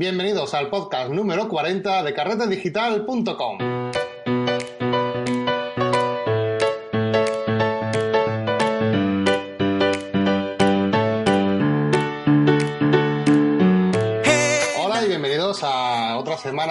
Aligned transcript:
Bienvenidos 0.00 0.54
al 0.54 0.70
podcast 0.70 1.10
número 1.10 1.46
40 1.46 2.02
de 2.02 2.14
carretedigital.com. 2.14 3.69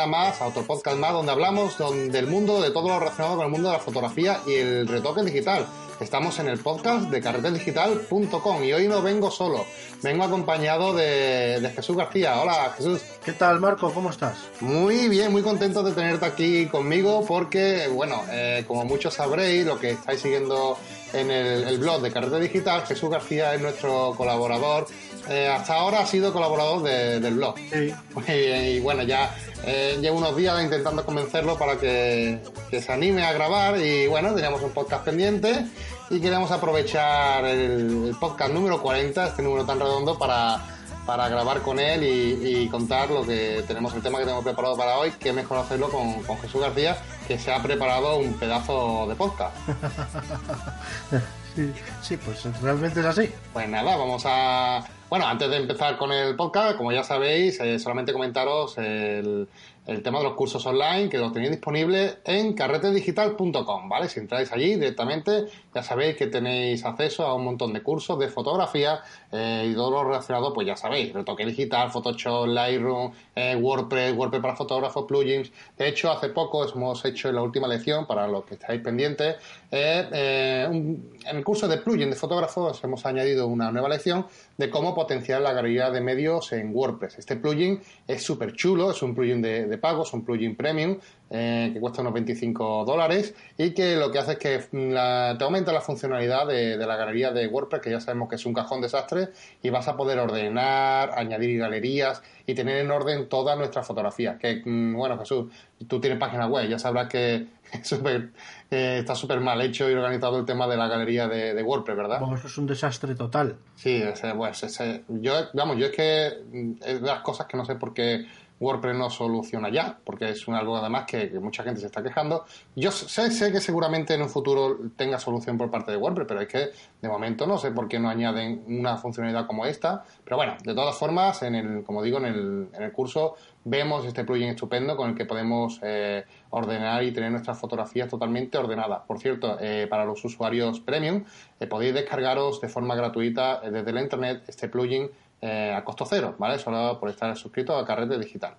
más, 0.09 0.41
a 0.41 0.47
otro 0.47 0.63
podcast 0.63 0.97
más, 0.97 1.13
donde 1.13 1.31
hablamos 1.31 1.77
del 1.77 2.27
mundo, 2.27 2.61
de 2.61 2.71
todo 2.71 2.89
lo 2.89 2.99
relacionado 2.99 3.37
con 3.37 3.45
el 3.45 3.51
mundo 3.51 3.69
de 3.69 3.77
la 3.77 3.79
fotografía 3.79 4.41
y 4.45 4.55
el 4.55 4.87
retoque 4.87 5.21
digital. 5.23 5.65
Estamos 5.99 6.39
en 6.39 6.47
el 6.47 6.59
podcast 6.59 7.09
de 7.09 7.19
carretedigital.com 7.19 8.63
y 8.63 8.71
hoy 8.71 8.87
no 8.87 9.01
vengo 9.01 9.29
solo, 9.29 9.65
vengo 10.01 10.23
acompañado 10.23 10.93
de, 10.93 11.71
Jesús 11.75 11.97
García. 11.97 12.39
Hola 12.41 12.73
Jesús. 12.77 13.01
¿Qué 13.23 13.33
tal 13.33 13.59
Marco? 13.59 13.91
¿Cómo 13.93 14.09
estás? 14.09 14.37
Muy 14.61 15.09
bien, 15.09 15.29
muy 15.29 15.41
contento 15.41 15.83
de 15.83 15.91
tenerte 15.91 16.25
aquí 16.25 16.67
conmigo 16.67 17.25
porque, 17.27 17.89
bueno, 17.93 18.23
eh, 18.31 18.63
como 18.65 18.85
muchos 18.85 19.13
sabréis, 19.15 19.65
lo 19.65 19.77
que 19.77 19.91
estáis 19.91 20.21
siguiendo 20.21 20.77
en 21.13 21.31
el, 21.31 21.77
blog 21.77 22.01
de 22.01 22.11
Carrete 22.11 22.39
Digital, 22.39 22.85
Jesús 22.85 23.09
García 23.09 23.53
es 23.53 23.61
nuestro 23.61 24.13
colaborador. 24.15 24.87
Eh, 25.29 25.47
hasta 25.47 25.75
ahora 25.75 25.99
ha 25.99 26.05
sido 26.05 26.33
colaborador 26.33 26.83
del 26.83 27.33
blog. 27.35 27.55
Sí. 27.57 27.93
Y, 28.31 28.79
bueno, 28.79 29.03
ya 29.03 29.35
eh, 29.65 29.97
llevo 30.01 30.17
unos 30.17 30.35
días 30.35 30.61
intentando 30.61 31.05
convencerlo 31.05 31.57
para 31.57 31.77
que, 31.77 32.39
que, 32.69 32.81
se 32.81 32.91
anime 32.91 33.23
a 33.23 33.33
grabar 33.33 33.79
y 33.79 34.07
bueno, 34.07 34.33
teníamos 34.33 34.61
un 34.61 34.71
podcast 34.71 35.03
pendiente 35.05 35.65
y 36.09 36.19
queremos 36.19 36.51
aprovechar 36.51 37.45
el, 37.45 38.15
podcast 38.19 38.51
número 38.51 38.81
40, 38.81 39.27
este 39.27 39.41
número 39.41 39.65
tan 39.65 39.79
redondo, 39.79 40.17
para, 40.17 40.78
para 41.09 41.27
grabar 41.27 41.63
con 41.63 41.79
él 41.79 42.03
y, 42.03 42.67
contar 42.67 43.09
lo 43.09 43.25
que 43.25 43.63
tenemos, 43.67 43.95
el 43.95 44.03
tema 44.03 44.19
que 44.19 44.25
tenemos 44.25 44.43
preparado 44.43 44.77
para 44.77 44.99
hoy, 44.99 45.09
que 45.19 45.33
mejor 45.33 45.57
hacerlo 45.57 45.89
con, 45.89 46.21
con 46.21 46.37
Jesús 46.37 46.61
García, 46.61 46.97
que 47.27 47.39
se 47.39 47.51
ha 47.51 47.63
preparado 47.63 48.19
un 48.19 48.35
pedazo 48.35 49.07
de 49.09 49.15
podcast. 49.15 49.57
sí, 51.55 51.73
sí, 52.03 52.17
pues 52.17 52.43
realmente 52.61 52.99
es 52.99 53.05
así. 53.07 53.27
Pues 53.51 53.67
nada, 53.67 53.97
vamos 53.97 54.21
a... 54.27 54.85
Bueno, 55.09 55.25
antes 55.25 55.49
de 55.49 55.57
empezar 55.57 55.97
con 55.97 56.11
el 56.11 56.35
podcast, 56.35 56.77
como 56.77 56.91
ya 56.91 57.03
sabéis, 57.03 57.59
eh, 57.59 57.79
solamente 57.79 58.13
comentaros 58.13 58.77
el, 58.77 59.47
el 59.89 60.03
tema 60.03 60.19
de 60.19 60.25
los 60.25 60.33
cursos 60.33 60.63
online 60.67 61.09
que 61.09 61.17
los 61.17 61.33
tenéis 61.33 61.51
disponibles 61.51 62.19
en 62.23 62.53
carretedigital.com, 62.53 63.89
¿vale? 63.89 64.07
Si 64.09 64.19
entráis 64.19 64.51
allí 64.51 64.75
directamente, 64.75 65.45
ya 65.73 65.83
sabéis 65.83 66.15
que 66.15 66.27
tenéis 66.27 66.83
acceso 66.85 67.25
a 67.25 67.35
un 67.35 67.45
montón 67.45 67.73
de 67.73 67.81
cursos 67.81 68.17
de 68.17 68.27
fotografía 68.29 69.01
eh, 69.31 69.69
y 69.71 69.75
todo 69.75 69.91
lo 69.91 70.03
relacionado, 70.03 70.53
pues 70.53 70.67
ya 70.67 70.75
sabéis, 70.75 71.13
retoque 71.13 71.45
digital, 71.45 71.91
Photoshop, 71.91 72.47
Lightroom, 72.47 73.11
eh, 73.35 73.55
WordPress, 73.55 74.15
WordPress 74.15 74.41
para 74.41 74.55
fotógrafos, 74.55 75.05
plugins. 75.05 75.51
De 75.77 75.87
hecho, 75.87 76.11
hace 76.11 76.29
poco 76.29 76.67
hemos 76.67 77.03
hecho 77.05 77.29
en 77.29 77.35
la 77.35 77.41
última 77.41 77.67
lección, 77.67 78.07
para 78.07 78.27
los 78.27 78.45
que 78.45 78.55
estáis 78.55 78.81
pendientes, 78.81 79.35
eh, 79.71 80.65
en 80.69 81.37
el 81.37 81.43
curso 81.43 81.67
de 81.67 81.77
plugins 81.77 82.09
de 82.09 82.15
fotógrafos 82.15 82.83
hemos 82.83 83.05
añadido 83.05 83.47
una 83.47 83.71
nueva 83.71 83.89
lección 83.89 84.25
de 84.57 84.69
cómo 84.69 84.93
potenciar 84.93 85.41
la 85.41 85.53
galería 85.53 85.89
de 85.89 86.01
medios 86.01 86.51
en 86.51 86.75
WordPress. 86.75 87.19
Este 87.19 87.35
plugin 87.35 87.79
es 88.07 88.23
súper 88.23 88.53
chulo, 88.53 88.91
es 88.91 89.01
un 89.01 89.15
plugin 89.15 89.41
de, 89.41 89.77
pago, 89.77 90.03
es 90.03 90.13
un 90.13 90.25
plugin 90.25 90.55
premium 90.55 90.97
eh, 91.31 91.69
que 91.71 91.79
cuesta 91.79 92.01
unos 92.01 92.13
25 92.13 92.85
dólares 92.85 93.35
y 93.55 93.71
que 93.75 93.95
lo 93.95 94.11
que 94.11 94.17
hace 94.17 94.31
es 94.31 94.37
que 94.39 94.57
mm, 94.71 95.37
te 95.37 95.43
aumenta 95.43 95.71
la 95.71 95.81
funcionalidad 95.81 96.47
de, 96.47 96.75
la 96.77 96.95
galería 96.95 97.31
de 97.31 97.47
WordPress, 97.47 97.81
que 97.83 97.91
ya 97.91 97.99
sabemos 97.99 98.29
que 98.29 98.35
es 98.35 98.45
un 98.47 98.53
cajón 98.53 98.81
desastre, 98.81 99.29
y 99.61 99.69
vas 99.69 99.87
a 99.87 99.95
poder 99.95 100.17
ordenar, 100.17 101.11
añadir 101.15 101.59
galerías 101.59 102.23
y 102.47 102.55
tener 102.55 102.77
en 102.77 102.89
orden 102.89 103.29
toda 103.29 103.55
nuestra 103.55 103.83
fotografía. 103.83 104.39
Que, 104.39 104.63
mm, 104.65 104.95
bueno, 104.95 105.19
Jesús, 105.19 105.51
tú 105.87 106.01
tienes 106.01 106.17
página 106.17 106.47
web, 106.47 106.67
ya 106.67 106.79
sabrás 106.79 107.07
que 107.07 107.45
eh, 108.71 108.97
está 108.99 109.13
súper 109.13 109.39
mal 109.39 109.61
hecho 109.61 109.87
y 109.87 109.93
organizado 109.93 110.39
el 110.39 110.45
tema 110.45 110.67
de 110.67 110.77
la 110.77 110.87
galería 110.87 111.27
de, 111.27 111.61
WordPress, 111.61 111.95
¿verdad? 111.95 112.19
Bueno, 112.21 112.37
eso 112.37 112.47
es 112.47 112.57
un 112.57 112.65
desastre 112.65 113.13
total. 113.13 113.55
Sí, 113.75 114.01
pues, 114.35 114.79
yo, 115.09 115.33
vamos, 115.53 115.77
yo 115.77 115.85
es 115.85 115.91
que 115.91 116.31
mm, 116.51 116.71
es 116.83 117.01
de 117.01 117.07
las 117.07 117.21
cosas 117.21 117.45
que 117.45 117.55
no 117.55 117.65
sé 117.65 117.75
por 117.75 117.93
qué 117.93 118.25
WordPress 118.59 118.95
no 118.95 119.09
soluciona 119.09 119.69
ya, 119.69 119.99
porque 120.03 120.29
es 120.29 120.47
algo 120.49 120.77
además 120.77 121.05
que, 121.05 121.29
mucha 121.39 121.63
gente 121.63 121.79
se 121.79 121.87
está 121.87 122.03
quejando. 122.03 122.45
Yo 122.75 122.91
sé, 122.91 123.51
que 123.51 123.61
seguramente 123.61 124.13
en 124.13 124.21
un 124.21 124.29
futuro 124.29 124.77
tenga 124.95 125.19
solución 125.19 125.57
por 125.57 125.71
parte 125.71 125.91
de 125.91 125.97
WordPress, 125.97 126.27
pero 126.27 126.41
es 126.41 126.47
que 126.47 126.69
de 127.01 127.07
momento 127.07 127.47
no 127.47 127.57
sé 127.57 127.71
por 127.71 127.87
qué 127.87 127.99
no 127.99 128.09
añaden 128.09 128.63
una 128.67 128.97
funcionalidad 128.97 129.47
como 129.47 129.65
esta. 129.65 130.03
Pero 130.23 130.37
bueno, 130.37 130.55
de 130.63 130.73
todas 130.73 130.97
formas, 130.97 131.41
en 131.43 131.55
el, 131.55 131.83
como 131.83 132.03
digo, 132.03 132.17
en 132.17 132.25
el, 132.25 132.69
en 132.73 132.83
el 132.83 132.91
curso 132.91 133.35
vemos 133.63 134.05
este 134.05 134.23
plugin 134.23 134.49
estupendo 134.49 134.95
con 134.95 135.09
el 135.09 135.15
que 135.15 135.25
podemos 135.25 135.79
eh, 135.83 136.25
ordenar 136.49 137.03
y 137.03 137.11
tener 137.11 137.31
nuestras 137.31 137.59
fotografías 137.59 138.09
totalmente 138.09 138.57
ordenadas. 138.57 139.01
Por 139.05 139.19
cierto, 139.19 139.57
eh, 139.59 139.87
para 139.89 140.05
los 140.05 140.23
usuarios 140.23 140.79
premium, 140.79 141.23
eh, 141.59 141.67
podéis 141.67 141.93
descargaros 141.93 142.61
de 142.61 142.69
forma 142.69 142.95
gratuita 142.95 143.61
desde 143.69 143.91
la 143.91 144.01
internet 144.01 144.43
este 144.47 144.69
plugin 144.69 145.09
eh, 145.41 145.73
a 145.75 145.83
costo 145.83 146.05
cero, 146.05 146.35
¿vale? 146.37 146.59
Solo 146.59 146.99
por 146.99 147.09
estar 147.09 147.35
suscrito 147.37 147.77
a 147.77 147.85
Carrete 147.85 148.17
Digital, 148.17 148.55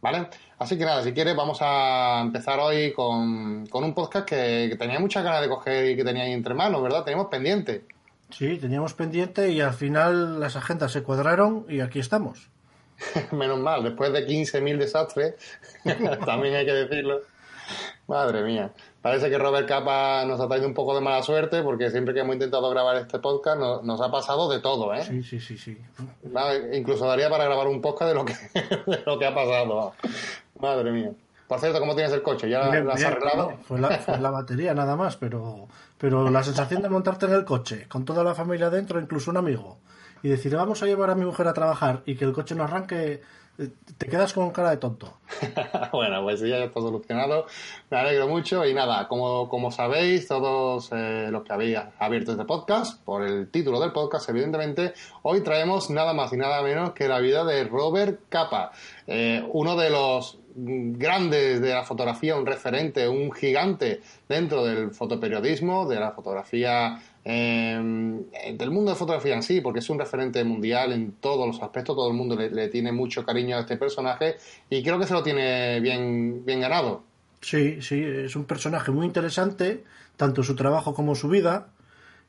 ¿vale? 0.00 0.28
Así 0.58 0.76
que 0.76 0.84
nada, 0.84 1.02
si 1.02 1.12
quieres 1.12 1.36
vamos 1.36 1.58
a 1.60 2.20
empezar 2.22 2.58
hoy 2.58 2.92
con, 2.92 3.68
un 3.72 3.94
podcast 3.94 4.26
que, 4.26 4.74
tenía 4.78 4.98
muchas 4.98 5.22
ganas 5.22 5.42
de 5.42 5.48
coger 5.48 5.90
y 5.90 5.96
que 5.96 6.04
tenía 6.04 6.24
ahí 6.24 6.32
entre 6.32 6.54
manos, 6.54 6.82
¿verdad? 6.82 7.04
Teníamos 7.04 7.28
pendiente. 7.28 7.84
Sí, 8.30 8.58
teníamos 8.58 8.94
pendiente 8.94 9.50
y 9.50 9.60
al 9.60 9.74
final 9.74 10.40
las 10.40 10.56
agendas 10.56 10.90
se 10.90 11.02
cuadraron 11.02 11.66
y 11.68 11.80
aquí 11.80 12.00
estamos. 12.00 12.50
Menos 13.32 13.60
mal, 13.60 13.84
después 13.84 14.12
de 14.12 14.26
15.000 14.26 14.78
desastres, 14.78 15.34
también 16.26 16.54
hay 16.56 16.66
que 16.66 16.72
decirlo. 16.72 17.20
Madre 18.06 18.42
mía. 18.42 18.72
Parece 19.04 19.28
que 19.28 19.36
Robert 19.36 19.68
Capa 19.68 20.24
nos 20.24 20.40
ha 20.40 20.48
traído 20.48 20.66
un 20.66 20.72
poco 20.72 20.94
de 20.94 21.02
mala 21.02 21.22
suerte 21.22 21.62
porque 21.62 21.90
siempre 21.90 22.14
que 22.14 22.20
hemos 22.20 22.36
intentado 22.36 22.70
grabar 22.70 22.96
este 22.96 23.18
podcast 23.18 23.60
nos, 23.60 24.00
ha 24.00 24.10
pasado 24.10 24.50
de 24.50 24.60
todo, 24.60 24.94
¿eh? 24.94 25.04
Sí, 25.04 25.22
sí, 25.22 25.38
sí, 25.38 25.58
sí. 25.58 25.76
incluso 26.72 27.06
daría 27.06 27.28
para 27.28 27.44
grabar 27.44 27.66
un 27.66 27.82
podcast 27.82 28.08
de 28.08 28.14
lo 28.14 28.24
que, 28.24 28.34
lo 29.04 29.18
que 29.18 29.26
ha 29.26 29.34
pasado. 29.34 29.92
Madre 30.58 30.90
mía. 30.90 31.10
Por 31.46 31.60
cierto, 31.60 31.80
¿cómo 31.80 31.94
tienes 31.94 32.14
el 32.14 32.22
coche? 32.22 32.48
¿Ya 32.48 32.64
lo 32.80 32.92
has 32.92 33.04
arreglado? 33.04 33.52
fue, 33.68 33.78
la, 33.78 34.00
la, 34.18 34.30
batería 34.30 34.72
nada 34.72 34.96
más, 34.96 35.18
pero, 35.18 35.68
pero 35.98 36.30
la 36.30 36.42
sensación 36.42 36.80
de 36.80 36.88
montarte 36.88 37.26
en 37.26 37.34
el 37.34 37.44
coche 37.44 37.86
con 37.88 38.06
toda 38.06 38.24
la 38.24 38.34
familia 38.34 38.70
dentro, 38.70 38.98
incluso 38.98 39.30
un 39.30 39.36
amigo, 39.36 39.76
y 40.22 40.30
decir, 40.30 40.56
vamos 40.56 40.82
a 40.82 40.86
llevar 40.86 41.10
a 41.10 41.14
mi 41.14 41.26
mujer 41.26 41.46
a 41.46 41.52
trabajar 41.52 42.00
y 42.06 42.16
que 42.16 42.24
el 42.24 42.32
coche 42.32 42.54
no 42.54 42.64
arranque 42.64 43.20
te 43.56 44.06
quedas 44.08 44.32
con 44.32 44.50
cara 44.50 44.70
de 44.70 44.78
tonto. 44.78 45.18
bueno, 45.92 46.22
pues 46.22 46.40
ya 46.40 46.58
está 46.58 46.80
solucionado. 46.80 47.46
Me 47.90 47.98
alegro 47.98 48.26
mucho 48.26 48.64
y 48.64 48.74
nada, 48.74 49.06
como, 49.06 49.48
como 49.48 49.70
sabéis, 49.70 50.26
todos 50.26 50.90
eh, 50.92 51.28
los 51.30 51.44
que 51.44 51.52
habéis 51.52 51.78
abierto 51.98 52.32
este 52.32 52.44
podcast, 52.44 53.02
por 53.04 53.22
el 53.22 53.50
título 53.50 53.80
del 53.80 53.92
podcast, 53.92 54.28
evidentemente, 54.28 54.94
hoy 55.22 55.42
traemos 55.42 55.90
nada 55.90 56.12
más 56.12 56.32
y 56.32 56.36
nada 56.36 56.62
menos 56.62 56.92
que 56.92 57.08
la 57.08 57.20
vida 57.20 57.44
de 57.44 57.64
Robert 57.64 58.20
Capa, 58.28 58.72
eh, 59.06 59.46
uno 59.52 59.76
de 59.76 59.90
los 59.90 60.38
grandes 60.56 61.60
de 61.60 61.74
la 61.74 61.82
fotografía, 61.82 62.36
un 62.36 62.46
referente, 62.46 63.08
un 63.08 63.32
gigante 63.32 64.00
dentro 64.28 64.64
del 64.64 64.92
fotoperiodismo, 64.92 65.86
de 65.88 65.98
la 65.98 66.12
fotografía 66.12 67.00
Em, 67.26 68.22
del 68.58 68.70
mundo 68.70 68.90
de 68.90 68.96
fotografía 68.98 69.34
en 69.34 69.42
sí, 69.42 69.62
porque 69.62 69.78
es 69.78 69.88
un 69.88 69.98
referente 69.98 70.44
mundial 70.44 70.92
en 70.92 71.12
todos 71.12 71.46
los 71.46 71.62
aspectos, 71.62 71.96
todo 71.96 72.08
el 72.08 72.14
mundo 72.14 72.36
le, 72.36 72.68
tiene 72.68 72.92
mucho 72.92 73.24
cariño 73.24 73.56
a 73.56 73.60
este 73.60 73.78
personaje 73.78 74.36
y 74.68 74.82
creo 74.82 74.98
que 74.98 75.06
se 75.06 75.14
lo 75.14 75.22
tiene 75.22 75.80
bien, 75.80 76.44
bien 76.44 76.60
ganado. 76.60 77.02
Sí, 77.40 77.80
sí, 77.80 78.02
es 78.02 78.36
un 78.36 78.44
personaje 78.44 78.90
muy 78.90 79.06
interesante, 79.06 79.84
tanto 80.16 80.42
su 80.42 80.54
trabajo 80.54 80.92
como 80.92 81.14
su 81.14 81.28
vida, 81.28 81.68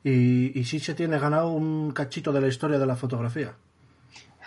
y, 0.02 0.64
sí 0.64 0.78
se 0.78 0.94
tiene 0.94 1.18
ganado 1.18 1.50
un 1.50 1.90
cachito 1.90 2.32
de 2.32 2.40
la 2.40 2.48
historia 2.48 2.78
de 2.78 2.86
la 2.86 2.96
fotografía. 2.96 3.54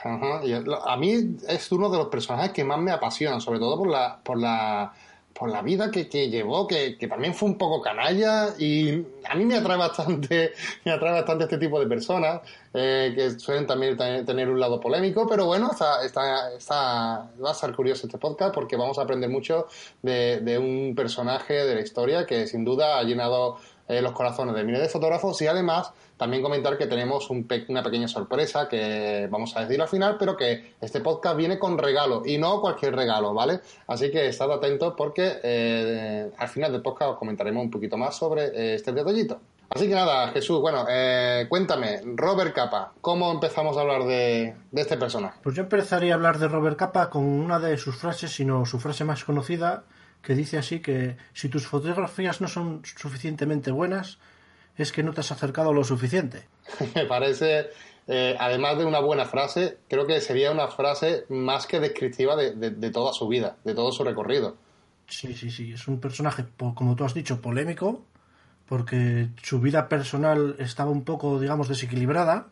a 0.03 0.97
mí 0.97 1.37
es 1.47 1.71
uno 1.71 1.89
de 1.89 1.97
los 1.97 2.07
personajes 2.07 2.53
que 2.53 2.63
más 2.63 2.79
me 2.79 2.91
apasiona, 2.91 3.39
sobre 3.39 3.59
todo 3.59 3.77
por 3.77 3.89
la, 3.89 4.19
por 4.23 4.39
la 4.39 4.93
por 5.33 5.49
la 5.49 5.61
vida 5.61 5.89
que, 5.89 6.09
que 6.09 6.29
llevó, 6.29 6.67
que, 6.67 6.97
que, 6.97 7.07
también 7.07 7.33
fue 7.33 7.49
un 7.49 7.57
poco 7.57 7.81
canalla 7.81 8.49
y 8.57 9.05
a 9.27 9.35
mí 9.35 9.45
me 9.45 9.55
atrae 9.55 9.77
bastante, 9.77 10.51
me 10.85 10.91
atrae 10.91 11.13
bastante 11.13 11.45
este 11.45 11.57
tipo 11.57 11.79
de 11.79 11.87
personas 11.87 12.41
eh, 12.73 13.13
que 13.15 13.39
suelen 13.39 13.65
también 13.65 13.95
tener 13.97 14.49
un 14.49 14.59
lado 14.59 14.79
polémico, 14.79 15.27
pero 15.27 15.45
bueno, 15.45 15.71
está, 15.71 16.03
está, 16.03 16.53
está, 16.53 17.31
va 17.43 17.51
a 17.51 17.53
ser 17.53 17.73
curioso 17.73 18.07
este 18.07 18.17
podcast 18.17 18.53
porque 18.53 18.75
vamos 18.75 18.99
a 18.99 19.03
aprender 19.03 19.29
mucho 19.29 19.67
de, 20.01 20.41
de 20.41 20.57
un 20.57 20.93
personaje 20.95 21.53
de 21.53 21.75
la 21.75 21.81
historia 21.81 22.25
que 22.25 22.45
sin 22.45 22.65
duda 22.65 22.99
ha 22.99 23.03
llenado 23.03 23.57
eh, 23.89 24.03
los 24.03 24.11
corazones 24.11 24.53
de 24.53 24.63
miles 24.63 24.81
de 24.81 24.87
fotógrafos 24.87 25.41
y 25.41 25.47
además 25.47 25.91
también 26.15 26.43
comentar 26.43 26.77
que 26.77 26.85
tenemos 26.85 27.27
una 27.31 27.81
pequeña 27.81 28.07
sorpresa 28.07 28.69
que 28.69 29.27
vamos 29.31 29.57
a 29.57 29.61
decir 29.61 29.81
al 29.81 29.87
final, 29.87 30.15
pero 30.19 30.37
que 30.37 30.75
este 30.79 31.01
podcast 31.01 31.35
viene 31.35 31.57
con 31.57 31.75
regalo 31.75 32.21
y 32.23 32.37
no 32.37 32.61
cualquier 32.61 32.95
regalo, 32.95 33.33
¿vale? 33.33 33.61
Así 33.87 34.11
que 34.11 34.27
estad 34.27 34.51
atentos 34.51 34.93
porque 34.95 35.39
eh, 35.41 36.29
al 36.37 36.47
final 36.49 36.71
del 36.71 36.83
podcast 36.83 37.13
os 37.13 37.17
comentaremos 37.17 37.63
un 37.63 37.71
poquito 37.71 37.97
más 37.97 38.15
sobre 38.15 38.45
eh, 38.45 38.75
este 38.75 38.91
detallito. 38.91 39.39
Así 39.71 39.87
que 39.87 39.95
nada, 39.95 40.27
Jesús, 40.29 40.61
bueno, 40.61 40.85
cuéntame, 41.47 42.01
Robert 42.15 42.53
Capa, 42.53 42.93
¿cómo 43.01 43.31
empezamos 43.31 43.77
a 43.77 43.81
hablar 43.81 44.03
de, 44.03 44.55
de, 44.71 44.81
este 44.81 44.97
personaje? 44.97 45.39
Pues 45.43 45.55
yo 45.55 45.63
empezaría 45.63 46.13
a 46.13 46.15
hablar 46.15 46.37
de 46.37 46.47
Robert 46.47 46.77
Capa 46.77 47.09
con 47.09 47.23
una 47.23 47.59
de 47.59 47.77
sus 47.77 47.95
frases, 47.95 48.31
sino 48.31 48.65
su 48.65 48.79
frase 48.79 49.03
más 49.03 49.23
conocida, 49.23 49.83
que 50.21 50.35
dice 50.35 50.57
así 50.57 50.79
que 50.79 51.17
si 51.33 51.49
tus 51.49 51.67
fotografías 51.67 52.41
no 52.41 52.47
son 52.47 52.81
suficientemente 52.83 53.71
buenas, 53.71 54.17
es 54.77 54.91
que 54.91 55.03
no 55.03 55.13
te 55.13 55.21
has 55.21 55.31
acercado 55.31 55.73
lo 55.73 55.83
suficiente. 55.83 56.47
Me 56.95 57.05
parece, 57.05 57.69
eh, 58.07 58.35
además 58.39 58.77
de 58.77 58.85
una 58.85 58.99
buena 58.99 59.25
frase, 59.25 59.77
creo 59.87 60.05
que 60.07 60.21
sería 60.21 60.51
una 60.51 60.67
frase 60.67 61.25
más 61.29 61.67
que 61.67 61.79
descriptiva 61.79 62.35
de, 62.35 62.55
de, 62.55 62.71
de 62.71 62.91
toda 62.91 63.13
su 63.13 63.27
vida, 63.27 63.57
de 63.63 63.73
todo 63.75 63.91
su 63.91 64.03
recorrido. 64.03 64.57
Sí, 65.07 65.33
sí, 65.33 65.49
sí, 65.49 65.73
es 65.73 65.87
un 65.87 65.99
personaje, 65.99 66.45
como 66.57 66.95
tú 66.95 67.03
has 67.03 67.13
dicho, 67.13 67.41
polémico, 67.41 68.05
porque 68.67 69.29
su 69.41 69.59
vida 69.59 69.89
personal 69.89 70.55
estaba 70.59 70.91
un 70.91 71.03
poco, 71.03 71.39
digamos, 71.39 71.67
desequilibrada, 71.67 72.47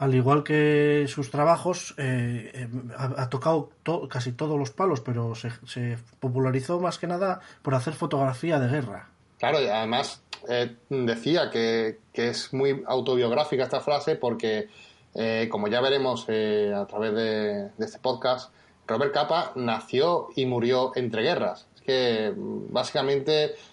al 0.00 0.14
igual 0.14 0.42
que 0.44 1.04
sus 1.08 1.30
trabajos, 1.30 1.94
eh, 1.98 2.50
eh, 2.54 2.68
ha, 2.96 3.28
tocado 3.28 3.68
to 3.82 4.08
casi 4.08 4.32
todos 4.32 4.58
los 4.58 4.70
palos, 4.70 5.02
pero 5.02 5.34
se, 5.34 5.50
se, 5.66 5.98
popularizó 6.20 6.80
más 6.80 6.98
que 6.98 7.06
nada 7.06 7.40
por 7.60 7.74
hacer 7.74 7.92
fotografía 7.92 8.58
de 8.58 8.68
guerra. 8.68 9.10
Claro, 9.38 9.60
y 9.60 9.66
además 9.66 10.22
eh, 10.48 10.74
decía 10.88 11.50
que, 11.50 11.98
es 12.14 12.50
muy 12.54 12.82
autobiográfica 12.86 13.64
esta 13.64 13.80
frase 13.80 14.16
porque, 14.16 14.70
como 15.50 15.68
ya 15.68 15.82
veremos 15.82 16.22
a 16.22 16.86
través 16.86 17.12
de, 17.14 17.70
de, 17.76 17.84
este 17.84 17.98
podcast, 17.98 18.54
Robert 18.86 19.12
Capa 19.12 19.52
nació 19.54 20.28
y 20.34 20.46
murió 20.46 20.92
entre 20.94 21.22
guerras. 21.22 21.66
Es 21.74 21.82
que 21.82 22.32
básicamente 22.34 23.54
Mm, 23.54 23.69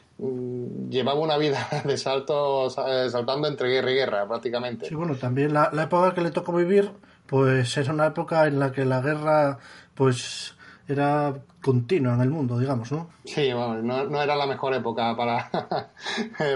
llevaba 0.90 1.20
una 1.20 1.38
vida 1.38 1.68
de 1.86 1.98
salto, 1.98 2.70
saltando 2.70 3.48
entre 3.48 3.70
guerra 3.70 3.92
y 3.92 3.96
guerra, 3.96 4.28
prácticamente. 4.28 4.88
Sí, 4.88 4.96
bueno, 4.96 5.16
también 5.16 5.54
la, 5.54 5.70
la, 5.74 5.84
época 5.84 6.14
que 6.14 6.22
le 6.22 6.32
tocó 6.32 6.54
vivir, 6.54 6.92
pues 7.26 7.76
era 7.78 7.94
una 7.94 8.08
época 8.08 8.48
en 8.48 8.60
la 8.60 8.72
que 8.72 8.86
la 8.86 9.02
guerra, 9.02 9.60
pues 9.94 10.56
era 10.88 11.34
continua 11.62 12.14
en 12.14 12.22
el 12.22 12.30
mundo, 12.30 12.58
digamos, 12.58 12.92
¿no? 12.94 13.10
Sí, 13.26 13.52
bueno, 13.52 13.82
no, 13.82 14.06
no 14.06 14.22
era 14.22 14.38
la 14.38 14.46
mejor 14.46 14.74
época 14.74 15.16
para, 15.18 15.50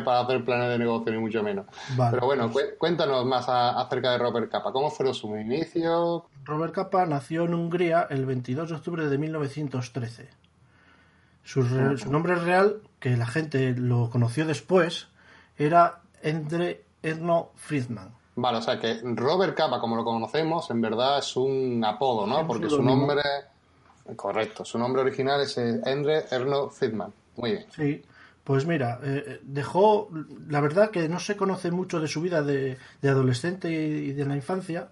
para 0.05 0.19
hacer 0.21 0.45
planes 0.45 0.69
de 0.69 0.79
negocio, 0.79 1.11
ni 1.11 1.19
mucho 1.19 1.43
menos. 1.43 1.65
Vale, 1.97 2.11
Pero 2.11 2.27
bueno, 2.27 2.49
pues... 2.49 2.75
cuéntanos 2.77 3.25
más 3.25 3.49
a, 3.49 3.81
acerca 3.81 4.11
de 4.11 4.17
Robert 4.19 4.49
Capa. 4.49 4.71
¿Cómo 4.71 4.89
fueron 4.89 5.13
sus 5.13 5.31
inicios? 5.31 6.23
Robert 6.45 6.73
Capa 6.73 7.05
nació 7.05 7.43
en 7.43 7.53
Hungría 7.55 8.07
el 8.09 8.25
22 8.25 8.69
de 8.69 8.75
octubre 8.75 9.07
de 9.07 9.17
1913. 9.17 10.29
Su, 11.43 11.63
re, 11.63 11.97
su, 11.97 12.11
nombre 12.11 12.35
real, 12.35 12.81
que 12.99 13.17
la 13.17 13.25
gente 13.25 13.73
lo 13.75 14.09
conoció 14.09 14.45
después, 14.45 15.07
era 15.57 16.01
Endre 16.21 16.85
Erno 17.01 17.51
Friedman. 17.55 18.11
Vale, 18.35 18.59
o 18.59 18.61
sea 18.61 18.79
que 18.79 19.01
Robert 19.03 19.55
Capa, 19.55 19.79
como 19.79 19.95
lo 19.95 20.03
conocemos, 20.03 20.69
en 20.71 20.81
verdad 20.81 21.19
es 21.19 21.35
un 21.35 21.83
apodo, 21.83 22.25
¿no? 22.25 22.47
Porque 22.47 22.69
su 22.69 22.81
nombre. 22.81 23.21
Correcto, 24.15 24.65
su 24.65 24.77
nombre 24.77 25.01
original 25.01 25.41
es 25.41 25.57
Endre 25.57 26.25
Erno 26.31 26.69
Friedman. 26.69 27.13
Muy 27.37 27.51
bien. 27.51 27.65
Sí, 27.75 28.01
pues 28.43 28.65
mira, 28.65 28.99
eh, 29.03 29.39
dejó. 29.43 30.09
La 30.47 30.61
verdad 30.61 30.91
que 30.91 31.09
no 31.09 31.19
se 31.19 31.35
conoce 31.35 31.71
mucho 31.71 31.99
de 31.99 32.07
su 32.07 32.21
vida 32.21 32.41
de, 32.41 32.77
de 33.01 33.09
adolescente 33.09 33.71
y 33.71 34.13
de 34.13 34.25
la 34.25 34.35
infancia, 34.35 34.89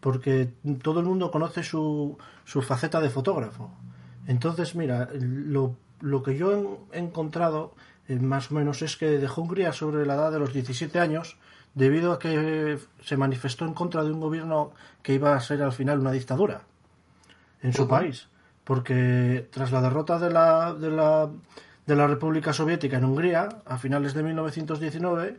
porque 0.00 0.50
todo 0.82 1.00
el 1.00 1.06
mundo 1.06 1.30
conoce 1.30 1.62
su, 1.62 2.16
su 2.44 2.62
faceta 2.62 3.00
de 3.00 3.10
fotógrafo. 3.10 3.70
Entonces, 4.26 4.74
mira, 4.74 5.08
lo 5.12 5.76
lo 6.00 6.22
que 6.22 6.36
yo 6.36 6.78
he 6.92 6.98
encontrado 6.98 7.74
eh, 8.08 8.16
más 8.16 8.50
o 8.50 8.54
menos 8.54 8.82
es 8.82 8.96
que 8.96 9.06
dejó 9.18 9.42
Hungría 9.42 9.72
sobre 9.72 10.06
la 10.06 10.14
edad 10.14 10.32
de 10.32 10.38
los 10.38 10.52
17 10.52 10.98
años 11.00 11.36
debido 11.74 12.12
a 12.12 12.18
que 12.18 12.78
se 13.02 13.16
manifestó 13.16 13.66
en 13.66 13.74
contra 13.74 14.02
de 14.02 14.10
un 14.10 14.20
gobierno 14.20 14.72
que 15.02 15.14
iba 15.14 15.34
a 15.34 15.40
ser 15.40 15.62
al 15.62 15.72
final 15.72 16.00
una 16.00 16.12
dictadura 16.12 16.62
en 17.62 17.72
su 17.72 17.82
uh 17.82 17.86
-huh. 17.86 17.88
país. 17.90 18.28
Porque 18.64 19.48
tras 19.52 19.70
la 19.70 19.80
derrota 19.80 20.18
de 20.18 20.30
la, 20.30 20.74
de, 20.74 20.90
la, 20.90 21.28
de 21.86 21.96
la 21.96 22.06
República 22.06 22.52
Soviética 22.52 22.96
en 22.96 23.04
Hungría, 23.04 23.48
a 23.64 23.78
finales 23.78 24.14
de 24.14 24.22
1919, 24.22 25.36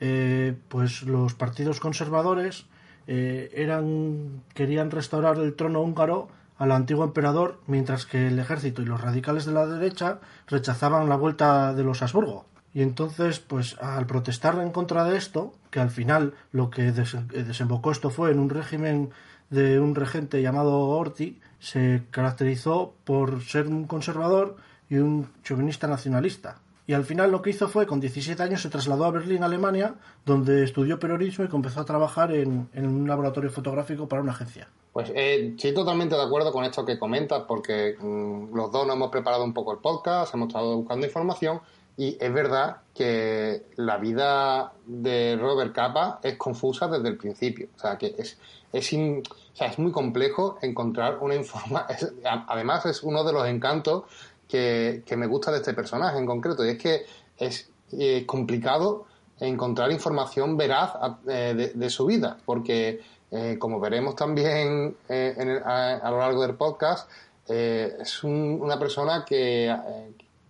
eh, 0.00 0.54
pues 0.68 1.02
los 1.02 1.34
partidos 1.34 1.80
conservadores 1.80 2.66
eh, 3.06 3.50
eran, 3.54 4.42
querían 4.54 4.90
restaurar 4.90 5.38
el 5.38 5.54
trono 5.54 5.80
húngaro 5.80 6.28
al 6.58 6.72
antiguo 6.72 7.04
emperador, 7.04 7.60
mientras 7.66 8.04
que 8.04 8.26
el 8.26 8.38
ejército 8.38 8.82
y 8.82 8.86
los 8.86 9.00
radicales 9.00 9.46
de 9.46 9.52
la 9.52 9.66
derecha 9.66 10.18
rechazaban 10.48 11.08
la 11.08 11.16
vuelta 11.16 11.72
de 11.72 11.84
los 11.84 12.02
Habsburgo. 12.02 12.46
Y 12.74 12.82
entonces, 12.82 13.38
pues 13.38 13.76
al 13.80 14.06
protestar 14.06 14.60
en 14.60 14.70
contra 14.70 15.04
de 15.04 15.16
esto, 15.16 15.54
que 15.70 15.80
al 15.80 15.90
final 15.90 16.34
lo 16.52 16.70
que 16.70 16.92
desembocó 16.92 17.92
esto 17.92 18.10
fue 18.10 18.30
en 18.30 18.38
un 18.38 18.50
régimen 18.50 19.10
de 19.50 19.80
un 19.80 19.94
regente 19.94 20.42
llamado 20.42 20.78
Horthy, 20.80 21.40
se 21.60 22.02
caracterizó 22.10 22.94
por 23.04 23.42
ser 23.42 23.66
un 23.66 23.86
conservador 23.86 24.56
y 24.90 24.96
un 24.96 25.28
chauvinista 25.42 25.86
nacionalista. 25.86 26.58
Y 26.88 26.94
al 26.94 27.04
final 27.04 27.30
lo 27.30 27.42
que 27.42 27.50
hizo 27.50 27.68
fue, 27.68 27.86
con 27.86 28.00
17 28.00 28.42
años, 28.42 28.62
se 28.62 28.70
trasladó 28.70 29.04
a 29.04 29.10
Berlín, 29.10 29.44
Alemania, 29.44 29.96
donde 30.24 30.64
estudió 30.64 30.98
periodismo 30.98 31.44
y 31.44 31.48
comenzó 31.48 31.80
a 31.80 31.84
trabajar 31.84 32.32
en, 32.32 32.70
en 32.72 32.86
un 32.86 33.06
laboratorio 33.06 33.50
fotográfico 33.50 34.08
para 34.08 34.22
una 34.22 34.32
agencia. 34.32 34.68
Pues 34.94 35.10
eh, 35.14 35.52
estoy 35.54 35.74
totalmente 35.74 36.14
de 36.14 36.22
acuerdo 36.22 36.50
con 36.50 36.64
esto 36.64 36.86
que 36.86 36.98
comentas, 36.98 37.42
porque 37.46 37.94
mmm, 38.00 38.54
los 38.54 38.72
dos 38.72 38.86
nos 38.86 38.96
hemos 38.96 39.10
preparado 39.10 39.44
un 39.44 39.52
poco 39.52 39.72
el 39.72 39.80
podcast, 39.80 40.32
hemos 40.32 40.48
estado 40.48 40.78
buscando 40.78 41.04
información, 41.04 41.60
y 41.98 42.16
es 42.20 42.32
verdad 42.32 42.78
que 42.94 43.66
la 43.74 43.98
vida 43.98 44.72
de 44.86 45.36
Robert 45.38 45.74
Capa 45.74 46.20
es 46.22 46.36
confusa 46.36 46.88
desde 46.88 47.08
el 47.08 47.18
principio. 47.18 47.68
O 47.76 47.78
sea, 47.78 47.98
que 47.98 48.14
es, 48.16 48.38
es, 48.72 48.92
in, 48.92 49.22
o 49.26 49.56
sea, 49.56 49.66
es 49.66 49.78
muy 49.80 49.92
complejo 49.92 50.58
encontrar 50.62 51.18
una 51.20 51.34
información. 51.34 52.14
Además, 52.46 52.86
es 52.86 53.02
uno 53.02 53.24
de 53.24 53.32
los 53.32 53.46
encantos 53.46 54.04
que, 54.48 55.02
que, 55.06 55.16
me 55.16 55.26
gusta 55.26 55.52
de 55.52 55.58
este 55.58 55.74
personaje 55.74 56.18
en 56.18 56.26
concreto, 56.26 56.64
y 56.64 56.70
es 56.70 56.78
que 56.78 57.04
es 57.36 57.70
eh, 57.92 58.24
complicado 58.26 59.06
encontrar 59.40 59.90
información 59.92 60.56
veraz 60.56 60.92
eh, 61.28 61.72
de, 61.74 61.90
su 61.90 62.06
vida, 62.06 62.38
porque 62.44 63.00
eh, 63.30 63.56
como 63.58 63.78
veremos 63.80 64.16
también 64.16 64.96
eh, 65.08 65.34
en 65.36 65.50
a, 65.64 66.10
lo 66.10 66.18
largo 66.18 66.42
del 66.42 66.54
podcast, 66.54 67.10
es 67.48 68.24
un, 68.24 68.58
una 68.60 68.78
persona 68.78 69.24
que, 69.26 69.74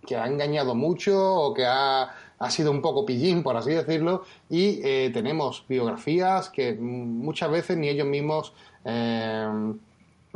que, 0.05 0.17
ha 0.17 0.27
engañado 0.27 0.75
mucho 0.75 1.33
o 1.33 1.53
que 1.53 1.65
ha, 1.65 2.13
ha, 2.37 2.49
sido 2.49 2.71
un 2.71 2.81
poco 2.81 3.05
pillín, 3.05 3.41
por 3.41 3.55
así 3.55 3.71
decirlo, 3.71 4.25
y 4.49 4.81
tenemos 5.11 5.63
biografías 5.69 6.49
que 6.49 6.73
muchas 6.73 7.51
veces 7.51 7.77
ni 7.77 7.87
ellos 7.87 8.05
mismos 8.05 8.53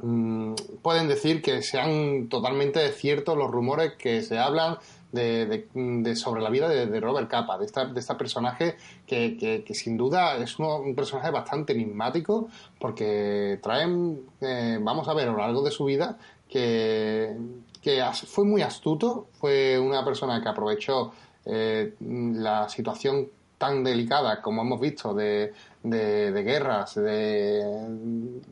Mm, 0.02 0.56
pueden 0.82 1.08
decir 1.08 1.42
que 1.42 1.62
sean 1.62 2.28
totalmente 2.28 2.92
ciertos 2.92 3.38
los 3.38 3.52
rumores 3.52 3.94
que 3.94 4.24
se 4.24 4.40
hablan 4.40 4.78
de, 5.12 6.16
sobre 6.16 6.42
la 6.42 6.50
vida 6.50 6.68
de, 6.68 7.00
Robert 7.00 7.30
Capa, 7.30 7.60
de 7.60 7.66
esta, 7.66 7.86
de 7.86 8.00
esta 8.00 8.18
personaje 8.18 8.76
que, 9.06 9.38
que, 9.38 9.74
sin 9.76 9.96
duda 9.96 10.38
es 10.38 10.58
un 10.58 10.96
personaje 10.96 11.30
bastante 11.30 11.74
enigmático 11.74 12.48
porque 12.80 13.60
traen, 13.62 14.22
eh, 14.42 14.80
vamos 14.82 15.08
a 15.08 15.14
ver 15.14 15.30
a 15.30 15.32
lo 15.32 15.38
largo 15.38 15.62
de 15.62 15.70
su 15.70 15.86
vida, 15.86 16.18
que, 16.50 17.38
que 17.82 18.04
fue 18.26 18.46
muy 18.46 18.64
astuto, 18.64 19.28
fue 19.40 19.78
una 19.78 20.04
persona 20.04 20.42
que 20.42 20.50
aprovechó 20.50 21.14
eh, 21.46 21.94
la 22.00 22.68
situación 22.68 23.30
tan 23.60 23.84
delicada 23.84 24.42
como 24.42 24.64
hemos 24.64 24.80
visto 24.80 25.14
de, 25.14 25.54
de, 25.84 26.32
de 26.32 26.44
guerras, 26.44 26.96
de, 26.96 27.64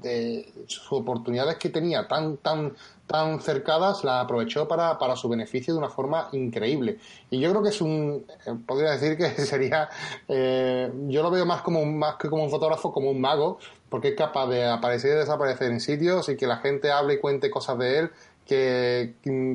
de, 0.02 0.54
sus 0.68 0.92
oportunidades 0.92 1.56
que 1.56 1.70
tenía 1.70 2.08
tan, 2.08 2.38
tan, 2.38 2.74
tan 3.08 3.40
cercadas, 3.40 4.04
las 4.04 4.26
aprovechó 4.26 4.68
para, 4.68 5.00
para 5.00 5.16
su 5.16 5.30
beneficio 5.30 5.74
de 5.74 5.80
una 5.80 5.90
forma 5.90 6.28
increíble. 6.34 7.00
Y 7.30 7.40
yo 7.40 7.50
creo 7.50 7.64
que 7.64 7.70
es 7.70 7.82
un, 7.82 8.26
eh, 8.46 8.54
podría 8.66 8.92
decir 8.92 9.18
que 9.18 9.30
sería, 9.46 9.90
eh, 10.28 10.92
yo 11.08 11.24
lo 11.24 11.32
veo 11.32 11.46
más 11.46 11.62
como 11.62 11.82
un, 11.82 11.98
más 11.98 12.16
que 12.18 12.30
como 12.30 12.44
un 12.44 12.50
fotógrafo, 12.50 12.92
como 12.92 13.10
un 13.10 13.22
mago, 13.22 13.60
porque 13.90 14.10
es 14.10 14.16
capaz 14.16 14.48
de 14.48 14.66
aparecer 14.66 15.16
y 15.16 15.20
desaparecer 15.20 15.72
en 15.72 15.80
sitios 15.80 16.28
y 16.30 16.36
que 16.36 16.48
la 16.48 16.58
gente 16.58 16.92
hable 16.92 17.16
y 17.16 17.20
cuente 17.20 17.50
cosas 17.50 17.78
de 17.78 18.00
él 18.00 18.12
que 18.46 19.14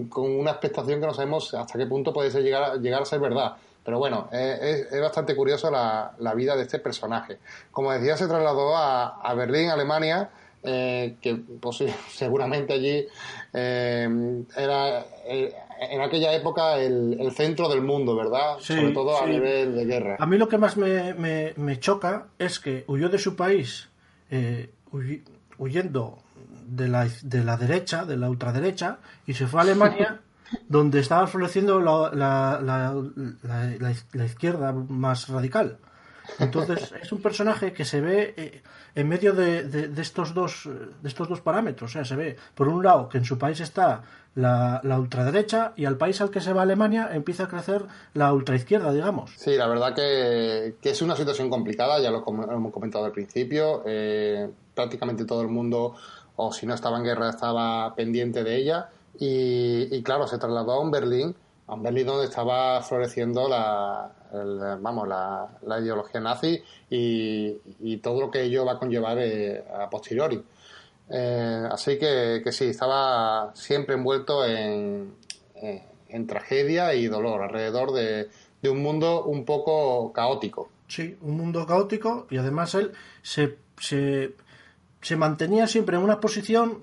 con 0.09 0.31
una 0.31 0.53
expectación 0.53 1.01
que 1.01 1.07
no 1.07 1.13
sabemos 1.13 1.53
hasta 1.53 1.79
qué 1.79 1.87
punto 1.87 2.13
puede 2.15 2.31
llegar, 2.43 2.81
llegar 2.81 3.03
a 3.03 3.05
ser 3.05 3.21
verdad. 3.21 3.57
Pero 3.87 4.01
bueno, 4.01 4.29
es, 4.33 4.93
es 4.93 5.01
bastante 5.01 5.37
curioso 5.37 5.71
la, 5.71 6.13
la, 6.19 6.35
vida 6.35 6.57
de 6.57 6.63
este 6.63 6.81
personaje. 6.81 7.39
Como 7.71 7.93
decía, 7.93 8.17
se 8.17 8.27
trasladó 8.27 8.77
a, 8.77 9.21
a 9.23 9.35
Berlín, 9.35 9.71
Alemania, 9.71 10.29
eh, 10.65 11.15
que 11.21 11.37
pues, 11.37 11.85
seguramente 12.11 12.73
allí 12.73 13.07
eh, 13.53 14.45
era 14.57 15.07
eh, 15.25 15.55
en 15.89 16.01
aquella 16.01 16.35
época 16.35 16.79
el, 16.79 17.17
el, 17.21 17.31
centro 17.31 17.69
del 17.69 17.81
mundo, 17.81 18.17
¿verdad? 18.17 18.57
Sí, 18.59 18.75
Sobre 18.75 18.91
todo 18.91 19.17
sí. 19.19 19.25
a 19.25 19.27
nivel 19.29 19.77
de 19.77 19.85
guerra. 19.85 20.17
A 20.19 20.27
mí 20.27 20.37
lo 20.37 20.49
que 20.49 20.59
más 20.59 20.77
me, 20.77 21.15
me, 21.15 21.55
me 21.57 21.79
choca 21.79 22.27
es 22.41 22.59
que 22.59 22.85
huyó 22.89 23.09
de 23.09 23.19
su 23.19 23.37
país 23.37 23.89
eh, 24.31 24.71
huyendo 25.59 26.19
de 26.67 26.89
la, 26.89 27.09
de 27.23 27.45
la 27.45 27.57
derecha, 27.57 28.05
de 28.05 28.17
la 28.17 28.29
ultraderecha, 28.29 28.99
y 29.27 29.35
se 29.35 29.47
fue 29.47 29.61
a 29.61 29.63
Alemania 29.63 30.23
donde 30.69 31.01
estaba 31.01 31.27
floreciendo 31.27 31.81
la, 31.81 32.11
la, 32.63 32.95
la, 33.43 33.95
la 34.13 34.25
izquierda 34.25 34.73
más 34.73 35.29
radical. 35.29 35.79
Entonces 36.39 36.93
es 37.03 37.13
un 37.13 37.21
personaje 37.21 37.73
que 37.73 37.85
se 37.85 38.01
ve 38.01 38.35
eh, 38.37 38.63
en 38.95 39.09
medio 39.09 39.33
de, 39.33 39.65
de, 39.65 40.03
estos 40.03 40.35
dos, 40.35 40.69
de 41.03 41.09
estos 41.09 41.29
dos 41.29 41.41
parámetros. 41.41 41.91
O 41.91 41.93
sea, 41.93 42.05
se 42.05 42.17
ve, 42.17 42.37
por 42.55 42.69
un 42.69 42.83
lado, 42.83 43.09
que 43.09 43.19
en 43.19 43.25
su 43.25 43.39
país 43.39 43.61
está 43.61 44.03
la, 44.35 44.81
la, 44.85 44.99
ultraderecha 44.99 45.73
y 45.77 45.85
al 45.85 45.97
país 45.97 46.21
al 46.21 46.31
que 46.31 46.41
se 46.41 46.53
va 46.53 46.63
Alemania 46.63 47.11
empieza 47.13 47.45
a 47.45 47.49
crecer 47.49 47.83
la 48.15 48.33
ultraizquierda, 48.33 48.93
digamos. 48.93 49.31
Sí, 49.37 49.57
la 49.57 49.67
verdad 49.67 49.95
que, 49.95 50.77
que 50.81 50.91
es 50.91 51.03
una 51.03 51.17
situación 51.17 51.51
complicada, 51.51 52.01
ya 52.01 52.11
lo 52.11 52.25
hemos 52.27 52.73
comentado 52.73 53.05
al 53.05 53.13
principio. 53.13 53.83
Eh, 53.87 54.51
prácticamente 54.75 55.25
todo 55.25 55.43
el 55.43 55.49
mundo, 55.49 55.95
o 56.37 56.53
si 56.53 56.67
no 56.67 56.75
estaba 56.75 56.99
en 56.99 57.05
guerra, 57.05 57.31
estaba 57.31 57.95
pendiente 57.95 58.45
de 58.45 58.57
ella. 58.57 58.91
Y, 59.19 60.03
claro, 60.03 60.27
se 60.27 60.39
trasladó 60.39 60.73
a 60.73 60.81
un 60.81 60.91
Berlín, 60.91 61.35
a 61.67 61.75
un 61.75 61.83
Berlín 61.83 62.07
donde 62.07 62.27
estaba 62.27 62.81
floreciendo 62.83 63.49
la, 63.49 64.13
vamos, 64.81 65.09
la, 65.09 65.81
ideología 65.81 66.21
nazi 66.21 66.63
y, 66.91 67.97
todo 67.99 68.21
lo 68.21 68.31
que 68.31 68.43
ello 68.43 68.65
va 68.65 68.73
a 68.73 68.79
conllevar 68.79 69.19
eh, 69.19 69.65
a 69.75 69.89
posteriori. 69.91 70.43
Eh, 71.09 71.69
así 71.71 71.99
que, 71.99 72.41
que, 72.43 72.53
sí, 72.53 72.67
estaba 72.67 73.53
siempre 73.55 73.95
envuelto 73.95 74.45
en, 74.45 75.15
eh, 75.55 75.83
en 76.09 76.27
tragedia 76.27 76.95
y 76.95 77.07
dolor 77.07 77.43
alrededor 77.43 77.93
de, 77.93 78.29
de, 78.61 78.71
un 78.71 78.83
mundo 78.83 79.25
un 79.25 79.45
poco 79.45 80.13
caótico. 80.13 80.69
Sí, 80.89 81.17
un 81.21 81.37
mundo 81.37 81.67
caótico 81.67 82.27
y 82.31 82.39
además 82.39 82.75
él 82.75 82.93
se, 83.23 83.57
se, 83.79 84.35
se 85.01 85.17
mantenía 85.17 85.67
siempre 85.67 85.97
en 85.97 86.03
una 86.03 86.21
posición 86.21 86.83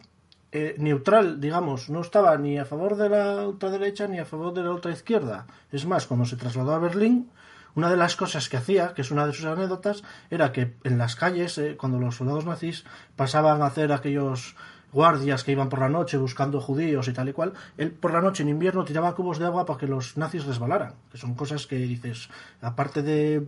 eh, 0.53 0.75
neutral, 0.77 1.41
digamos, 1.41 1.89
no 1.89 2.01
estaba 2.01 2.37
ni 2.37 2.59
a 2.59 2.65
favor 2.65 2.95
de 2.95 3.09
la 3.09 3.47
ultraderecha 3.47 4.07
ni 4.07 4.19
a 4.19 4.25
favor 4.25 4.53
de 4.53 4.61
la 4.61 4.71
ultraizquierda. 4.71 5.47
Es 5.71 5.87
más, 5.87 6.05
cuando 6.05 6.25
se 6.25 6.35
trasladó 6.35 6.73
a 6.73 6.79
Berlín, 6.79 7.31
una 7.73 7.89
de 7.89 7.97
las 7.97 8.15
cosas 8.15 8.49
que 8.49 8.57
hacía, 8.57 8.93
que 8.93 9.01
es 9.01 9.09
una 9.09 9.25
de 9.25 9.33
sus 9.33 9.45
anécdotas, 9.45 10.03
era 10.29 10.51
que 10.51 10.75
en 10.83 10.99
las 10.99 11.15
calles, 11.15 11.57
eh, 11.57 11.75
cuando 11.75 11.97
los 11.97 12.17
soldados 12.17 12.45
nazis 12.45 12.85
pasaban 13.15 13.63
a 13.63 13.65
hacer 13.65 13.91
aquellos 13.91 14.55
guardias 14.91 15.43
que 15.43 15.53
iban 15.53 15.69
por 15.69 15.79
la 15.79 15.89
noche 15.89 16.17
buscando 16.17 16.61
judíos 16.61 17.07
y 17.07 17.13
tal 17.13 17.29
y 17.29 17.33
cual, 17.33 17.53
él 17.77 17.91
por 17.91 18.13
la 18.13 18.21
noche 18.21 18.43
en 18.43 18.49
invierno 18.49 18.85
tiraba 18.85 19.15
cubos 19.15 19.39
de 19.39 19.45
agua 19.45 19.65
para 19.65 19.79
que 19.79 19.87
los 19.87 20.17
nazis 20.17 20.45
resbalaran, 20.45 20.93
que 21.11 21.17
son 21.17 21.33
cosas 21.33 21.65
que 21.65 21.77
dices, 21.77 22.29
aparte 22.61 23.01
de... 23.01 23.47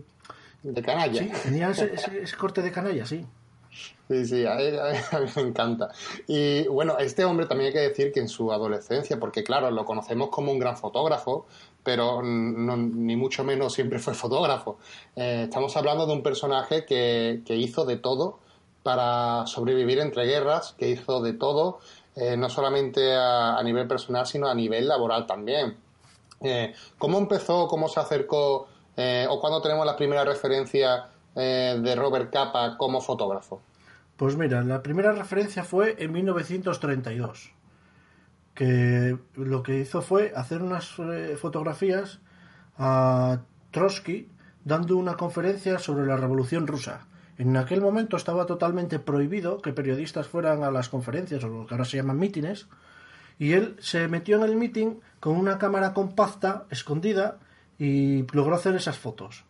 De 0.64 0.82
canalla. 0.82 1.22
Sí, 1.22 1.30
tenía 1.44 1.70
ese, 1.70 1.94
ese 1.94 2.36
corte 2.36 2.62
de 2.62 2.72
canalla, 2.72 3.06
sí. 3.06 3.24
Sí, 4.08 4.24
sí, 4.24 4.46
a 4.46 4.54
mí, 4.56 5.30
me 5.34 5.42
encanta. 5.42 5.90
Y 6.28 6.66
bueno, 6.68 6.96
este 6.98 7.24
hombre 7.24 7.46
también 7.46 7.68
hay 7.68 7.72
que 7.72 7.88
decir 7.88 8.12
que 8.12 8.20
en 8.20 8.28
su 8.28 8.52
adolescencia, 8.52 9.18
porque 9.18 9.42
claro, 9.42 9.70
lo 9.70 9.84
conocemos 9.84 10.28
como 10.30 10.52
un 10.52 10.58
gran 10.58 10.76
fotógrafo, 10.76 11.46
pero 11.82 12.22
ni 12.22 13.16
mucho 13.16 13.44
menos 13.44 13.72
siempre 13.72 13.98
fue 13.98 14.14
fotógrafo. 14.14 14.78
Eh, 15.16 15.42
estamos 15.44 15.76
hablando 15.76 16.06
de 16.06 16.12
un 16.12 16.22
personaje 16.22 16.84
que, 16.84 17.42
hizo 17.48 17.84
de 17.84 17.96
todo 17.96 18.40
para 18.82 19.46
sobrevivir 19.46 19.98
entre 19.98 20.24
guerras, 20.26 20.74
que 20.78 20.88
hizo 20.88 21.20
de 21.20 21.32
todo, 21.32 21.80
eh, 22.14 22.36
no 22.36 22.48
solamente 22.48 23.14
a, 23.16 23.60
nivel 23.64 23.88
personal, 23.88 24.26
sino 24.26 24.48
a 24.48 24.54
nivel 24.54 24.86
laboral 24.88 25.26
también. 25.26 25.76
Eh, 26.40 26.74
¿Cómo 26.98 27.18
empezó, 27.18 27.66
cómo 27.66 27.88
se 27.88 28.00
acercó, 28.00 28.68
o 29.28 29.40
cuándo 29.40 29.60
tenemos 29.60 29.84
la 29.84 29.96
primera 29.96 30.24
referencia 30.24 31.08
de 31.34 31.94
Robert 31.96 32.32
Capa 32.32 32.76
como 32.78 33.00
fotógrafo? 33.00 33.60
Pues 34.16 34.36
mira, 34.36 34.62
la 34.64 34.82
primera 34.82 35.12
referencia 35.12 35.62
fue 35.62 35.96
en 35.98 36.12
1932, 36.12 37.52
que 38.54 39.18
lo 39.34 39.62
que 39.62 39.80
hizo 39.80 40.00
fue 40.00 40.32
hacer 40.34 40.62
unas 40.62 40.98
eh, 40.98 41.36
fotografías 41.38 42.20
a 42.78 43.42
Trotsky 43.70 44.30
dando 44.64 44.96
una 44.96 45.16
conferencia 45.16 45.78
sobre 45.78 46.06
la 46.06 46.16
Revolución 46.16 46.66
Rusa. 46.66 47.06
En 47.36 47.54
aquel 47.58 47.82
momento 47.82 48.16
estaba 48.16 48.46
totalmente 48.46 48.98
prohibido 48.98 49.60
que 49.60 49.74
periodistas 49.74 50.26
fueran 50.26 50.64
a 50.64 50.70
las 50.70 50.88
conferencias, 50.88 51.44
o 51.44 51.48
lo 51.48 51.66
que 51.66 51.74
ahora 51.74 51.84
se 51.84 51.98
llaman 51.98 52.18
mítines, 52.18 52.68
y 53.38 53.52
él 53.52 53.76
se 53.80 54.08
metió 54.08 54.38
en 54.38 54.44
el 54.44 54.56
meeting 54.56 54.96
con 55.20 55.36
una 55.36 55.58
cámara 55.58 55.92
compacta, 55.92 56.64
escondida, 56.70 57.38
y 57.78 58.26
logró 58.32 58.56
hacer 58.56 58.74
esas 58.74 58.96
fotos. 58.96 59.44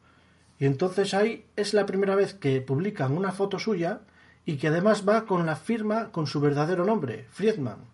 Y 0.59 0.67
entonces 0.67 1.15
ahí 1.15 1.47
es 1.55 1.73
la 1.73 1.87
primera 1.87 2.17
vez 2.17 2.35
que 2.35 2.61
publican 2.61 3.17
una 3.17 3.31
foto 3.31 3.61
suya 3.61 4.01
y 4.47 4.57
que 4.57 4.69
además 4.69 5.07
va 5.07 5.27
con 5.27 5.45
la 5.45 5.57
firma 5.57 6.11
con 6.13 6.29
su 6.29 6.41
verdadero 6.41 6.85
nombre, 6.85 7.27
Friedman. 7.31 7.85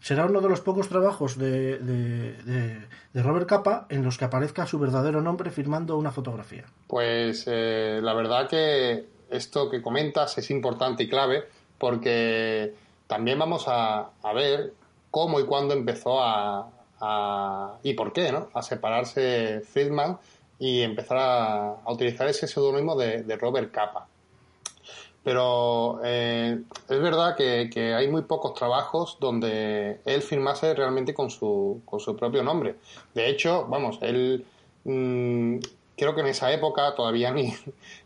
Será 0.00 0.26
uno 0.26 0.40
de 0.40 0.48
los 0.48 0.60
pocos 0.60 0.88
trabajos 0.88 1.38
de, 1.38 1.78
de, 1.78 3.22
Robert 3.22 3.48
Capa 3.48 3.86
en 3.88 4.04
los 4.04 4.18
que 4.18 4.26
aparezca 4.26 4.66
su 4.66 4.78
verdadero 4.78 5.22
nombre 5.22 5.50
firmando 5.50 5.96
una 5.96 6.10
fotografía. 6.10 6.64
Pues 6.86 7.44
eh, 7.46 8.00
la 8.02 8.12
verdad 8.12 8.48
que 8.48 9.06
esto 9.30 9.70
que 9.70 9.80
comentas 9.80 10.36
es 10.38 10.50
importante 10.50 11.04
y 11.04 11.08
clave 11.08 11.44
porque 11.78 12.74
también 13.06 13.38
vamos 13.38 13.64
a, 13.68 14.10
ver 14.34 14.74
cómo 15.10 15.40
y 15.40 15.44
cuándo 15.44 15.72
empezó 15.72 16.22
a, 16.22 16.68
a, 17.00 17.78
y 17.82 17.94
por 17.94 18.12
qué, 18.12 18.32
¿no? 18.32 18.48
A 18.54 18.62
separarse 18.62 19.60
Friedman 19.60 20.18
y 20.58 20.82
empezar 20.82 21.18
a, 21.18 21.70
a 21.84 21.92
utilizar 21.92 22.28
ese 22.28 22.46
seudónimo 22.46 22.96
de, 22.96 23.36
Robert 23.36 23.70
Capa 23.70 24.08
pero 25.26 25.98
eh, 26.04 26.62
es 26.88 27.00
verdad 27.00 27.34
que, 27.34 27.94
hay 27.94 28.06
muy 28.06 28.22
pocos 28.22 28.54
trabajos 28.54 29.18
donde 29.18 29.98
él 30.04 30.22
firmase 30.22 30.72
realmente 30.72 31.14
con 31.14 31.30
su, 31.30 31.82
con 31.84 31.98
su 31.98 32.14
propio 32.14 32.44
nombre. 32.44 32.76
De 33.12 33.28
hecho, 33.28 33.66
vamos, 33.68 33.98
él 34.02 34.46
mm, 34.84 35.56
creo 35.96 36.14
que 36.14 36.20
en 36.20 36.28
esa 36.28 36.52
época 36.52 36.94
todavía 36.94 37.32
ni, 37.34 37.52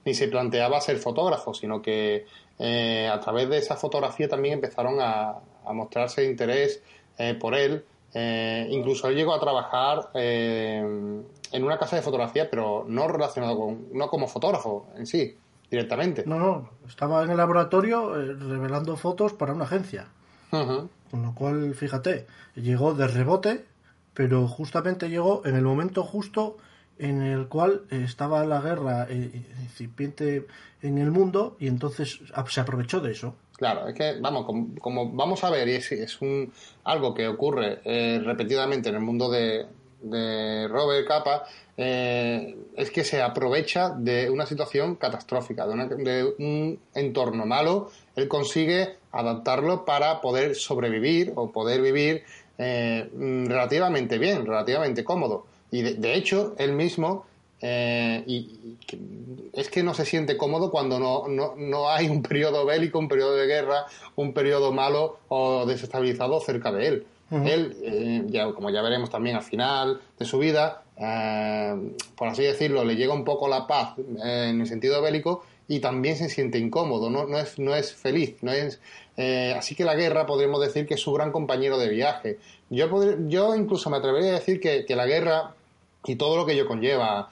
ni 0.07 0.15
se 0.15 0.29
planteaba 0.29 0.81
ser 0.81 0.97
fotógrafo, 0.97 1.53
sino 1.53 1.83
que 1.83 2.25
eh, 2.59 3.11
a 3.13 3.21
través 3.21 3.51
de 3.51 3.59
esa 3.59 3.77
fotografía 3.77 4.27
también 4.27 4.55
empezaron 4.55 4.97
a, 4.99 5.41
mostrarse 5.75 6.25
interés 6.25 6.83
eh, 7.19 7.35
por 7.35 7.55
él. 7.55 7.85
incluso 8.71 9.09
él 9.09 9.15
llegó 9.17 9.35
a 9.35 9.41
trabajar 9.41 10.09
en 10.15 11.27
una 11.53 11.79
casa 11.79 11.97
de 11.97 12.03
fotografía, 12.03 12.49
pero 12.49 12.87
no 12.89 13.09
relacionado 13.09 13.59
con, 13.59 13.89
no 13.93 14.09
como 14.09 14.27
fotógrafo 14.27 14.87
en 14.97 15.07
sí, 15.07 15.37
directamente. 15.71 16.25
No, 16.27 16.39
no, 16.39 16.71
estaba 16.87 17.25
en 17.25 17.31
el 17.31 17.37
laboratorio 17.37 18.21
eh, 18.21 18.35
revelando 18.35 18.97
fotos 18.97 19.33
para 19.33 19.53
una 19.53 19.65
agencia. 19.65 20.09
Con 20.51 21.23
lo 21.23 21.33
cual, 21.35 21.75
fíjate, 21.75 22.27
llegó 22.57 22.95
de 22.95 23.07
rebote, 23.07 23.65
pero 24.15 24.49
justamente 24.49 25.09
llegó 25.09 25.43
en 25.45 25.55
el 25.55 25.63
momento 25.63 26.03
justo 26.03 26.57
en 26.99 27.23
el 27.23 27.47
cual 27.47 27.83
estaba 27.91 28.45
la 28.45 28.61
guerra 28.61 29.07
eh, 29.09 29.47
incipiente 29.63 30.47
en 30.83 30.99
el 30.99 31.11
mundo 31.11 31.57
y 31.59 31.69
entonces 31.69 32.21
se 32.49 32.61
aprovechó 32.61 33.01
de 33.01 33.13
eso. 33.13 33.35
Claro, 33.57 33.89
es 33.89 33.95
que, 33.95 34.19
vamos, 34.21 34.47
como, 34.81 35.13
vamos 35.13 35.45
a 35.45 35.51
ver, 35.51 35.69
y 35.69 35.73
es, 35.73 35.93
es 35.93 36.21
un, 36.21 36.53
algo 36.85 37.15
que 37.15 37.29
ocurre 37.29 37.81
eh, 37.85 38.21
repetidamente 38.25 38.89
en 38.89 38.95
el 38.97 39.03
mundo 39.03 39.31
de, 39.31 39.67
de 40.03 40.67
Robert 40.69 41.07
Capa, 41.07 41.45
eh, 41.83 42.57
es 42.77 42.91
que 42.91 43.05
se 43.05 43.23
aprovecha 43.23 43.89
de 43.89 44.29
una 44.29 44.45
situación 44.45 44.97
catastrófica, 44.97 45.67
de, 45.67 46.35
un 46.39 46.79
entorno 46.95 47.47
malo, 47.47 47.91
él 48.17 48.29
consigue 48.29 48.97
adaptarlo 49.13 49.87
para 49.87 50.21
poder 50.21 50.57
sobrevivir 50.57 51.33
o 51.37 51.51
poder 51.51 51.81
vivir 51.81 52.23
eh, 52.59 53.09
relativamente 53.15 54.19
bien, 54.19 54.45
relativamente 54.45 55.05
cómodo. 55.05 55.47
Y 55.71 55.81
de, 55.81 56.15
hecho, 56.17 56.55
él 56.59 56.73
mismo 56.73 57.25
eh, 57.63 58.25
y, 58.27 58.77
es 59.55 59.71
que 59.71 59.83
no 59.83 59.95
se 59.95 60.05
siente 60.05 60.37
cómodo 60.37 60.71
cuando 60.71 60.99
no, 60.99 61.29
no, 61.29 61.55
no, 61.57 61.89
hay 61.89 62.11
un 62.11 62.21
periodo 62.21 62.67
bélico, 62.67 62.99
un 62.99 63.09
periodo 63.09 63.37
de 63.37 63.47
guerra, 63.47 63.87
un 64.17 64.35
periodo 64.35 64.71
malo 64.71 65.21
o 65.29 65.65
desestabilizado 65.65 66.41
cerca 66.41 66.71
de 66.73 66.87
él. 66.87 67.07
Él, 67.31 68.27
ya, 68.29 68.53
como 68.53 68.71
ya 68.71 68.83
veremos 68.83 69.09
también 69.09 69.37
al 69.37 69.45
final 69.45 70.01
de 70.19 70.25
su 70.25 70.41
vida, 70.41 70.83
eh, 71.01 71.95
por 72.15 72.29
así 72.29 72.43
decirlo, 72.43 72.85
le 72.85 72.95
llega 72.95 73.15
un 73.15 73.25
poco 73.25 73.49
la 73.49 73.67
paz 73.67 73.95
eh, 73.99 74.49
en 74.51 74.61
el 74.61 74.67
sentido 74.67 75.01
bélico 75.01 75.43
y 75.67 75.81
también 75.81 76.17
se 76.17 76.29
siente 76.29 76.59
incómodo, 76.59 77.09
no, 77.09 77.27
no, 77.27 77.39
es, 77.39 77.59
no 77.59 77.75
es 77.75 77.95
feliz. 77.95 78.37
No 78.43 78.53
es, 78.53 78.81
eh, 79.17 79.55
así 79.57 79.75
que 79.75 79.85
la 79.85 79.95
guerra 79.95 80.27
podríamos 80.27 80.61
decir 80.61 80.87
que 80.87 80.95
es 80.95 81.01
su 81.01 81.13
gran 81.13 81.33
compañero 81.33 81.79
de 81.79 81.89
viaje. 81.89 82.39
Yo, 82.69 82.89
yo 83.29 83.55
incluso 83.55 83.89
me 83.89 83.97
atrevería 83.97 84.31
a 84.31 84.35
decir 84.35 84.61
que, 84.61 84.85
que 84.85 84.95
la 84.95 85.07
guerra 85.07 85.55
y 86.05 86.17
todo 86.17 86.37
lo 86.37 86.45
que 86.45 86.53
ello 86.53 86.67
conlleva, 86.67 87.31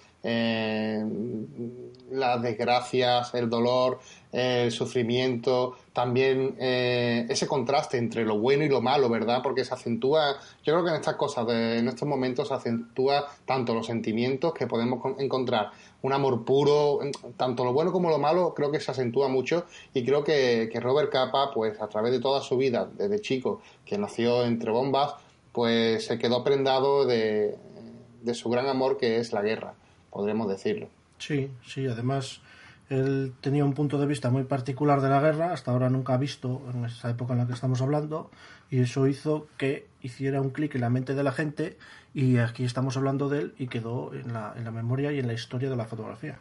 las 2.10 2.40
desgracias, 2.42 3.34
el 3.34 3.48
dolor, 3.50 3.98
el 4.32 4.70
sufrimiento, 4.70 5.76
también 5.92 6.56
eh, 6.58 7.26
ese 7.28 7.46
contraste 7.46 7.96
entre 7.96 8.24
lo 8.24 8.38
bueno 8.38 8.64
y 8.64 8.68
lo 8.68 8.80
malo, 8.80 9.08
¿verdad? 9.08 9.40
Porque 9.42 9.64
se 9.64 9.74
acentúa, 9.74 10.38
yo 10.62 10.74
creo 10.74 10.84
que 10.84 10.90
en 10.90 10.96
estas 10.96 11.16
cosas, 11.16 11.46
en 11.48 11.88
estos 11.88 12.06
momentos 12.06 12.48
se 12.48 12.54
acentúa 12.54 13.26
tanto 13.46 13.74
los 13.74 13.86
sentimientos 13.86 14.52
que 14.52 14.66
podemos 14.66 15.00
encontrar, 15.18 15.70
un 16.02 16.12
amor 16.12 16.44
puro, 16.44 17.00
tanto 17.36 17.64
lo 17.64 17.72
bueno 17.72 17.90
como 17.90 18.10
lo 18.10 18.18
malo, 18.18 18.54
creo 18.54 18.70
que 18.70 18.80
se 18.80 18.90
acentúa 18.90 19.28
mucho 19.28 19.64
y 19.94 20.04
creo 20.04 20.22
que, 20.22 20.68
que 20.72 20.80
Robert 20.80 21.10
Capa, 21.10 21.50
pues 21.52 21.80
a 21.80 21.88
través 21.88 22.12
de 22.12 22.20
toda 22.20 22.40
su 22.42 22.56
vida, 22.56 22.88
desde 22.96 23.20
chico, 23.20 23.60
que 23.84 23.98
nació 23.98 24.44
entre 24.44 24.70
bombas, 24.70 25.14
pues 25.52 26.04
se 26.04 26.18
quedó 26.18 26.44
prendado 26.44 27.04
de, 27.06 27.56
de 28.22 28.34
su 28.34 28.48
gran 28.50 28.68
amor 28.68 28.98
que 28.98 29.16
es 29.16 29.32
la 29.32 29.42
guerra, 29.42 29.74
podríamos 30.10 30.48
decirlo. 30.48 30.88
Sí, 31.18 31.50
sí, 31.66 31.86
además 31.86 32.40
él 32.88 33.34
tenía 33.40 33.64
un 33.64 33.74
punto 33.74 33.98
de 33.98 34.06
vista 34.06 34.30
muy 34.30 34.44
particular 34.44 35.00
de 35.00 35.10
la 35.10 35.20
guerra, 35.20 35.52
hasta 35.52 35.70
ahora 35.70 35.90
nunca 35.90 36.14
ha 36.14 36.16
visto 36.16 36.62
en 36.72 36.86
esa 36.86 37.10
época 37.10 37.34
en 37.34 37.40
la 37.40 37.46
que 37.46 37.52
estamos 37.52 37.82
hablando, 37.82 38.30
y 38.70 38.80
eso 38.80 39.06
hizo 39.06 39.46
que 39.58 39.86
hiciera 40.00 40.40
un 40.40 40.50
clic 40.50 40.74
en 40.74 40.80
la 40.80 40.90
mente 40.90 41.14
de 41.14 41.22
la 41.22 41.32
gente, 41.32 41.76
y 42.14 42.38
aquí 42.38 42.64
estamos 42.64 42.96
hablando 42.96 43.28
de 43.28 43.40
él 43.40 43.54
y 43.58 43.68
quedó 43.68 44.14
en 44.14 44.32
la, 44.32 44.54
en 44.56 44.64
la 44.64 44.70
memoria 44.70 45.12
y 45.12 45.18
en 45.18 45.26
la 45.26 45.34
historia 45.34 45.68
de 45.68 45.76
la 45.76 45.84
fotografía. 45.84 46.38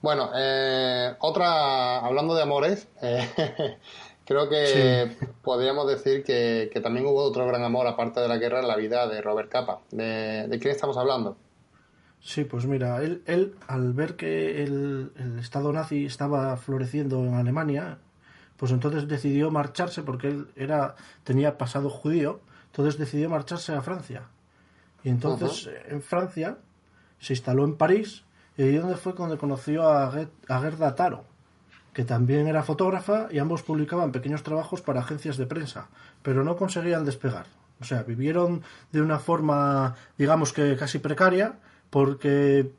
Bueno, 0.00 0.30
eh, 0.36 1.14
otra, 1.20 1.98
hablando 1.98 2.34
de 2.34 2.42
amores, 2.42 2.88
eh, 3.00 3.28
creo 4.26 4.48
que 4.48 5.16
podríamos 5.42 5.86
decir 5.86 6.24
que, 6.24 6.70
también 6.82 7.06
hubo 7.06 7.22
otro 7.22 7.46
gran 7.46 7.62
amor, 7.62 7.86
aparte 7.86 8.20
de 8.20 8.28
la 8.28 8.38
guerra, 8.38 8.60
en 8.60 8.68
la 8.68 8.76
vida 8.76 9.06
de 9.06 9.20
Robert 9.20 9.50
Capa. 9.50 9.80
¿De, 9.90 10.48
de 10.48 10.58
quién 10.58 10.74
estamos 10.74 10.96
hablando? 10.96 11.36
Sí, 12.22 12.44
pues 12.44 12.66
mira, 12.66 13.02
él, 13.02 13.22
él 13.26 13.56
al 13.66 13.92
ver 13.94 14.14
que 14.14 14.62
el, 14.62 15.12
Estado 15.40 15.72
nazi 15.72 16.06
estaba 16.06 16.56
floreciendo 16.56 17.18
en 17.24 17.34
Alemania, 17.34 17.98
pues 18.56 18.70
entonces 18.70 19.08
decidió 19.08 19.50
marcharse 19.50 20.02
porque 20.02 20.28
él 20.28 20.48
era 20.54 20.94
tenía 21.24 21.58
pasado 21.58 21.90
judío, 21.90 22.40
entonces 22.66 22.96
decidió 22.96 23.28
marcharse 23.28 23.74
a 23.74 23.82
Francia. 23.82 24.28
Y 25.02 25.08
entonces 25.08 25.68
en 25.88 26.00
Francia 26.00 26.58
se 27.18 27.32
instaló 27.32 27.64
en 27.64 27.76
París 27.76 28.22
y 28.56 28.62
ahí 28.62 28.76
donde 28.76 28.96
fue 28.96 29.14
donde 29.14 29.36
conoció 29.36 29.88
a, 29.88 30.06
a 30.48 30.60
Gerda 30.60 30.94
Taro, 30.94 31.24
que 31.92 32.04
también 32.04 32.46
era 32.46 32.62
fotógrafa 32.62 33.26
y 33.32 33.40
ambos 33.40 33.62
publicaban 33.62 34.12
pequeños 34.12 34.44
trabajos 34.44 34.80
para 34.80 35.00
agencias 35.00 35.36
de 35.38 35.46
prensa, 35.46 35.88
pero 36.22 36.44
no 36.44 36.56
conseguían 36.56 37.04
despegar. 37.04 37.46
O 37.80 37.84
sea, 37.84 38.04
vivieron 38.04 38.62
de 38.92 39.02
una 39.02 39.18
forma, 39.18 39.96
digamos 40.16 40.52
que 40.52 40.76
casi 40.76 41.00
precaria, 41.00 41.58
porque 41.92 42.70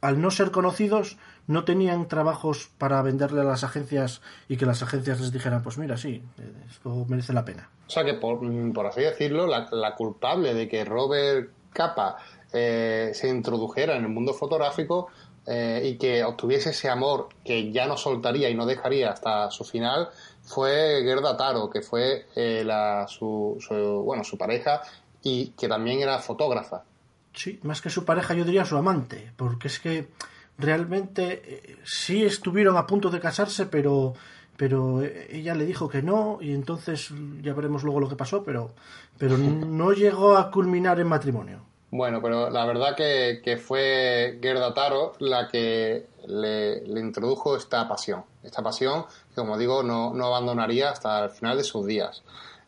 al 0.00 0.20
no 0.22 0.30
ser 0.30 0.50
conocidos 0.50 1.18
no 1.46 1.64
tenían 1.64 2.08
trabajos 2.08 2.70
para 2.78 3.02
venderle 3.02 3.42
a 3.42 3.44
las 3.44 3.64
agencias 3.64 4.22
y 4.48 4.56
que 4.56 4.64
las 4.64 4.82
agencias 4.82 5.20
les 5.20 5.30
dijeran, 5.30 5.62
pues 5.62 5.76
mira, 5.76 5.98
sí, 5.98 6.22
esto 6.70 7.04
merece 7.06 7.34
la 7.34 7.44
pena. 7.44 7.68
O 7.86 7.90
sea 7.90 8.02
que, 8.02 8.14
por, 8.14 8.40
así 8.86 9.02
decirlo, 9.02 9.46
la, 9.46 9.94
culpable 9.94 10.54
de 10.54 10.66
que 10.66 10.86
Robert 10.86 11.50
Capa 11.74 12.16
eh, 12.50 13.10
se 13.12 13.28
introdujera 13.28 13.94
en 13.94 14.04
el 14.04 14.08
mundo 14.08 14.32
fotográfico 14.32 15.08
eh, 15.46 15.82
y 15.84 15.98
que 15.98 16.24
obtuviese 16.24 16.70
ese 16.70 16.88
amor 16.88 17.28
que 17.44 17.72
ya 17.72 17.86
no 17.86 17.98
soltaría 17.98 18.48
y 18.48 18.54
no 18.54 18.64
dejaría 18.64 19.10
hasta 19.10 19.50
su 19.50 19.64
final 19.64 20.08
fue 20.40 21.02
Gerda 21.04 21.36
Taro, 21.36 21.68
que 21.68 21.82
fue 21.82 22.24
eh, 22.34 22.62
la, 22.64 23.06
su, 23.06 23.58
bueno, 24.02 24.24
su 24.24 24.38
pareja 24.38 24.80
y 25.22 25.48
que 25.48 25.68
también 25.68 26.00
era 26.00 26.18
fotógrafa. 26.20 26.84
Sí, 27.34 27.58
más 27.62 27.82
que 27.82 27.90
su 27.90 28.04
pareja, 28.04 28.34
yo 28.34 28.44
diría 28.44 28.64
su 28.64 28.76
amante, 28.76 29.32
porque 29.36 29.68
es 29.68 29.80
que 29.80 30.08
realmente 30.56 31.42
eh, 31.44 31.76
sí 31.84 32.24
estuvieron 32.24 32.76
a 32.76 32.86
punto 32.86 33.10
de 33.10 33.20
casarse, 33.20 33.66
pero 33.66 34.14
pero 34.56 35.02
eh, 35.02 35.26
ella 35.30 35.54
le 35.54 35.66
dijo 35.66 35.88
que 35.88 36.00
no 36.02 36.38
y 36.40 36.52
entonces 36.52 37.10
ya 37.42 37.54
veremos 37.54 37.82
luego 37.82 38.00
lo 38.00 38.08
que 38.08 38.16
pasó, 38.16 38.44
pero 38.44 38.70
pero 39.18 39.36
no 39.38 39.92
llegó 39.92 40.36
a 40.36 40.50
culminar 40.50 41.00
en 41.00 41.08
matrimonio. 41.08 41.60
Bueno, 41.90 42.20
pero 42.20 42.50
la 42.50 42.66
verdad 42.66 42.96
que, 42.96 43.40
que 43.44 43.56
fue 43.56 44.40
Gerda 44.42 44.74
Taro 44.74 45.12
la 45.20 45.48
que 45.48 46.06
le, 46.26 46.80
le, 46.80 47.00
introdujo 47.00 47.56
esta 47.56 47.86
pasión, 47.86 48.24
esta 48.42 48.62
pasión 48.62 49.04
que 49.28 49.36
como 49.36 49.56
digo 49.56 49.84
no, 49.84 50.12
no 50.12 50.26
abandonaría 50.26 50.90
hasta 50.90 51.24
el 51.24 51.30
final 51.30 51.56
de 51.56 51.62
sus 51.62 51.86
días. 51.86 52.24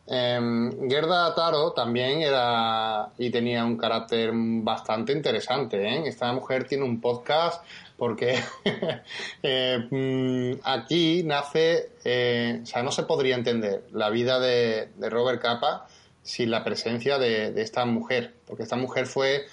Eh, 0.09 0.69
Gerda 0.89 1.35
Taro 1.35 1.73
también 1.73 2.21
era 2.21 3.09
y 3.17 3.29
tenía 3.29 3.65
un 3.65 3.77
carácter 3.77 4.31
bastante 4.33 5.11
interesante. 5.11 5.85
¿eh? 5.85 6.03
Esta 6.05 6.31
mujer 6.31 6.65
tiene 6.65 6.85
un 6.85 7.01
podcast 7.01 7.63
porque 7.97 8.39
eh, 9.43 9.87
mm, 9.89 10.59
aquí 10.63 11.23
nace, 11.23 11.89
eh, 12.05 12.59
o 12.61 12.65
sea, 12.65 12.83
no 12.83 12.91
se 12.91 13.03
podría 13.03 13.35
entender 13.35 13.83
la 13.91 14.09
vida 14.09 14.39
de, 14.39 14.89
Robert 14.99 15.41
Capa 15.41 15.87
sin 16.21 16.51
la 16.51 16.63
presencia 16.63 17.17
de, 17.17 17.51
de, 17.51 17.61
esta 17.61 17.85
mujer, 17.85 18.35
porque 18.45 18.63
esta 18.63 18.75
mujer 18.75 19.07
fue 19.07 19.45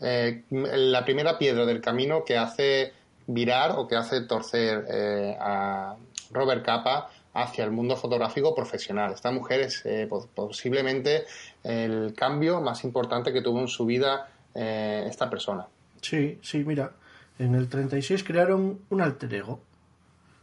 eh, 0.00 0.42
la 0.50 1.04
primera 1.04 1.38
piedra 1.38 1.64
del 1.64 1.80
camino 1.80 2.24
que 2.24 2.36
hace 2.36 2.92
virar 3.26 3.72
o 3.76 3.86
que 3.86 3.96
hace 3.96 4.22
torcer 4.22 4.84
a 5.40 5.94
Robert 6.32 6.64
Capa 6.64 7.10
hacia 7.34 7.64
el 7.64 7.70
mundo 7.70 7.96
fotográfico 7.96 8.54
profesional. 8.54 9.12
Esta 9.12 9.30
mujer 9.30 9.60
es 9.60 9.84
eh, 9.86 10.08
posiblemente 10.34 11.24
el 11.62 12.14
cambio 12.14 12.60
más 12.60 12.84
importante 12.84 13.32
que 13.32 13.40
tuvo 13.40 13.60
en 13.60 13.68
su 13.68 13.86
vida 13.86 14.28
eh, 14.54 15.04
esta 15.08 15.30
persona. 15.30 15.66
Sí, 16.00 16.38
sí, 16.42 16.64
mira, 16.64 16.92
en 17.38 17.54
el 17.54 17.68
36 17.68 18.22
crearon 18.24 18.80
un 18.90 19.00
alter 19.00 19.32
ego. 19.34 19.60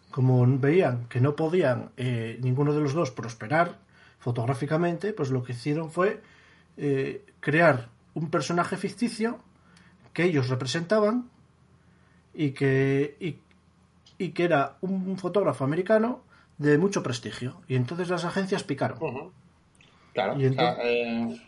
Como 0.09 0.45
veían 0.57 1.05
que 1.07 1.21
no 1.21 1.35
podían 1.35 1.91
eh, 1.95 2.39
ninguno 2.41 2.73
de 2.73 2.81
los 2.81 2.93
dos 2.93 3.11
prosperar 3.11 3.77
fotográficamente, 4.17 5.13
pues 5.13 5.29
lo 5.29 5.43
que 5.43 5.53
hicieron 5.53 5.91
fue 5.91 6.21
crear 7.41 7.89
un 8.13 8.29
personaje 8.29 8.77
ficticio 8.77 9.39
que 10.13 10.23
ellos 10.23 10.47
representaban 10.47 11.29
y 12.33 12.51
que, 12.51 13.35
y 14.17 14.29
que 14.29 14.43
era 14.45 14.77
un 14.79 15.17
fotógrafo 15.17 15.65
americano 15.65 16.21
de 16.59 16.77
mucho 16.77 17.01
prestigio. 17.01 17.61
Y 17.67 17.75
entonces 17.75 18.09
las 18.09 18.25
agencias 18.25 18.63
picaron. 18.63 19.31
Claro, 20.13 20.35
eh, 20.39 21.39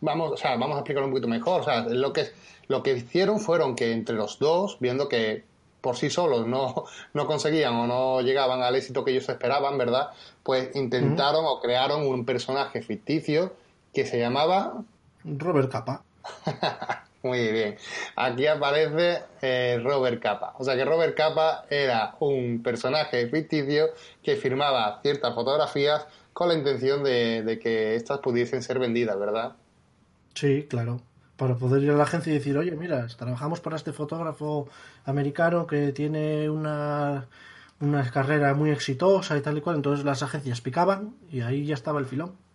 vamos, 0.00 0.32
o 0.32 0.36
sea, 0.36 0.56
vamos 0.56 0.76
a 0.76 0.80
explicarlo 0.80 1.06
un 1.06 1.12
poquito 1.12 1.28
mejor. 1.28 1.60
O 1.60 1.64
sea, 1.64 1.82
lo 1.82 2.12
que, 2.12 2.26
lo 2.66 2.82
que 2.82 2.96
hicieron 2.96 3.38
fueron 3.38 3.76
que 3.76 3.92
entre 3.92 4.16
los 4.16 4.38
dos, 4.38 4.78
viendo 4.80 5.08
que 5.08 5.44
por 5.80 5.96
sí 5.96 6.08
solos 6.10 6.46
no, 6.46 6.84
no 7.14 7.26
conseguían 7.26 7.74
o 7.74 7.86
no 7.86 8.22
llegaban 8.22 8.62
al 8.62 8.74
éxito 8.74 9.04
que 9.04 9.12
ellos 9.12 9.28
esperaban, 9.28 9.76
¿verdad? 9.78 10.10
Pues 10.42 10.74
intentaron 10.74 11.44
o 11.46 11.60
crearon 11.60 12.06
un 12.06 12.24
personaje 12.24 12.82
ficticio 12.82 13.54
que 13.92 14.06
se 14.06 14.18
llamaba... 14.18 14.82
Robert 15.24 15.70
Capa. 15.70 16.02
Muy 17.26 17.50
bien. 17.50 17.76
Aquí 18.14 18.46
aparece 18.46 19.24
eh, 19.42 19.80
Robert 19.82 20.22
Capa. 20.22 20.54
O 20.58 20.64
sea 20.64 20.76
que 20.76 20.84
Robert 20.84 21.16
Capa 21.16 21.64
era 21.68 22.14
un 22.20 22.62
personaje 22.62 23.26
ficticio 23.28 23.88
que 24.22 24.36
firmaba 24.36 25.00
ciertas 25.02 25.34
fotografías 25.34 26.06
con 26.32 26.48
la 26.48 26.54
intención 26.54 27.02
de, 27.02 27.58
que 27.60 27.96
estas 27.96 28.20
pudiesen 28.20 28.62
ser 28.62 28.78
vendidas, 28.78 29.18
¿verdad? 29.18 29.56
Sí, 30.34 30.66
claro. 30.70 31.00
Para 31.36 31.56
poder 31.56 31.82
ir 31.82 31.90
a 31.90 31.94
la 31.94 32.04
agencia 32.04 32.30
y 32.30 32.38
decir, 32.38 32.56
oye, 32.56 32.70
mira, 32.76 33.08
trabajamos 33.08 33.60
para 33.60 33.74
este 33.74 33.92
fotógrafo 33.92 34.68
americano 35.04 35.66
que 35.66 35.90
tiene 35.90 36.48
una, 36.48 37.26
una 37.80 38.08
carrera 38.12 38.54
muy 38.54 38.70
exitosa 38.70 39.36
y 39.36 39.40
tal 39.40 39.58
y 39.58 39.62
cual. 39.62 39.76
Entonces 39.76 40.04
las 40.04 40.22
agencias 40.22 40.60
picaban 40.60 41.16
y 41.32 41.40
ahí 41.40 41.66
ya 41.66 41.74
estaba 41.74 41.98
el 41.98 42.06
filón. 42.06 42.45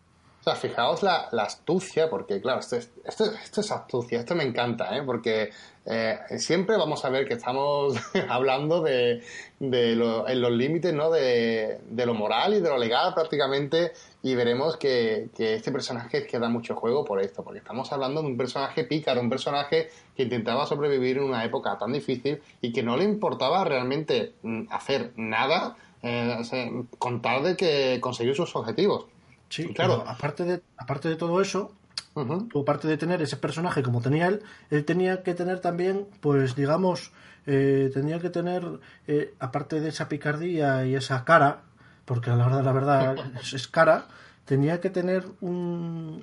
O 0.41 0.43
sea, 0.43 0.55
fijaos 0.55 1.03
la, 1.03 1.29
astucia, 1.43 2.09
porque 2.09 2.41
claro, 2.41 2.61
esto 2.61 2.75
es, 2.75 3.71
astucia, 3.71 4.19
esto 4.19 4.33
me 4.33 4.43
encanta, 4.43 4.97
¿eh? 4.97 5.03
porque 5.05 5.51
eh, 5.85 6.17
siempre 6.37 6.77
vamos 6.77 7.05
a 7.05 7.09
ver 7.09 7.27
que 7.27 7.35
estamos 7.35 7.95
hablando 8.27 8.81
de, 8.81 9.21
de 9.59 9.91
en 9.91 10.41
los 10.41 10.51
límites 10.51 10.95
¿no? 10.95 11.11
De, 11.11 11.79
lo 11.91 12.15
moral 12.15 12.55
y 12.55 12.59
de 12.59 12.69
lo 12.69 12.79
legal 12.79 13.13
prácticamente, 13.13 13.91
y 14.23 14.33
veremos 14.33 14.77
que, 14.77 15.29
este 15.37 15.71
personaje 15.71 16.25
queda 16.25 16.49
mucho 16.49 16.75
juego 16.75 17.05
por 17.05 17.21
esto, 17.21 17.43
porque 17.43 17.59
estamos 17.59 17.93
hablando 17.93 18.23
de 18.23 18.27
un 18.29 18.37
personaje 18.37 18.83
pícaro, 18.85 19.21
un 19.21 19.29
personaje 19.29 19.91
que 20.15 20.23
intentaba 20.23 20.65
sobrevivir 20.65 21.17
en 21.17 21.25
una 21.25 21.45
época 21.45 21.77
tan 21.77 21.93
difícil 21.93 22.41
y 22.61 22.73
que 22.73 22.81
no 22.81 22.97
le 22.97 23.03
importaba 23.03 23.63
realmente 23.63 24.33
mm, 24.41 24.63
hacer 24.71 25.11
nada 25.17 25.75
eh, 26.01 26.83
con 26.97 27.21
tal 27.21 27.43
de 27.43 27.55
que 27.55 27.99
conseguir 28.01 28.35
sus 28.35 28.55
objetivos. 28.55 29.05
Sí, 29.51 29.73
claro. 29.73 30.05
Aparte 30.07 30.45
de, 30.45 30.61
aparte 30.77 31.09
de 31.09 31.17
todo 31.17 31.41
eso, 31.41 31.73
aparte 32.15 32.87
de 32.87 32.97
tener 32.97 33.21
ese 33.21 33.35
personaje 33.35 33.83
como 33.83 34.01
tenía 34.01 34.27
él, 34.27 34.41
él 34.69 34.85
tenía 34.85 35.23
que 35.23 35.33
tener 35.33 35.59
también, 35.59 36.07
pues 36.21 36.55
digamos, 36.55 37.11
eh, 37.45 37.91
tenía 37.93 38.19
que 38.19 38.29
tener, 38.29 38.63
eh, 39.07 39.33
aparte 39.39 39.81
de 39.81 39.89
esa 39.89 40.07
picardía 40.07 40.85
y 40.85 40.95
esa 40.95 41.25
cara, 41.25 41.63
porque 42.05 42.29
a 42.29 42.35
la 42.35 42.45
verdad, 42.45 42.63
la 42.63 42.71
verdad 42.71 43.15
es, 43.53 43.67
cara, 43.67 44.05
tenía 44.45 44.79
que 44.79 44.89
tener 44.89 45.25
un. 45.41 46.21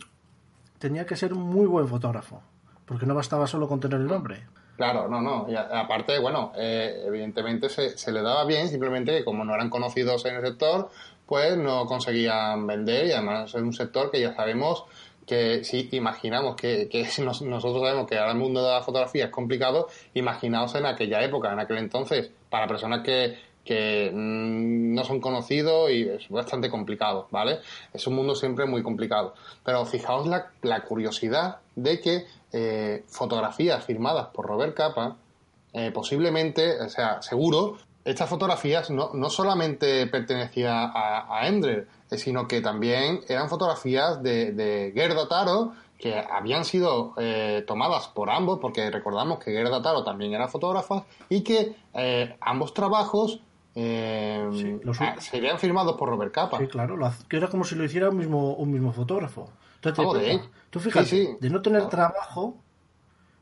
tenía 0.79 1.05
que 1.05 1.17
ser 1.17 1.35
un 1.35 1.43
muy 1.43 1.67
buen 1.67 1.87
fotógrafo, 1.87 2.43
porque 2.87 3.05
no 3.05 3.15
bastaba 3.15 3.47
solo 3.47 3.69
con 3.69 3.79
tener 3.79 4.01
el 4.01 4.07
nombre. 4.07 4.47
Claro, 4.79 5.09
no, 5.09 5.21
no. 5.21 5.47
Y 5.51 5.57
aparte, 5.57 6.19
bueno, 6.21 6.53
eh, 6.57 7.03
evidentemente 7.05 7.69
se, 7.69 7.99
se, 7.99 8.13
le 8.13 8.23
daba 8.23 8.45
bien, 8.45 8.69
simplemente 8.69 9.11
que 9.11 9.25
como 9.25 9.45
no 9.45 9.53
eran 9.53 9.71
conocidos 9.71 10.25
en 10.25 10.37
el 10.37 10.43
sector, 10.47 10.89
pues 11.29 11.57
no 11.57 11.87
conseguían 11.87 12.67
vender 12.67 13.07
y 13.07 13.13
además 13.13 13.55
es 13.55 13.61
un 13.61 13.73
sector 13.73 14.11
que 14.11 14.21
ya 14.21 14.35
sabemos 14.35 14.85
que 15.27 15.63
si 15.63 15.89
imaginamos 15.93 16.57
que, 16.57 16.89
que 16.89 17.03
nosotros 17.23 17.83
sabemos 17.83 18.09
que 18.09 18.19
ahora 18.19 18.33
el 18.33 18.39
mundo 18.39 18.65
de 18.65 18.73
la 18.73 18.83
fotografía 18.83 19.27
es 19.27 19.31
complicado, 19.31 19.89
imaginaos 20.15 20.75
en 20.75 20.87
aquella 20.87 21.23
época, 21.23 21.53
en 21.53 21.61
aquel 21.61 21.77
entonces, 21.79 22.31
para 22.49 22.67
personas 22.67 23.03
que, 23.05 23.37
que 23.63 24.11
mm, 24.11 24.95
no 24.95 25.05
son 25.05 25.21
conocidos 25.21 25.91
y 25.91 26.09
es 26.09 26.29
bastante 26.31 26.71
complicado, 26.71 27.29
¿vale? 27.31 27.59
Es 27.93 28.07
un 28.07 28.15
mundo 28.15 28.35
siempre 28.35 28.65
muy 28.65 28.83
complicado. 28.83 29.35
Pero 29.63 29.85
fijaos 29.85 30.27
la, 30.27 30.51
la 30.63 30.81
curiosidad 30.81 31.59
de 31.77 32.01
que 32.01 32.25
eh, 32.53 33.05
fotografías 33.07 33.85
firmadas 33.85 34.29
por 34.29 34.47
Robert 34.47 34.75
Capa, 34.75 35.19
eh, 35.75 35.91
posiblemente, 35.93 36.81
o 36.81 36.89
sea, 36.89 37.21
seguro, 37.21 37.77
estas 38.11 38.29
fotografías 38.29 38.91
no, 38.91 39.11
no 39.13 39.31
solamente 39.31 40.07
pertenecían 40.07 40.91
a, 40.95 41.27
a 41.29 41.47
Endre, 41.47 41.87
eh, 42.11 42.19
sino 42.19 42.49
que 42.49 42.61
también 42.61 43.21
eran 43.29 43.49
fotografías 43.49 44.23
de, 44.23 44.53
de 44.53 44.93
Gerda 44.95 45.29
Taro 45.29 45.73
que 45.99 46.15
habían 46.17 46.65
sido 46.65 47.13
eh, 47.17 47.65
tomadas 47.67 48.07
por 48.09 48.31
ambos, 48.31 48.61
porque 48.61 48.89
recordamos 48.91 49.41
que 49.41 49.51
Gerda 49.51 49.83
Taro 49.83 50.05
también 50.05 50.33
era 50.33 50.47
fotógrafa, 50.47 51.05
y 51.29 51.43
que 51.43 51.75
eh, 51.93 52.37
ambos 52.41 52.73
trabajos 52.73 53.41
eh, 53.75 54.81
ah, 55.01 55.17
serían 55.19 55.59
firmados 55.59 55.97
por 55.97 56.09
Robert 56.09 56.33
Capa. 56.33 56.59
Sí, 56.59 56.69
claro, 56.69 56.97
que 57.29 57.37
era 57.37 57.49
como 57.49 57.65
si 57.65 57.75
lo 57.75 57.85
hiciera 57.85 58.11
un 58.11 58.17
mismo, 58.17 58.55
un 58.55 58.71
mismo 58.71 58.93
fotógrafo. 58.93 59.51
Entonces, 59.83 60.41
tú 60.71 60.81
fíjate, 60.81 61.37
de 61.41 61.51
no 61.51 61.63
tener 61.63 61.89
trabajo, 61.89 62.57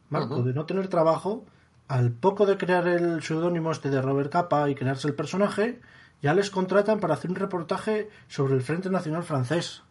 Marco, 0.09 0.43
de 0.43 0.55
no 0.55 0.65
tener 0.65 0.89
trabajo, 0.89 1.45
al 1.88 2.11
poco 2.11 2.46
de 2.46 2.59
crear 2.59 2.87
el 2.88 3.22
seudónimo 3.22 3.70
este 3.70 3.90
de 3.90 4.03
Robert 4.03 4.33
Capa 4.33 4.68
y 4.68 4.75
crearse 4.75 5.09
el 5.09 5.14
personaje, 5.14 5.81
ya 6.22 6.35
les 6.35 6.51
contratan 6.51 6.99
para 6.99 7.14
hacer 7.14 7.31
un 7.31 7.37
reportaje 7.37 8.11
sobre 8.29 8.55
el 8.55 8.62
Frente 8.62 8.90
Nacional 8.90 9.22
Francés. 9.22 9.83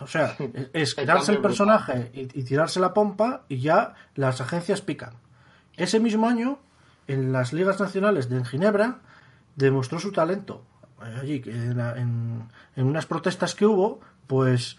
O 0.00 0.06
sea, 0.06 0.36
es 0.72 0.94
crearse 0.94 1.32
el 1.32 1.38
personaje 1.38 2.10
y, 2.12 2.26
tirarse 2.44 2.80
la 2.80 2.94
pompa 2.94 3.44
y 3.48 3.60
ya 3.60 3.94
las 4.14 4.40
agencias 4.40 4.80
pican. 4.80 5.14
Ese 5.76 6.00
mismo 6.00 6.28
año, 6.28 6.58
en 7.08 7.32
las 7.32 7.52
ligas 7.52 7.80
nacionales 7.80 8.28
de 8.28 8.44
Ginebra, 8.44 9.00
demostró 9.56 9.98
su 9.98 10.12
talento. 10.12 10.64
Allí, 11.00 11.42
en, 11.46 12.48
en 12.76 12.86
unas 12.86 13.06
protestas 13.06 13.54
que 13.54 13.66
hubo, 13.66 14.00
pues 14.28 14.76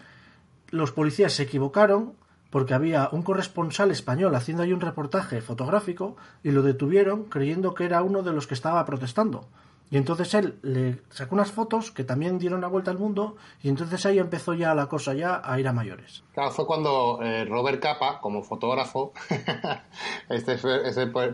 los 0.70 0.90
policías 0.92 1.34
se 1.34 1.42
equivocaron 1.42 2.14
porque 2.54 2.72
había 2.72 3.08
un 3.10 3.22
corresponsal 3.22 3.90
español 3.90 4.32
haciendo 4.36 4.62
ahí 4.62 4.72
un 4.72 4.80
reportaje 4.80 5.40
fotográfico 5.40 6.14
y 6.44 6.52
lo 6.52 6.62
detuvieron 6.62 7.24
creyendo 7.24 7.74
que 7.74 7.84
era 7.84 8.00
uno 8.04 8.22
de 8.22 8.32
los 8.32 8.46
que 8.46 8.54
estaba 8.54 8.84
protestando. 8.84 9.48
Y 9.90 9.96
entonces 9.96 10.32
él 10.34 10.54
le 10.62 11.00
sacó 11.10 11.34
unas 11.34 11.50
fotos 11.50 11.90
que 11.90 12.04
también 12.04 12.38
dieron 12.38 12.60
la 12.60 12.68
vuelta 12.68 12.92
al 12.92 12.98
mundo 12.98 13.34
y 13.60 13.70
entonces 13.70 14.06
ahí 14.06 14.20
empezó 14.20 14.54
ya 14.54 14.72
la 14.72 14.86
cosa 14.86 15.14
ya 15.14 15.42
a 15.44 15.58
ir 15.58 15.66
a 15.66 15.72
mayores. 15.72 16.22
Claro, 16.32 16.52
fue 16.52 16.64
cuando 16.64 17.18
eh, 17.24 17.44
Robert 17.44 17.82
Capa, 17.82 18.20
como 18.20 18.44
fotógrafo, 18.44 19.12
este, 20.28 20.56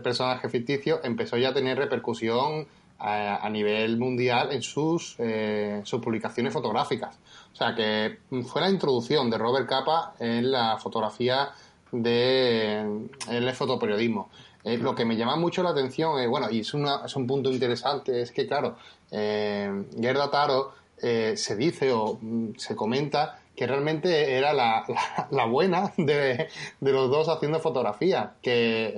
personaje 0.01 0.49
ficticio, 0.49 1.01
empezó 1.03 1.37
ya 1.37 1.49
a 1.49 1.53
tener 1.53 1.77
repercusión 1.77 2.65
a, 2.97 3.47
nivel 3.49 3.97
mundial 3.97 4.51
en 4.51 4.61
sus, 4.61 5.15
eh, 5.19 5.81
sus 5.83 6.01
publicaciones 6.01 6.51
fotográficas. 6.51 7.19
O 7.53 7.55
sea, 7.55 7.75
que 7.75 8.19
fue 8.43 8.61
la 8.61 8.69
introducción 8.69 9.29
de 9.29 9.37
Robert 9.37 9.67
Capa 9.67 10.13
en 10.19 10.51
la 10.51 10.77
fotografía 10.77 11.51
de 11.91 12.79
en 12.79 13.09
el 13.27 13.53
fotoperiodismo. 13.53 14.29
Eh, 14.63 14.77
lo 14.77 14.93
que 14.93 15.05
me 15.05 15.15
llama 15.15 15.35
mucho 15.35 15.63
la 15.63 15.71
atención, 15.71 16.19
eh, 16.19 16.27
bueno, 16.27 16.49
y 16.49 16.59
es, 16.59 16.73
una, 16.73 17.01
es 17.05 17.15
un 17.15 17.25
punto 17.25 17.51
interesante, 17.51 18.21
es 18.21 18.31
que, 18.31 18.47
claro, 18.47 18.75
eh, 19.09 19.85
Gerda 19.99 20.29
Taro 20.29 20.73
eh, 21.01 21.33
se 21.35 21.55
dice 21.55 21.91
o 21.91 22.19
mm, 22.21 22.55
se 22.57 22.75
comenta 22.75 23.39
que 23.55 23.65
realmente 23.65 24.37
era 24.37 24.53
la, 24.53 24.85
la, 25.31 25.45
buena 25.45 25.91
de, 25.97 26.47
de, 26.79 26.91
los 26.91 27.09
dos 27.09 27.27
haciendo 27.27 27.59
fotografía, 27.59 28.33
que 28.41 28.93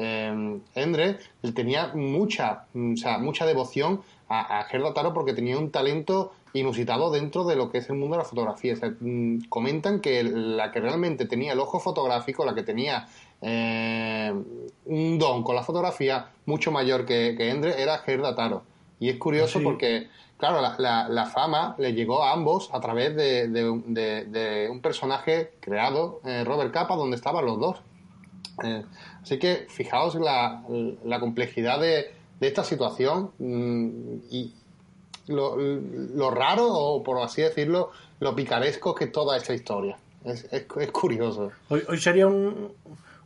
Endre 0.75 1.17
tenía 1.55 1.87
mucha, 1.93 2.65
o 2.75 2.95
sea, 2.97 3.17
mucha 3.17 3.45
devoción 3.45 4.01
a 4.29 4.63
Gerda 4.63 4.93
Taro 4.93 5.13
porque 5.13 5.33
tenía 5.33 5.57
un 5.57 5.69
talento 5.69 6.33
inusitado 6.53 7.11
dentro 7.11 7.43
de 7.43 7.55
lo 7.55 7.71
que 7.71 7.79
es 7.79 7.89
el 7.89 7.95
mundo 7.95 8.15
de 8.15 8.23
la 8.23 8.29
fotografía. 8.29 8.75
Mm, 8.99 9.45
comentan 9.49 9.99
que 9.99 10.23
la 10.23 10.71
que 10.71 10.79
realmente 10.79 11.25
tenía 11.25 11.53
el 11.53 11.59
ojo 11.59 11.79
fotográfico, 11.79 12.45
la 12.45 12.55
que 12.55 12.63
tenía 12.63 13.07
eh, 13.41 14.33
un 14.85 15.19
don 15.19 15.43
con 15.43 15.55
la 15.55 15.63
fotografía 15.63 16.29
mucho 16.45 16.71
mayor 16.71 17.05
que, 17.05 17.35
que 17.37 17.49
Endre 17.49 17.81
era 17.81 17.97
Gerda 17.99 18.35
Taro. 18.35 18.63
Y 18.99 19.09
es 19.09 19.17
curioso 19.17 19.59
porque, 19.61 20.07
claro, 20.37 20.61
la, 20.61 21.09
la, 21.09 21.25
fama 21.25 21.75
le 21.77 21.93
llegó 21.93 22.23
a 22.23 22.31
ambos 22.31 22.69
a 22.71 22.79
través 22.79 23.13
de, 23.15 23.49
de, 23.49 24.69
un 24.69 24.79
personaje 24.79 25.51
creado, 25.59 26.21
eh, 26.23 26.45
Robert 26.45 26.71
Capa, 26.71 26.95
donde 26.95 27.17
estaban 27.17 27.45
los 27.45 27.59
dos. 27.59 27.81
Eh, 28.63 28.85
así 29.21 29.39
que 29.39 29.65
fijaos 29.67 30.15
la, 30.15 30.63
la 31.03 31.19
complejidad 31.19 31.81
de, 31.81 32.11
esta 32.39 32.63
situación 32.63 33.31
mm, 33.39 34.17
y 34.29 34.53
lo, 35.27 35.57
lo, 35.57 36.31
raro, 36.31 36.67
o 36.67 37.03
por 37.03 37.21
así 37.21 37.41
decirlo, 37.41 37.91
lo 38.19 38.35
picaresco 38.35 38.93
que 38.95 39.05
es 39.05 39.11
toda 39.11 39.37
esta 39.37 39.53
historia. 39.53 39.97
Es, 40.23 40.45
es, 40.51 40.65
es 40.79 40.91
curioso. 40.91 41.51
Hoy, 41.69 41.83
hoy 41.87 41.97
sería 41.97 42.27
un, 42.27 42.71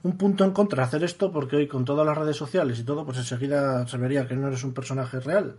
un 0.04 0.18
punto 0.18 0.44
en 0.44 0.52
contra 0.52 0.84
hacer 0.84 1.04
esto 1.04 1.32
porque 1.32 1.56
hoy 1.56 1.68
con 1.68 1.86
todas 1.86 2.06
las 2.06 2.18
redes 2.18 2.36
sociales 2.36 2.80
y 2.80 2.86
todo, 2.86 3.06
pues 3.06 3.18
enseguida 3.18 3.86
se 3.88 3.98
vería 3.98 4.28
que 4.28 4.36
no 4.36 4.48
eres 4.48 4.64
un 4.64 4.74
personaje 4.74 5.20
real. 5.20 5.56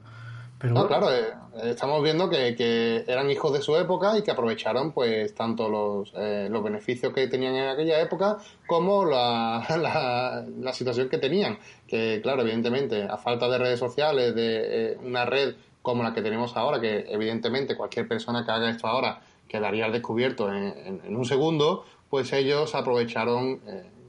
Pero 0.58 0.74
no, 0.74 0.88
claro, 0.88 1.12
eh, 1.12 1.34
estamos 1.62 2.02
viendo 2.02 2.28
que, 2.28 3.04
eran 3.06 3.30
hijos 3.30 3.52
de 3.52 3.62
su 3.62 3.76
época 3.76 4.18
y 4.18 4.22
que 4.22 4.32
aprovecharon 4.32 4.92
pues 4.92 5.32
tanto 5.34 5.68
los, 5.68 6.12
eh, 6.16 6.48
los 6.50 6.64
beneficios 6.64 7.12
que 7.12 7.28
tenían 7.28 7.54
en 7.54 7.68
aquella 7.68 8.00
época 8.00 8.38
como 8.66 9.04
la, 9.04 9.64
la, 10.60 10.72
situación 10.72 11.08
que 11.08 11.18
tenían. 11.18 11.58
Que 11.86 12.20
claro, 12.22 12.42
evidentemente, 12.42 13.04
a 13.04 13.16
falta 13.16 13.48
de 13.48 13.58
redes 13.58 13.78
sociales, 13.78 14.34
de 14.34 14.92
eh, 14.92 14.98
una 15.00 15.24
red 15.24 15.54
como 15.82 16.02
la 16.02 16.12
que 16.12 16.22
tenemos 16.22 16.56
ahora, 16.56 16.80
que 16.80 17.06
evidentemente 17.08 17.76
cualquier 17.76 18.06
persona 18.08 18.44
que 18.44 18.50
haga 18.50 18.70
esto 18.70 18.86
ahora 18.86 19.20
quedaría 19.48 19.86
al 19.86 19.92
descubierto 19.92 20.52
en, 20.52 21.00
en, 21.04 21.16
un 21.16 21.24
segundo, 21.24 21.84
pues 22.10 22.32
ellos 22.32 22.74
aprovecharon 22.74 23.60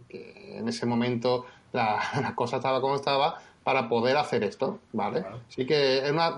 en 0.09 0.67
ese 0.67 0.85
momento 0.85 1.45
la, 1.71 2.33
cosa 2.35 2.57
estaba 2.57 2.81
como 2.81 2.95
estaba 2.95 3.39
para 3.63 3.87
poder 3.87 4.17
hacer 4.17 4.43
esto, 4.43 4.79
¿vale? 4.93 5.23
Así 5.47 5.65
que 5.65 5.99
es 5.99 6.11
una, 6.11 6.37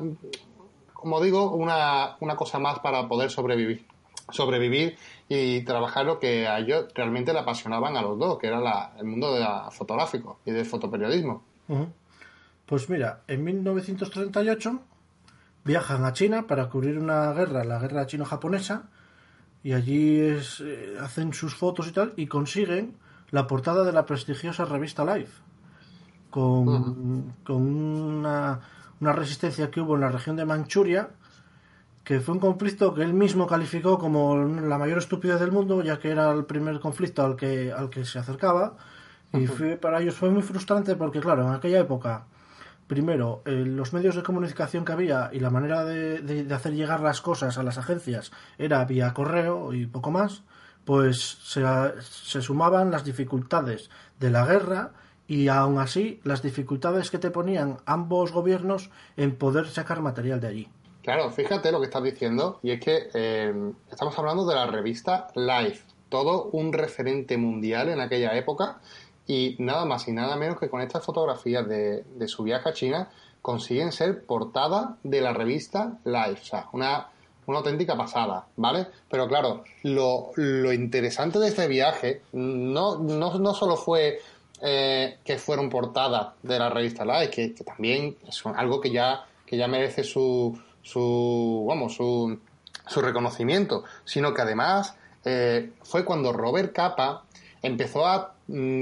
como 0.94 1.22
digo, 1.22 1.52
una, 1.52 2.18
una 2.20 2.36
cosa 2.36 2.60
más 2.60 2.80
para 2.80 3.08
poder 3.08 3.30
sobrevivir 3.30 3.86
sobrevivir 4.30 4.98
y 5.28 5.62
trabajar 5.62 6.06
lo 6.06 6.20
que 6.20 6.48
a 6.48 6.60
ellos 6.60 6.86
realmente 6.96 7.34
le 7.34 7.40
apasionaban 7.40 7.98
a 7.98 8.02
los 8.02 8.18
dos, 8.18 8.38
que 8.40 8.48
era 8.48 8.94
el 8.98 9.06
mundo 9.06 9.34
de 9.34 9.42
la 9.42 9.70
fotográfico 9.72 10.40
y 10.46 10.52
del 10.52 10.66
fotoperiodismo. 10.66 11.44
Pues 12.66 12.90
mira, 12.90 13.24
en 13.28 13.44
1938 13.44 14.80
viajan 15.64 16.06
a 16.06 16.14
China 16.14 16.48
para 16.48 16.70
cubrir 16.70 16.98
una 16.98 17.34
guerra, 17.34 17.64
la 17.64 17.80
guerra 17.80 18.08
chino-japonesa, 18.08 18.90
y 19.64 19.74
allí 19.74 20.20
es, 20.20 20.62
eh, 20.62 20.96
hacen 21.00 21.34
sus 21.34 21.56
fotos 21.56 21.88
y 21.88 21.92
tal, 21.92 22.14
y 22.18 22.28
consiguen 22.28 22.98
la 23.30 23.48
portada 23.48 23.84
de 23.84 23.92
la 23.92 24.06
prestigiosa 24.06 24.66
revista 24.66 25.06
Life, 25.06 25.42
con, 26.30 27.34
con 27.44 27.62
una, 27.62 28.60
una, 29.00 29.14
resistencia 29.14 29.70
que 29.70 29.82
hubo 29.82 29.96
en 29.96 30.02
la 30.02 30.10
región 30.10 30.36
de 30.36 30.46
Manchuria, 30.46 31.10
que 32.04 32.20
fue 32.20 32.34
un 32.34 32.40
conflicto 32.40 32.94
que 32.94 33.04
él 33.04 33.14
mismo 33.14 33.46
calificó 33.46 34.00
como 34.00 34.36
la 34.38 34.78
mayor 34.78 34.98
estupidez 34.98 35.40
del 35.40 35.52
mundo, 35.52 35.84
ya 35.84 36.00
que 36.00 36.10
era 36.10 36.32
el 36.32 36.46
primer 36.46 36.80
conflicto 36.80 37.24
al 37.24 37.36
que, 37.36 37.72
al 37.72 37.90
que 37.90 38.06
se 38.06 38.20
acercaba, 38.20 38.76
y 39.34 39.48
fue, 39.48 39.78
para 39.78 40.02
ellos 40.02 40.16
fue 40.16 40.30
muy 40.30 40.42
frustrante 40.42 40.96
porque, 40.96 41.22
claro, 41.22 41.44
en 41.44 41.54
aquella 41.54 41.80
época, 41.80 42.26
primero, 42.92 43.42
eh, 43.46 43.64
los 43.66 43.94
medios 43.94 44.18
de 44.18 44.22
comunicación 44.22 44.84
que 44.84 44.92
había 44.92 45.30
y 45.32 45.40
la 45.40 45.50
manera 45.50 45.86
de, 45.86 46.46
hacer 46.54 46.74
llegar 46.74 47.00
las 47.00 47.22
cosas 47.22 47.58
a 47.58 47.64
las 47.64 47.78
agencias 47.78 48.34
era 48.58 48.84
vía 48.84 49.14
correo 49.14 49.74
y 49.74 49.86
poco 49.86 50.12
más, 50.12 50.44
pues 50.84 51.22
se, 51.22 51.64
se 52.02 52.42
sumaban 52.42 52.92
las 52.92 53.06
dificultades 53.06 53.90
de 54.20 54.30
la 54.30 54.46
guerra 54.46 54.92
y 55.26 55.48
aún 55.48 55.80
así 55.80 56.20
las 56.26 56.42
dificultades 56.42 57.10
que 57.10 57.18
te 57.18 57.32
ponían 57.32 57.78
ambos 57.86 58.34
gobiernos 58.34 58.90
en 59.16 59.38
poder 59.38 59.70
sacar 59.70 60.02
material 60.02 60.42
de 60.42 60.48
allí. 60.50 60.68
Claro, 61.02 61.30
fíjate 61.30 61.72
lo 61.72 61.80
que 61.80 61.86
estás 61.86 62.04
diciendo, 62.04 62.60
y 62.62 62.72
es 62.72 62.82
que 62.82 63.10
eh, 63.14 63.72
estamos 63.90 64.20
hablando 64.20 64.46
de 64.46 64.56
la 64.56 64.68
revista 64.68 65.28
Life, 65.36 65.86
todo 66.10 66.50
un 66.52 66.74
referente 66.74 67.38
mundial 67.38 67.88
en 67.88 68.02
aquella 68.02 68.36
época, 68.36 68.82
y 69.28 69.56
nada 69.60 69.86
más 69.86 70.08
y 70.08 70.12
nada 70.12 70.36
menos 70.36 70.60
que 70.60 70.70
con 70.70 70.82
estas 70.82 71.06
fotografías 71.06 71.68
de, 71.68 72.04
de 72.04 72.28
su 72.28 72.44
viaje 72.44 72.70
a 72.70 72.74
China 72.74 73.10
consiguen 73.42 73.92
ser 73.92 74.24
portada 74.26 74.98
de 75.04 75.22
la 75.22 75.34
revista 75.34 76.00
Life, 76.06 76.42
o 76.42 76.46
sea, 76.46 76.70
una 76.74 77.08
una 77.46 77.60
auténtica 77.60 77.96
pasada, 77.96 78.46
¿vale? 78.56 78.88
Pero 79.10 79.28
claro, 79.28 79.64
lo, 79.84 80.32
lo 80.36 80.74
interesante 80.74 81.40
de 81.40 81.48
este 81.48 81.68
viaje 81.68 82.22
no, 82.34 82.98
no, 82.98 83.38
no 83.38 83.54
solo 83.54 83.76
fue 83.78 84.20
eh, 84.62 85.18
que 85.24 85.38
fueron 85.38 85.70
portadas 85.70 86.34
de 86.44 86.60
la 86.60 86.70
revista 86.70 87.04
Live, 87.04 87.30
que, 87.30 87.50
también 87.66 88.18
es 88.28 88.44
algo 88.46 88.80
que 88.80 88.92
ya, 88.92 89.26
que 89.46 89.58
ya 89.58 89.68
merece 89.68 90.04
su, 90.04 90.58
su, 90.82 91.66
vamos, 91.68 91.96
su, 91.96 92.40
su 92.88 93.02
reconocimiento, 93.02 93.84
sino 94.06 94.34
que 94.34 94.42
además 94.42 94.96
eh, 95.26 95.72
fue 95.84 96.06
cuando 96.06 96.34
Robert 96.34 96.74
Capa 96.74 97.24
empezó 97.62 98.08
a 98.08 98.34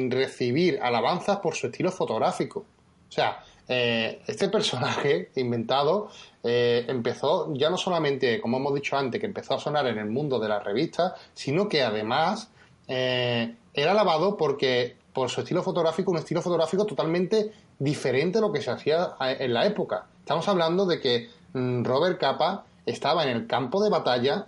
recibir 0.10 0.79
alabanzas 0.82 1.38
por 1.38 1.55
su 1.55 1.67
estilo 1.67 1.91
fotográfico. 1.91 2.65
O 3.08 3.12
sea, 3.12 3.43
eh, 3.67 4.21
este 4.25 4.49
personaje 4.49 5.29
inventado 5.36 6.10
eh, 6.43 6.86
empezó 6.88 7.53
ya 7.53 7.69
no 7.69 7.77
solamente, 7.77 8.41
como 8.41 8.58
hemos 8.58 8.73
dicho 8.73 8.97
antes, 8.97 9.19
que 9.19 9.27
empezó 9.27 9.53
a 9.53 9.60
sonar 9.60 9.86
en 9.88 9.99
el 9.99 10.08
mundo 10.08 10.39
de 10.39 10.49
las 10.49 10.63
revistas, 10.63 11.13
sino 11.34 11.69
que 11.69 11.84
además 11.84 12.49
eh, 12.88 13.55
era 13.73 13.91
alabado 13.91 14.38
porque 14.38 14.97
por 15.13 15.29
su 15.29 15.41
estilo 15.41 15.62
fotográfico, 15.62 16.12
un 16.12 16.17
estilo 16.17 16.41
fotográfico 16.41 16.86
totalmente 16.86 17.51
diferente 17.77 18.39
a 18.39 18.41
lo 18.41 18.51
que 18.51 18.62
se 18.62 18.71
hacía 18.71 19.15
en 19.19 19.53
la 19.53 19.65
época. 19.65 20.08
Estamos 20.19 20.47
hablando 20.47 20.86
de 20.86 20.99
que 20.99 21.29
mm, 21.53 21.84
Robert 21.84 22.19
Capa 22.19 22.65
estaba 22.86 23.23
en 23.23 23.29
el 23.29 23.47
campo 23.47 23.84
de 23.84 23.89
batalla 23.89 24.47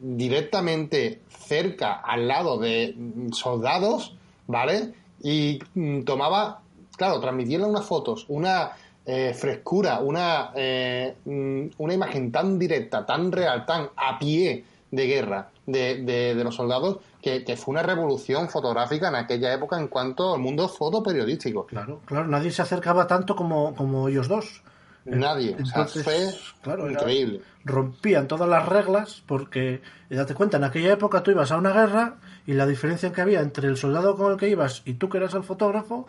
directamente 0.00 1.20
cerca, 1.28 1.94
al 1.94 2.28
lado 2.28 2.58
de 2.58 2.94
soldados, 3.32 4.16
¿vale? 4.46 4.92
Y 5.22 5.58
mm, 5.74 6.02
tomaba 6.02 6.60
claro, 6.96 7.20
transmitirle 7.20 7.66
unas 7.66 7.84
fotos, 7.84 8.24
una 8.28 8.72
eh, 9.04 9.34
frescura, 9.34 10.00
una, 10.00 10.50
eh, 10.54 11.14
mm, 11.24 11.66
una 11.78 11.94
imagen 11.94 12.32
tan 12.32 12.58
directa, 12.58 13.06
tan 13.06 13.30
real, 13.30 13.64
tan 13.64 13.90
a 13.96 14.18
pie 14.18 14.64
de 14.90 15.06
guerra 15.06 15.50
de, 15.66 16.02
de, 16.02 16.44
los 16.44 16.54
soldados, 16.54 16.98
que, 17.20 17.56
fue 17.56 17.72
una 17.72 17.82
revolución 17.82 18.48
fotográfica 18.48 19.08
en 19.08 19.16
aquella 19.16 19.52
época 19.52 19.78
en 19.78 19.88
cuanto 19.88 20.34
al 20.34 20.40
mundo 20.40 20.68
fotoperiodístico. 20.68 21.66
Claro, 21.66 22.00
claro, 22.06 22.28
nadie 22.28 22.52
se 22.52 22.62
acercaba 22.62 23.06
tanto 23.06 23.34
como, 23.34 23.74
como 23.74 24.08
ellos 24.08 24.28
dos. 24.28 24.62
Nadie, 25.06 25.56
fue 26.02 26.34
claro, 26.62 26.90
increíble. 26.90 27.40
rompían 27.64 28.26
todas 28.26 28.48
las 28.48 28.68
reglas 28.68 29.22
porque, 29.26 29.80
date 30.10 30.34
cuenta, 30.34 30.56
en 30.56 30.64
aquella 30.64 30.92
época 30.92 31.22
tú 31.22 31.30
ibas 31.30 31.52
a 31.52 31.56
una 31.56 31.72
guerra 31.72 32.16
y 32.46 32.54
la 32.54 32.66
diferencia 32.66 33.12
que 33.12 33.20
había 33.20 33.40
entre 33.40 33.68
el 33.68 33.76
soldado 33.76 34.16
con 34.16 34.32
el 34.32 34.38
que 34.38 34.48
ibas 34.48 34.82
y 34.84 34.94
tú 34.94 35.08
que 35.08 35.18
eras 35.18 35.34
el 35.34 35.44
fotógrafo 35.44 36.06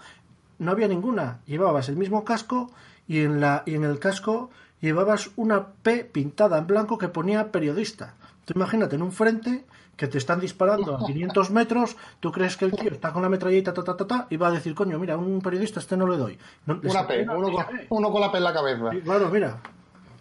no 0.59 0.71
había 0.71 0.87
ninguna. 0.87 1.39
Llevabas 1.45 1.89
el 1.89 1.95
mismo 1.95 2.23
casco 2.23 2.71
y 3.07 3.19
en, 3.21 3.39
la, 3.39 3.63
y 3.65 3.75
en 3.75 3.83
el 3.83 3.99
casco 3.99 4.49
llevabas 4.81 5.29
una 5.35 5.67
P 5.67 6.03
pintada 6.03 6.57
en 6.57 6.67
blanco 6.67 6.97
que 6.97 7.07
ponía 7.07 7.51
periodista. 7.51 8.15
Tú 8.45 8.53
imagínate 8.55 8.95
en 8.95 9.03
un 9.03 9.11
frente 9.11 9.65
que 9.97 10.07
te 10.07 10.19
están 10.19 10.39
disparando 10.39 10.95
a 10.95 11.05
500 11.05 11.49
metros, 11.49 11.97
tú 12.19 12.31
crees 12.31 12.55
que 12.55 12.65
el 12.65 12.71
tío 12.71 12.91
está 12.91 13.11
con 13.11 13.23
la 13.23 13.29
metralleta 13.29 13.73
ta, 13.73 13.83
ta, 13.83 13.97
ta, 13.97 14.07
ta, 14.07 14.27
y 14.29 14.37
va 14.37 14.47
a 14.47 14.51
decir, 14.51 14.75
coño, 14.75 14.99
mira, 14.99 15.17
un 15.17 15.41
periodista 15.41 15.79
este 15.79 15.97
no 15.97 16.07
le 16.07 16.17
doy. 16.17 16.37
una 16.67 17.07
P, 17.07 17.23
uno, 17.23 17.51
con, 17.51 17.65
uno 17.89 18.11
con 18.11 18.21
la 18.21 18.31
P 18.31 18.37
en 18.37 18.43
la 18.43 18.53
cabeza. 18.53 18.91
claro, 19.03 19.29
mira, 19.29 19.59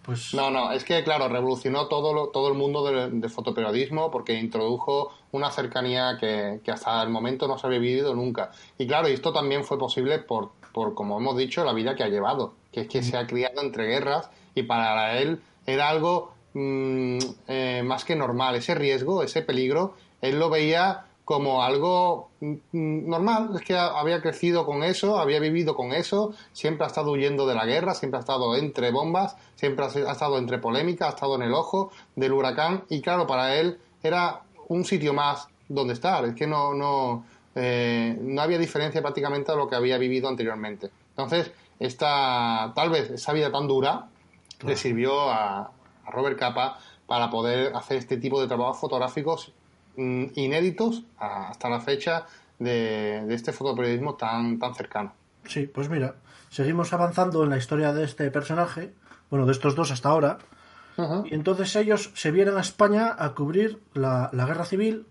pues... 0.01 0.33
No, 0.33 0.49
no, 0.49 0.71
es 0.71 0.83
que 0.83 1.03
claro, 1.03 1.27
revolucionó 1.29 1.87
todo, 1.87 2.29
todo 2.29 2.47
el 2.47 2.55
mundo 2.55 2.83
del 2.85 3.29
fotoperiodismo 3.29 4.09
porque 4.09 4.33
introdujo 4.33 5.11
una 5.31 5.51
cercanía 5.51 6.17
que, 6.19 6.59
hasta 6.71 7.03
el 7.03 7.09
momento 7.09 7.47
no 7.47 7.59
se 7.59 7.67
había 7.67 7.79
vivido 7.79 8.15
nunca. 8.15 8.51
Y 8.79 8.87
claro, 8.87 9.07
esto 9.07 9.31
también 9.31 9.63
fue 9.63 9.77
posible 9.77 10.17
por, 10.17 10.51
por, 10.71 10.95
como 10.95 11.19
hemos 11.19 11.37
dicho, 11.37 11.63
la 11.63 11.73
vida 11.73 11.95
que 11.95 12.03
ha 12.03 12.07
llevado, 12.07 12.53
que 12.71 12.81
es 12.81 12.87
que 12.87 13.03
se 13.03 13.15
ha 13.15 13.27
criado 13.27 13.61
entre 13.61 13.85
guerras 13.85 14.31
y 14.55 14.63
para 14.63 15.19
él 15.19 15.41
era 15.67 15.89
algo 15.89 16.36
mm, 16.53 17.17
eh, 17.47 17.83
más 17.85 18.05
que 18.05 18.15
normal. 18.15 18.55
Ese 18.55 18.75
riesgo, 18.75 19.23
ese 19.23 19.41
peligro, 19.41 19.95
él 20.21 20.39
lo 20.39 20.49
veía 20.49 21.05
como 21.27 21.61
algo 21.61 22.29
mm, 22.39 23.09
normal, 23.09 23.49
es 23.55 23.61
que 23.61 23.75
había 23.75 24.21
crecido 24.21 24.65
con 24.65 24.81
eso, 24.81 25.19
había 25.19 25.41
vivido 25.41 25.75
con 25.75 25.91
eso, 25.91 26.33
siempre 26.53 26.85
ha 26.85 26.87
estado 26.87 27.11
huyendo 27.11 27.45
de 27.45 27.53
la 27.53 27.65
guerra, 27.65 27.93
siempre 27.95 28.17
ha 28.17 28.21
estado 28.21 28.55
entre 28.55 28.91
bombas, 28.91 29.35
siempre 29.55 29.83
ha 29.85 30.11
estado 30.11 30.37
entre 30.37 30.57
polémica, 30.57 31.07
ha 31.07 31.09
estado 31.09 31.35
en 31.35 31.41
el 31.41 31.53
ojo 31.53 31.91
del 32.15 32.31
huracán 32.31 32.85
y 32.89 33.01
claro, 33.01 33.27
para 33.27 33.57
él 33.57 33.77
era 34.01 34.43
un 34.69 34.85
sitio 34.85 35.13
más 35.13 35.49
donde 35.67 35.95
estar, 35.95 36.23
es 36.23 36.33
que 36.33 36.47
no, 36.47 36.73
no, 36.73 37.25
eh, 37.55 38.17
no 38.21 38.41
había 38.41 38.57
diferencia 38.57 39.01
prácticamente 39.01 39.51
a 39.51 39.55
lo 39.55 39.67
que 39.67 39.75
había 39.75 39.97
vivido 39.97 40.29
anteriormente. 40.29 40.89
Entonces, 41.09 41.51
esta, 41.77 42.71
tal 42.73 42.89
vez 42.89 43.09
esa 43.09 43.33
vida 43.33 43.51
tan 43.51 43.67
dura 43.67 44.05
le 44.65 44.75
sirvió 44.75 45.29
a, 45.29 45.71
a 46.07 46.11
Robert 46.11 46.39
Capa 46.39 46.79
para 47.05 47.29
poder 47.29 47.75
hacer 47.75 47.97
este 47.97 48.17
tipo 48.17 48.41
de 48.41 48.47
trabajos 48.47 48.79
fotográficos 48.79 49.53
Mm, 49.97 50.25
inéditos 50.35 51.03
hasta 51.17 51.69
la 51.69 51.79
fecha 51.79 52.27
de, 52.59 53.33
este 53.33 53.51
fotoperiodismo 53.51 54.13
tan, 54.13 54.59
tan 54.59 54.75
cercano. 54.75 55.13
Sí, 55.45 55.65
pues 55.65 55.89
mira, 55.89 56.15
seguimos 56.49 56.93
avanzando 56.93 57.43
en 57.43 57.49
la 57.49 57.57
historia 57.57 57.93
de 57.93 58.03
este 58.03 58.29
personaje, 58.29 58.93
bueno, 59.31 59.47
de 59.47 59.53
estos 59.53 59.75
dos 59.75 59.91
hasta 59.91 60.09
ahora, 60.09 60.37
y 61.25 61.33
entonces 61.33 61.75
ellos 61.75 62.11
se 62.15 62.31
vienen 62.31 62.57
a 62.57 62.61
España 62.61 63.15
a 63.17 63.33
cubrir 63.35 63.79
la, 63.93 64.29
guerra 64.33 64.65
civil, 64.65 65.05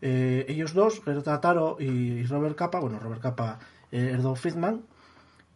eh, 0.00 0.44
ellos 0.48 0.74
dos, 0.74 1.02
Gerta 1.04 1.40
Taro 1.40 1.76
y 1.78 2.24
Robert 2.24 2.56
Capa, 2.56 2.80
bueno, 2.80 2.98
Robert 2.98 3.22
Capa, 3.22 3.58
eh, 3.92 4.10
Erdo 4.14 4.34
Friedman, 4.34 4.82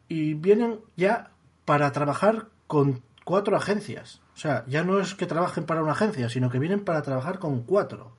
y 0.09 0.35
vienen 0.35 0.81
ya 0.97 1.31
para 1.65 1.91
trabajar 1.93 2.47
con 2.67 3.03
cuatro 3.25 3.57
agencias. 3.57 4.22
O 4.35 4.39
sea, 4.39 4.65
ya 4.67 4.83
no 4.83 4.99
es 4.99 5.15
que 5.15 5.27
trabajen 5.27 5.65
para 5.65 5.83
una 5.83 5.93
agencia, 5.93 6.29
sino 6.29 6.51
que 6.51 6.59
vienen 6.59 6.85
para 6.85 7.03
trabajar 7.03 7.39
con 7.39 7.63
cuatro. 7.63 8.13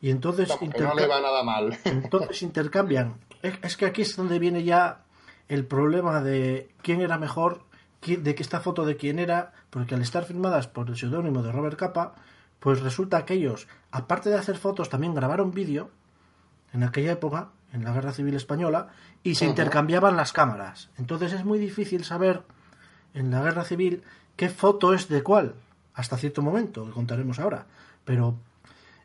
Y 0.00 0.10
entonces, 0.10 0.48
no, 0.60 0.94
le 0.94 1.06
va 1.06 1.20
nada 1.20 1.42
mal. 1.42 1.78
entonces 1.84 2.42
intercambian. 2.42 3.14
Es, 3.42 3.76
que 3.76 3.86
aquí 3.86 4.02
es 4.02 4.16
donde 4.16 4.38
viene 4.38 4.62
ya 4.62 5.02
el 5.48 5.66
problema 5.66 6.20
de 6.20 6.70
quién 6.82 7.00
era 7.00 7.18
mejor, 7.18 7.62
de 8.06 8.34
que 8.34 8.42
esta 8.42 8.60
foto 8.60 8.84
de 8.84 8.96
quién 8.96 9.18
era, 9.18 9.52
porque 9.70 9.94
al 9.94 10.02
estar 10.02 10.24
filmadas 10.24 10.68
por 10.68 10.88
el 10.88 10.96
seudónimo 10.96 11.42
de 11.42 11.52
Robert 11.52 11.78
Capa, 11.78 12.14
pues 12.60 12.80
resulta 12.80 13.24
que 13.24 13.34
ellos, 13.34 13.66
aparte 13.90 14.30
de 14.30 14.36
hacer 14.36 14.56
fotos, 14.56 14.88
también 14.88 15.14
grabaron 15.14 15.52
vídeo 15.52 15.90
en 16.72 16.82
aquella 16.82 17.12
época, 17.12 17.50
en 17.72 17.84
la 17.84 17.92
Guerra 17.92 18.12
Civil 18.12 18.34
Española, 18.34 18.88
y 19.22 19.36
se 19.36 19.46
intercambiaban 19.46 20.16
las 20.16 20.32
cámaras. 20.32 20.90
Entonces 20.98 21.32
es 21.32 21.44
muy 21.44 21.58
difícil 21.58 22.04
saber 22.04 22.42
en 23.14 23.30
la 23.30 23.42
Guerra 23.42 23.64
Civil 23.64 24.02
qué 24.36 24.48
foto 24.48 24.94
es 24.94 25.08
de 25.08 25.22
cuál, 25.22 25.54
hasta 25.94 26.16
cierto 26.16 26.42
momento, 26.42 26.84
que 26.86 26.92
contaremos 26.92 27.38
ahora. 27.38 27.66
Pero 28.04 28.36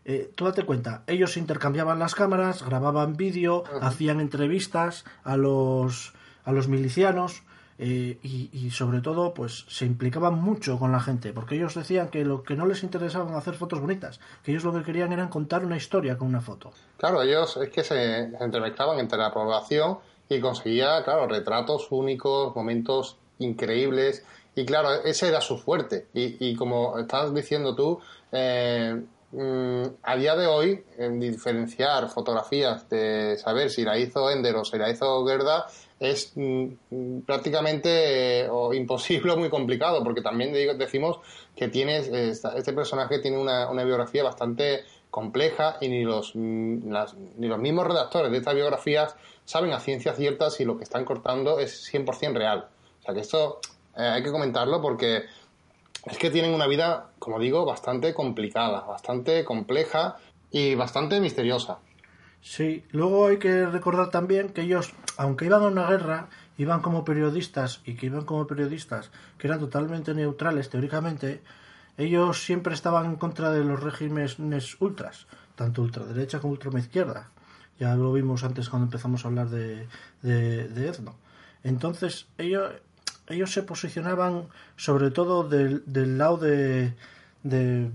eh, 0.06 0.32
tú 0.36 0.46
date 0.46 0.63
cuenta, 0.63 1.04
ellos 1.08 1.38
intercambiaban 1.38 2.00
las 2.00 2.15
cámaras, 2.15 2.63
grababan 2.63 3.15
vídeo, 3.15 3.63
hacían 3.82 4.20
entrevistas 4.20 5.06
a 5.24 5.38
los, 5.38 6.13
a 6.44 6.52
los 6.52 6.68
milicianos 6.68 7.44
eh, 7.82 8.20
y, 8.24 8.72
sobre 8.72 9.00
todo 9.00 9.34
pues 9.34 9.65
se 9.70 9.86
implicaban 9.86 10.34
mucho 10.34 10.78
con 10.78 10.92
la 10.92 11.00
gente, 11.00 11.32
porque 11.32 11.56
ellos 11.56 11.76
decían 11.76 12.10
que 12.10 12.26
lo 12.26 12.44
que 12.44 12.56
no 12.56 12.65
les 12.65 12.84
interesaba 12.84 13.38
hacer 13.38 13.54
fotos 13.54 13.80
bonitas, 13.80 14.20
que 14.44 14.52
ellos 14.52 14.65
lo 14.65 14.74
que 14.74 14.84
querían 14.84 15.13
era 15.13 15.30
contar 15.30 15.63
una 15.63 15.78
historia 15.78 16.18
con 16.18 16.28
una 16.28 16.42
foto. 16.42 16.74
Claro, 16.98 17.22
ellos 17.22 17.56
es 17.56 17.70
que 17.70 17.86
se 17.86 18.34
entremezclaban 18.42 19.00
entre 19.00 19.18
la 19.18 19.32
población 19.32 20.00
y 20.28 20.42
conseguía, 20.42 21.04
claro, 21.06 21.28
retratos 21.28 21.88
únicos, 21.92 22.54
momentos 22.54 23.18
increíbles 23.39 24.26
y 24.56 24.66
claro, 24.66 24.92
ese 25.04 25.28
era 25.28 25.42
su 25.42 25.58
fuerte 25.58 26.08
y, 26.14 26.50
y 26.52 26.56
como 26.56 26.98
estás 26.98 27.34
diciendo 27.34 27.76
tú, 27.76 28.00
eh, 28.32 29.02
Mm, 29.32 29.84
a 30.02 30.16
día 30.16 30.36
de 30.36 30.48
hoy, 30.48 30.84
en 30.98 31.20
diferenciar 31.20 32.10
fotografías 32.10 32.90
de 32.90 33.38
saber 33.38 33.70
si 33.70 33.84
la 33.84 33.96
hizo 33.98 34.32
Ender 34.32 34.56
o 34.56 34.66
si 34.66 34.78
la 34.80 34.90
hizo 34.90 35.24
Gerda 35.26 35.68
es 36.00 36.32
mm, 36.36 37.20
prácticamente 37.28 38.42
eh, 38.42 38.50
imposible 38.74 39.34
o 39.34 39.38
muy 39.38 39.50
complicado, 39.50 40.04
porque 40.04 40.22
también 40.22 40.52
decimos 40.80 41.20
que 41.56 41.68
tienes, 41.68 42.08
este 42.08 42.74
personaje 42.74 43.20
tiene 43.20 43.38
una, 43.38 43.84
biografía 43.84 44.24
bastante 44.24 44.84
compleja 45.12 45.78
y 45.80 45.90
ni 45.90 46.04
los, 46.04 46.32
mm, 46.36 46.92
ni 47.38 47.48
los 47.48 47.60
mismos 47.60 47.86
redactores 47.86 48.32
de 48.32 48.38
estas 48.38 48.56
biografías 48.56 49.16
saben 49.46 49.74
a 49.74 49.80
ciencia 49.80 50.14
cierta 50.14 50.50
si 50.50 50.66
lo 50.66 50.78
que 50.78 50.84
están 50.84 51.06
cortando 51.06 51.60
es 51.60 51.88
100% 51.94 52.34
real. 52.34 52.68
O 53.00 53.04
sea 53.04 53.14
que 53.14 53.22
esto 53.22 53.60
eh, 54.00 54.08
hay 54.08 54.24
que 54.24 54.32
comentarlo 54.32 54.82
porque 54.82 55.26
es 56.06 56.18
que 56.18 56.30
tienen 56.30 56.54
una 56.54 56.68
vida, 56.68 57.10
como 57.20 57.40
digo, 57.40 57.66
bastante 57.66 58.14
complicada, 58.14 58.82
bastante 58.82 59.44
compleja 59.44 60.16
y 60.52 60.76
bastante 60.76 61.20
misteriosa. 61.20 61.80
Sí, 62.42 62.86
luego 62.92 63.28
hay 63.28 63.38
que 63.38 63.66
recordar 63.66 64.10
también 64.10 64.50
que 64.50 64.62
ellos, 64.62 64.94
aunque 65.18 65.46
iban 65.46 65.62
a 65.62 65.68
una 65.68 65.90
guerra, 65.90 66.30
iban 66.58 66.82
como 66.82 67.04
periodistas 67.04 67.82
y 67.84 67.96
que 67.96 68.06
iban 68.06 68.24
como 68.24 68.48
periodistas 68.48 69.12
que 69.38 69.48
eran 69.48 69.60
totalmente 69.60 70.14
neutrales 70.14 70.70
teóricamente, 70.70 71.42
ellos 71.98 72.46
siempre 72.46 72.74
estaban 72.74 73.06
en 73.06 73.16
contra 73.18 73.52
de 73.52 73.66
los 73.66 73.84
regímenes 73.84 74.80
ultras, 74.80 75.28
tanto 75.56 75.82
ultraderecha 75.82 76.40
como 76.40 76.54
ultraizquierda. 76.54 77.30
Ya 77.78 77.96
lo 77.96 78.14
vimos 78.14 78.44
antes 78.46 78.70
cuando 78.70 78.86
empezamos 78.86 79.24
a 79.24 79.28
hablar 79.28 79.50
de, 79.50 79.88
de, 80.22 80.70
de 80.70 80.88
Etno. 80.88 81.16
Entonces, 81.64 82.28
ellos, 82.38 82.72
ellos 83.30 83.52
se 83.52 83.63
posicionaban 83.63 84.48
sobre 84.76 85.12
todo 85.12 85.44
del, 85.44 86.18
lado 86.18 86.38
de, 86.38 86.94
de, 87.44 87.92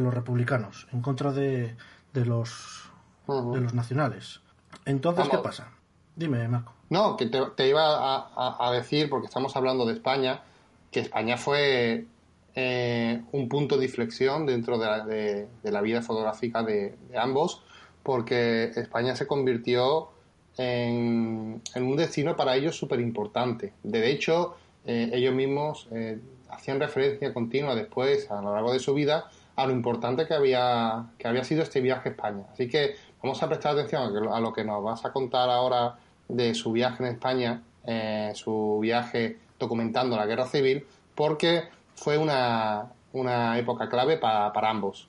los 0.00 0.12
republicanos, 0.12 0.86
en 0.92 1.00
contra 1.00 1.32
de, 1.32 1.76
de 2.12 2.24
los, 2.24 2.90
de 3.26 3.60
los 3.60 3.74
nacionales. 3.74 4.40
Entonces, 4.84 5.28
¿qué 5.28 5.38
pasa? 5.38 5.70
Dime, 6.16 6.46
Marco. 6.48 6.74
No, 6.90 7.16
que 7.16 7.26
te, 7.26 7.68
iba 7.68 8.28
a, 8.36 8.72
decir, 8.72 9.08
porque 9.08 9.26
estamos 9.26 9.56
hablando 9.56 9.86
de 9.86 9.94
España, 9.94 10.42
que 10.90 11.00
España 11.00 11.36
fue 11.36 12.06
eh, 12.54 13.22
un 13.32 13.48
punto 13.48 13.78
de 13.78 13.86
inflexión 13.86 14.46
dentro 14.46 14.78
de 14.78 14.86
la, 14.86 15.04
de, 15.04 15.48
la 15.64 15.80
vida 15.80 16.02
fotográfica 16.02 16.62
de, 16.62 16.96
ambos, 17.16 17.62
porque 18.02 18.70
España 18.76 19.16
se 19.16 19.26
convirtió 19.26 20.10
en, 20.56 21.62
un 21.74 21.96
destino 21.96 22.36
para 22.36 22.54
ellos 22.54 22.76
súper 22.76 23.00
importante. 23.00 23.72
De 23.82 24.10
hecho, 24.10 24.56
eh, 24.86 25.10
ellos 25.12 25.34
mismos 25.34 25.88
eh, 25.92 26.18
hacían 26.50 26.80
referencia 26.80 27.32
continua 27.32 27.74
después, 27.74 28.30
a 28.30 28.40
lo 28.40 28.52
largo 28.52 28.72
de 28.72 28.78
su 28.78 28.94
vida, 28.94 29.28
a 29.56 29.66
lo 29.66 29.72
importante 29.72 30.26
que 30.26 30.34
había, 30.34 31.06
que 31.18 31.28
había 31.28 31.44
sido 31.44 31.62
este 31.62 31.80
viaje 31.80 32.08
a 32.08 32.12
España. 32.12 32.44
Así 32.52 32.68
que 32.68 32.96
vamos 33.22 33.42
a 33.42 33.48
prestar 33.48 33.72
atención 33.72 34.02
a 34.28 34.40
lo 34.40 34.52
que 34.52 34.64
nos 34.64 34.82
vas 34.82 35.04
a 35.04 35.12
contar 35.12 35.48
ahora 35.50 35.96
de 36.28 36.54
su 36.54 36.72
viaje 36.72 37.04
en 37.04 37.10
España, 37.12 37.62
eh, 37.86 38.32
su 38.34 38.78
viaje 38.80 39.38
documentando 39.58 40.16
la 40.16 40.26
guerra 40.26 40.46
civil, 40.46 40.86
porque 41.14 41.64
fue 41.94 42.18
una, 42.18 42.86
una 43.12 43.58
época 43.58 43.88
clave 43.88 44.16
para, 44.18 44.52
para 44.52 44.70
ambos. 44.70 45.08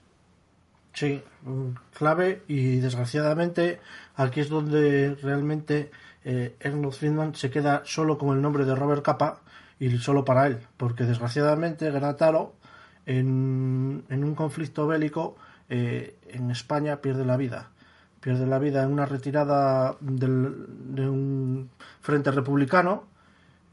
Sí, 0.94 1.22
clave 1.94 2.44
y 2.48 2.78
desgraciadamente 2.78 3.82
aquí 4.16 4.40
es 4.40 4.50
donde 4.50 5.16
realmente 5.16 5.92
eh, 6.24 6.56
Ernest 6.62 7.00
Friedman 7.00 7.36
se 7.36 7.50
queda 7.50 7.82
solo 7.84 8.18
con 8.18 8.34
el 8.36 8.42
nombre 8.42 8.64
de 8.64 8.76
Robert 8.76 9.04
Capa 9.04 9.42
y 9.80 9.98
solo 9.98 10.24
para 10.26 10.48
él, 10.48 10.60
porque 10.78 11.04
desgraciadamente 11.04 11.90
Granataro 11.92 12.54
en, 13.06 14.04
en 14.10 14.24
un 14.24 14.36
conflicto 14.36 14.88
bélico 14.88 15.36
eh, 15.70 16.18
en 16.30 16.52
España 16.52 17.02
pierde 17.02 17.26
la 17.26 17.38
vida. 17.38 17.70
Pierde 18.22 18.48
la 18.48 18.60
vida 18.60 18.84
en 18.84 18.92
una 18.92 19.06
retirada 19.06 19.96
del, 20.00 20.66
de 20.96 21.08
un 21.08 21.70
frente 22.02 22.32
republicano. 22.32 23.04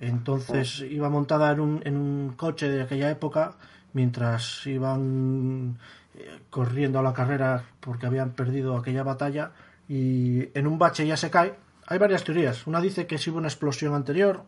Entonces 0.00 0.80
iba 0.80 1.08
montada 1.08 1.52
en 1.52 1.60
un, 1.60 1.80
en 1.84 1.96
un 1.96 2.32
coche 2.36 2.68
de 2.68 2.82
aquella 2.82 3.10
época 3.10 3.54
mientras 3.92 4.66
iban 4.66 5.78
eh, 6.14 6.40
corriendo 6.50 6.98
a 6.98 7.02
la 7.02 7.12
carrera 7.12 7.64
porque 7.80 8.06
habían 8.06 8.30
perdido 8.32 8.76
aquella 8.76 9.04
batalla 9.04 9.52
y 9.88 10.48
en 10.58 10.66
un 10.66 10.78
bache 10.78 11.06
ya 11.06 11.16
se 11.16 11.30
cae. 11.30 11.54
Hay 11.86 11.98
varias 11.98 12.24
teorías. 12.24 12.66
Una 12.66 12.80
dice 12.80 13.06
que 13.06 13.18
si 13.18 13.30
hubo 13.30 13.38
una 13.38 13.48
explosión 13.48 13.94
anterior, 13.94 14.44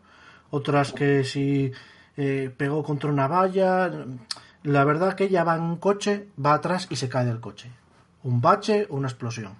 otras 0.49 0.93
que 0.93 1.23
si 1.23 1.71
eh, 2.17 2.53
pegó 2.55 2.83
contra 2.83 3.09
una 3.09 3.27
valla. 3.27 3.91
La 4.63 4.83
verdad 4.83 5.13
que 5.13 5.25
ella 5.25 5.43
va 5.43 5.55
en 5.55 5.63
un 5.63 5.77
coche, 5.77 6.29
va 6.43 6.53
atrás 6.53 6.87
y 6.89 6.95
se 6.95 7.09
cae 7.09 7.25
del 7.25 7.39
coche. 7.39 7.71
Un 8.23 8.41
bache 8.41 8.87
o 8.89 8.95
una 8.95 9.07
explosión. 9.07 9.53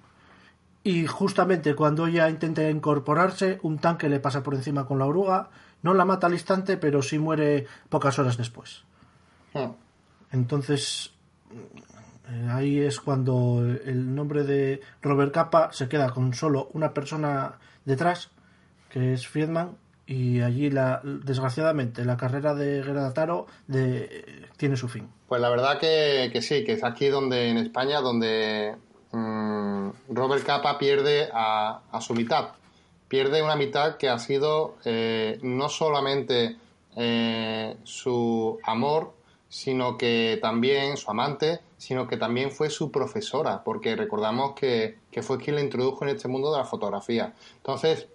Y 0.82 1.06
justamente 1.06 1.74
cuando 1.74 2.06
ella 2.06 2.28
intenta 2.28 2.68
incorporarse, 2.68 3.58
un 3.62 3.78
tanque 3.78 4.08
le 4.08 4.20
pasa 4.20 4.42
por 4.42 4.54
encima 4.54 4.86
con 4.86 4.98
la 4.98 5.06
oruga. 5.06 5.50
No 5.82 5.94
la 5.94 6.04
mata 6.04 6.26
al 6.26 6.32
instante, 6.32 6.76
pero 6.76 7.02
sí 7.02 7.18
muere 7.18 7.66
pocas 7.88 8.18
horas 8.18 8.36
después. 8.36 8.84
Hmm. 9.52 9.72
Entonces, 10.32 11.12
eh, 12.28 12.48
ahí 12.50 12.80
es 12.80 13.00
cuando 13.00 13.64
el 13.64 14.14
nombre 14.14 14.42
de 14.44 14.80
Robert 15.02 15.32
Capa 15.32 15.72
se 15.72 15.88
queda 15.88 16.10
con 16.10 16.34
solo 16.34 16.70
una 16.72 16.92
persona 16.92 17.58
detrás, 17.84 18.30
que 18.88 19.12
es 19.12 19.28
Friedman, 19.28 19.76
y 20.06 20.40
allí 20.40 20.70
la, 20.70 21.00
desgraciadamente 21.02 22.04
la 22.04 22.16
carrera 22.16 22.54
de 22.54 22.80
Granataro 22.82 23.46
de, 23.66 24.46
tiene 24.56 24.76
su 24.76 24.88
fin. 24.88 25.08
Pues 25.28 25.40
la 25.40 25.50
verdad 25.50 25.78
que, 25.78 26.30
sí, 26.42 26.64
que 26.64 26.72
es 26.72 26.84
aquí 26.84 27.08
donde 27.08 27.48
en 27.48 27.56
España 27.58 28.00
donde 28.00 28.76
mm, 29.10 29.88
Robert 30.10 30.44
Capa 30.44 30.78
pierde 30.78 31.28
a, 31.32 31.80
su 32.00 32.14
mitad. 32.14 32.50
Pierde 33.08 33.42
una 33.42 33.56
mitad 33.56 33.96
que 33.96 34.08
ha 34.08 34.18
sido 34.18 34.76
eh, 34.84 35.38
no 35.42 35.68
solamente 35.68 36.56
eh, 36.94 37.76
su 37.82 38.58
amor, 38.64 39.12
sino 39.48 39.96
que 39.96 40.38
también 40.40 40.96
su 40.96 41.10
amante, 41.10 41.60
sino 41.78 42.06
que 42.06 42.16
también 42.16 42.50
fue 42.50 42.70
su 42.70 42.90
profesora, 42.90 43.62
porque 43.64 43.96
recordamos 43.96 44.54
que, 44.54 44.98
fue 45.22 45.38
quien 45.38 45.56
le 45.56 45.62
introdujo 45.62 46.04
en 46.04 46.10
este 46.10 46.28
mundo 46.28 46.52
de 46.52 46.58
la 46.58 46.64
fotografía. 46.64 47.32
Entonces, 47.56 48.06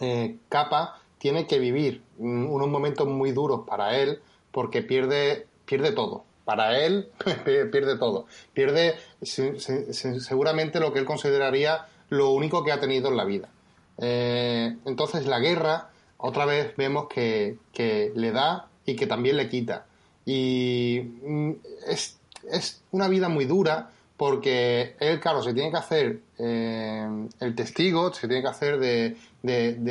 eh, 0.00 0.38
Capa 0.48 1.00
tiene 1.20 1.46
que 1.46 1.58
vivir 1.58 2.02
unos 2.18 2.68
momentos 2.68 3.06
muy 3.06 3.30
duros 3.30 3.60
para 3.66 3.98
él, 3.98 4.20
porque 4.50 4.82
pierde, 4.82 5.46
pierde 5.66 5.92
todo. 5.92 6.24
Para 6.46 6.80
él 6.80 7.10
pierde 7.44 7.98
todo. 7.98 8.26
Pierde 8.54 8.96
seguramente 9.22 10.80
lo 10.80 10.92
que 10.92 10.98
él 10.98 11.04
consideraría 11.04 11.86
lo 12.08 12.30
único 12.30 12.64
que 12.64 12.72
ha 12.72 12.80
tenido 12.80 13.10
en 13.10 13.16
la 13.18 13.24
vida. 13.24 13.50
Eh, 13.98 14.74
entonces 14.86 15.26
la 15.26 15.38
guerra, 15.40 15.90
otra 16.16 16.46
vez 16.46 16.74
vemos 16.76 17.06
que, 17.08 17.58
que 17.74 18.12
le 18.16 18.32
da 18.32 18.68
y 18.86 18.96
que 18.96 19.06
también 19.06 19.36
le 19.36 19.50
quita. 19.50 19.84
Y 20.24 21.02
mm, 21.22 21.50
es, 21.86 22.18
es 22.50 22.82
una 22.92 23.08
vida 23.08 23.28
muy 23.28 23.44
dura 23.44 23.90
porque 24.20 24.96
él, 25.00 25.18
claro, 25.18 25.42
se 25.42 25.54
tiene 25.54 25.70
que 25.70 25.78
hacer 25.78 26.20
eh, 26.36 27.08
el 27.40 27.54
testigo, 27.54 28.12
se 28.12 28.28
tiene 28.28 28.42
que 28.42 28.48
hacer 28.48 28.78
de, 28.78 29.16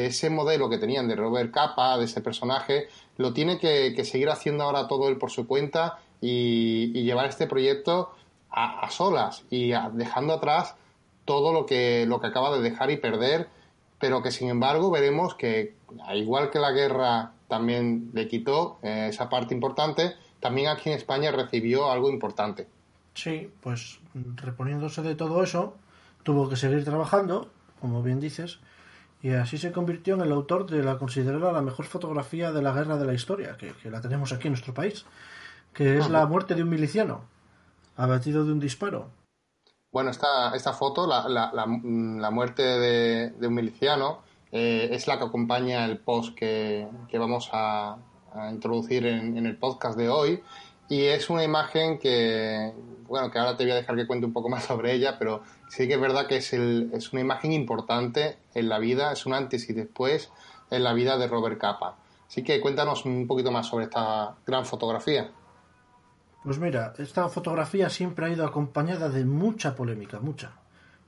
ese 0.06 0.30
modelo 0.30 0.70
que 0.70 0.78
tenían 0.78 1.08
de 1.08 1.16
Robert 1.16 1.52
Capa, 1.52 1.98
de 1.98 2.06
ese 2.06 2.22
personaje, 2.22 2.90
lo 3.18 3.34
tiene 3.34 3.58
que, 3.58 4.06
seguir 4.06 4.30
haciendo 4.30 4.66
ahora 4.66 4.88
todo 4.88 5.10
él 5.10 5.18
por 5.18 5.32
su 5.32 5.48
cuenta 5.48 5.98
y, 6.22 6.92
llevar 7.02 7.26
este 7.26 7.48
proyecto 7.48 8.12
a, 8.52 8.82
a 8.82 8.92
solas 8.92 9.46
y 9.50 9.72
dejando 9.94 10.34
atrás 10.34 10.76
todo 11.26 11.52
lo 11.52 11.66
que, 11.66 12.06
lo 12.06 12.22
que 12.22 12.28
acaba 12.28 12.56
de 12.56 12.62
dejar 12.62 12.92
y 12.92 12.98
perder, 12.98 13.48
pero 13.98 14.22
que 14.22 14.30
sin 14.30 14.50
embargo 14.50 14.92
veremos 14.92 15.34
que, 15.34 15.74
igual 16.14 16.52
que 16.52 16.60
la 16.60 16.70
guerra 16.70 17.32
también 17.48 18.12
le 18.14 18.28
quitó 18.28 18.78
eh, 18.84 19.08
esa 19.10 19.28
parte 19.28 19.56
importante, 19.56 20.14
también 20.40 20.68
aquí 20.68 20.92
en 20.92 20.98
España 20.98 21.32
recibió 21.32 21.90
algo 21.90 22.12
importante. 22.12 22.68
Sí, 23.20 23.50
pues 23.60 24.00
reponiéndose 24.36 25.02
de 25.02 25.16
todo 25.16 25.44
eso, 25.44 25.76
tuvo 26.24 26.50
que 26.50 26.56
seguir 26.56 26.84
trabajando, 26.84 27.50
como 27.80 28.04
bien 28.04 28.20
dices, 28.20 28.60
y 29.22 29.32
así 29.32 29.58
se 29.58 29.72
convirtió 29.72 30.16
en 30.16 30.22
el 30.22 30.32
autor 30.32 30.70
de 30.70 30.84
la 30.84 30.98
considerada 30.98 31.52
la 31.52 31.62
mejor 31.62 31.86
fotografía 31.86 32.52
de 32.52 32.62
la 32.62 32.72
guerra 32.72 32.98
de 32.98 33.06
la 33.06 33.14
historia, 33.14 33.58
que, 33.58 33.74
la 33.90 34.02
tenemos 34.02 34.32
aquí 34.32 34.48
en 34.48 34.54
nuestro 34.54 34.74
país, 34.74 35.06
que 35.74 35.98
es 35.98 36.10
la 36.10 36.26
muerte 36.26 36.56
de 36.56 36.64
un 36.64 36.70
miliciano, 36.70 37.22
abatido 37.98 38.46
de 38.46 38.54
un 38.54 38.60
disparo. 38.60 39.10
Bueno, 39.92 40.12
esta, 40.12 40.56
esta 40.56 40.74
foto, 40.74 41.08
la, 41.08 41.28
la, 41.28 41.52
la, 41.54 42.32
muerte 42.32 42.62
de, 42.62 43.32
de, 43.32 43.48
un 43.48 43.56
miliciano, 43.56 44.20
eh, 44.52 44.90
es 44.92 45.08
la 45.08 45.18
que 45.18 45.26
acompaña 45.26 45.86
el 45.86 45.98
post 45.98 46.36
que, 46.36 46.88
que 47.10 47.18
vamos 47.18 47.50
a, 47.52 47.98
a 48.34 48.52
introducir 48.52 49.06
en, 49.06 49.46
el 49.46 49.58
podcast 49.58 49.98
de 49.98 50.10
hoy. 50.10 50.44
Y 50.88 51.06
es 51.06 51.30
una 51.30 51.44
imagen 51.44 52.00
que, 52.00 52.74
bueno, 53.10 53.32
que 53.32 53.40
ahora 53.40 53.58
te 53.58 53.64
voy 53.64 53.72
a 53.72 53.76
dejar 53.76 53.96
que 53.96 54.08
cuente 54.08 54.26
un 54.26 54.34
poco 54.34 54.48
más 54.50 54.64
sobre 54.64 54.94
ella, 54.94 55.18
pero 55.18 55.42
sí 55.68 55.88
que 55.88 55.96
es 55.96 56.00
verdad 56.00 56.28
que 56.28 56.38
es, 56.38 56.54
el, 56.54 56.92
es 56.94 57.12
una 57.12 57.22
imagen 57.22 57.52
importante 57.52 58.38
en 58.54 58.70
la 58.70 58.80
vida, 58.80 59.12
es 59.12 59.26
un 59.26 59.34
antes 59.34 59.70
y 59.70 59.74
después 59.74 60.32
en 60.70 60.84
la 60.84 60.94
vida 60.94 61.18
de 61.18 61.28
Robert 61.28 61.60
Capa. 61.60 61.98
Así 62.28 62.44
que 62.44 62.62
cuéntanos 62.62 63.06
un 63.06 63.26
poquito 63.26 63.52
más 63.52 63.68
sobre 63.68 63.86
esta 63.86 64.36
gran 64.46 64.66
fotografía. 64.66 65.32
Pues 66.44 66.60
mira, 66.60 66.94
esta 66.98 67.28
fotografía 67.28 67.90
siempre 67.90 68.28
ha 68.28 68.30
ido 68.30 68.46
acompañada 68.46 69.10
de 69.10 69.26
mucha 69.26 69.76
polémica, 69.76 70.20
mucha. 70.20 70.52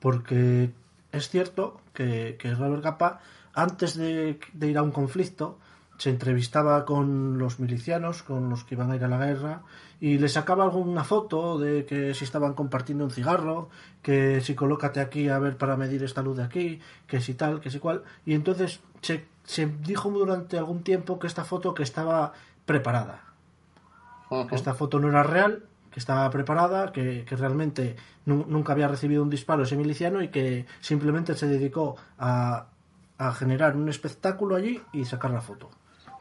Porque 0.00 0.70
es 1.12 1.28
cierto 1.28 1.80
que, 1.94 2.36
que 2.38 2.54
Robert 2.54 2.82
Capa, 2.82 3.20
antes 3.54 3.96
de, 3.96 4.40
de 4.52 4.66
ir 4.66 4.76
a 4.76 4.82
un 4.82 4.90
conflicto, 4.90 5.58
se 5.98 6.10
entrevistaba 6.10 6.84
con 6.84 7.38
los 7.38 7.60
milicianos, 7.60 8.22
con 8.22 8.48
los 8.48 8.64
que 8.64 8.74
iban 8.74 8.90
a 8.90 8.96
ir 8.96 9.04
a 9.04 9.08
la 9.08 9.24
guerra, 9.24 9.62
y 10.00 10.18
le 10.18 10.28
sacaba 10.28 10.64
alguna 10.64 11.04
foto 11.04 11.58
de 11.58 11.84
que 11.86 12.12
si 12.14 12.24
estaban 12.24 12.54
compartiendo 12.54 13.04
un 13.04 13.10
cigarro, 13.10 13.68
que 14.02 14.40
si 14.40 14.54
colócate 14.54 15.00
aquí 15.00 15.28
a 15.28 15.38
ver 15.38 15.56
para 15.56 15.76
medir 15.76 16.02
esta 16.02 16.22
luz 16.22 16.36
de 16.38 16.42
aquí, 16.42 16.80
que 17.06 17.20
si 17.20 17.34
tal, 17.34 17.60
que 17.60 17.70
si 17.70 17.78
cual. 17.78 18.02
Y 18.26 18.34
entonces 18.34 18.80
se, 19.00 19.26
se 19.44 19.66
dijo 19.66 20.10
durante 20.10 20.58
algún 20.58 20.82
tiempo 20.82 21.18
que 21.18 21.28
esta 21.28 21.44
foto 21.44 21.74
que 21.74 21.84
estaba 21.84 22.32
preparada. 22.66 23.22
Que 24.48 24.54
esta 24.54 24.74
foto 24.74 24.98
no 24.98 25.08
era 25.08 25.22
real, 25.22 25.66
que 25.92 26.00
estaba 26.00 26.28
preparada, 26.30 26.90
que, 26.90 27.24
que 27.24 27.36
realmente 27.36 27.96
nunca 28.24 28.72
había 28.72 28.88
recibido 28.88 29.22
un 29.22 29.28
disparo 29.28 29.62
ese 29.62 29.76
miliciano 29.76 30.22
y 30.22 30.28
que 30.28 30.66
simplemente 30.80 31.36
se 31.36 31.46
dedicó 31.46 31.96
a, 32.18 32.66
a 33.18 33.32
generar 33.32 33.76
un 33.76 33.88
espectáculo 33.88 34.56
allí 34.56 34.80
y 34.92 35.04
sacar 35.04 35.30
la 35.30 35.42
foto. 35.42 35.70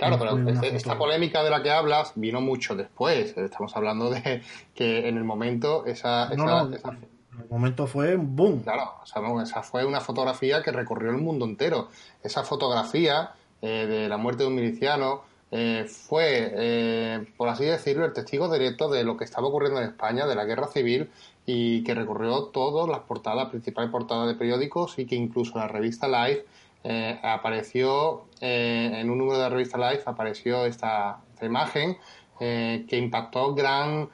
Claro, 0.01 0.17
pero 0.17 0.49
este, 0.49 0.75
esta 0.75 0.97
polémica 0.97 1.43
de 1.43 1.51
la 1.51 1.61
que 1.61 1.69
hablas 1.69 2.13
vino 2.15 2.41
mucho 2.41 2.75
después. 2.75 3.37
Estamos 3.37 3.75
hablando 3.75 4.09
de 4.09 4.41
que 4.73 5.07
en 5.07 5.15
el 5.15 5.23
momento 5.23 5.85
esa... 5.85 6.33
esa, 6.33 6.61
en 6.61 7.43
el 7.43 7.49
momento 7.49 7.85
fue 7.85 8.15
un 8.15 8.35
boom. 8.35 8.63
Claro, 8.63 8.95
esa 9.03 9.61
fue 9.61 9.85
una 9.85 10.01
fotografía 10.01 10.63
que 10.63 10.71
recorrió 10.71 11.11
el 11.11 11.17
mundo 11.17 11.45
entero. 11.45 11.89
Esa 12.23 12.43
fotografía 12.43 13.33
eh, 13.61 13.85
de 13.87 14.09
la 14.09 14.17
muerte 14.17 14.41
de 14.41 14.49
un 14.49 14.55
miliciano 14.55 15.21
eh, 15.51 15.85
fue, 15.87 16.51
eh, 16.55 17.25
por 17.37 17.49
así 17.49 17.65
decirlo, 17.65 18.03
el 18.05 18.13
testigo 18.13 18.51
directo 18.51 18.89
de 18.89 19.03
lo 19.03 19.17
que 19.17 19.23
estaba 19.23 19.49
ocurriendo 19.49 19.81
en 19.81 19.87
España, 19.87 20.25
de 20.25 20.33
la 20.33 20.45
guerra 20.45 20.67
civil, 20.67 21.11
y 21.45 21.83
que 21.83 21.93
recorrió 21.93 22.45
todas 22.45 22.89
las 22.89 23.01
portadas, 23.01 23.49
principales 23.49 23.91
portadas 23.91 24.27
de 24.27 24.33
periódicos 24.33 24.97
y 24.97 25.05
que 25.05 25.15
incluso 25.15 25.59
la 25.59 25.67
revista 25.67 26.07
Life 26.07 26.45
eh, 26.83 27.19
apareció 27.21 28.25
eh, 28.39 28.91
en 28.95 29.09
un 29.11 29.19
número 29.19 29.37
de 29.37 29.43
la 29.43 29.49
revista 29.49 29.77
Life 29.77 30.03
apareció 30.05 30.65
esta, 30.65 31.19
imagen 31.41 31.97
eh, 32.39 32.85
que 32.87 32.97
impactó 32.97 33.53
gran 33.53 34.09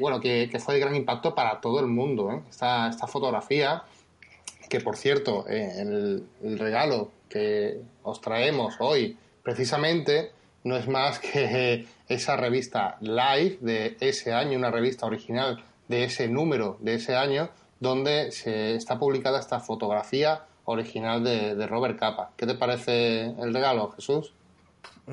bueno 0.00 0.20
que, 0.20 0.50
fue 0.58 0.74
de 0.74 0.80
gran 0.80 0.94
impacto 0.94 1.34
para 1.34 1.60
todo 1.62 1.80
el 1.80 1.86
mundo 1.86 2.42
esta, 2.48 2.88
esta 2.88 3.06
fotografía 3.06 3.84
que 4.68 4.80
por 4.80 4.96
cierto, 4.96 5.46
el, 5.48 6.26
regalo 6.58 7.10
que 7.30 7.80
os 8.02 8.20
traemos 8.20 8.74
hoy 8.80 9.16
precisamente 9.42 10.32
no 10.64 10.76
es 10.76 10.88
más 10.88 11.18
que 11.32 11.86
esa 12.08 12.36
revista 12.36 12.98
live 13.00 13.58
de 13.60 13.96
ese 14.00 14.34
año, 14.34 14.58
una 14.58 14.70
revista 14.70 15.06
original 15.06 15.64
de 15.88 16.04
ese 16.04 16.28
número 16.28 16.76
de 16.80 16.94
ese 16.94 17.16
año, 17.16 17.48
donde 17.80 18.32
se 18.32 18.74
está 18.74 18.98
publicada 18.98 19.38
esta 19.40 19.60
fotografía 19.60 20.44
original 20.66 21.24
de, 21.24 21.54
de 21.54 21.66
Robert 21.66 21.98
Capa. 21.98 22.30
¿Qué 22.36 22.46
te 22.46 22.54
parece 22.54 23.34
el 23.40 23.54
regalo, 23.54 23.90
Jesús? 23.92 24.32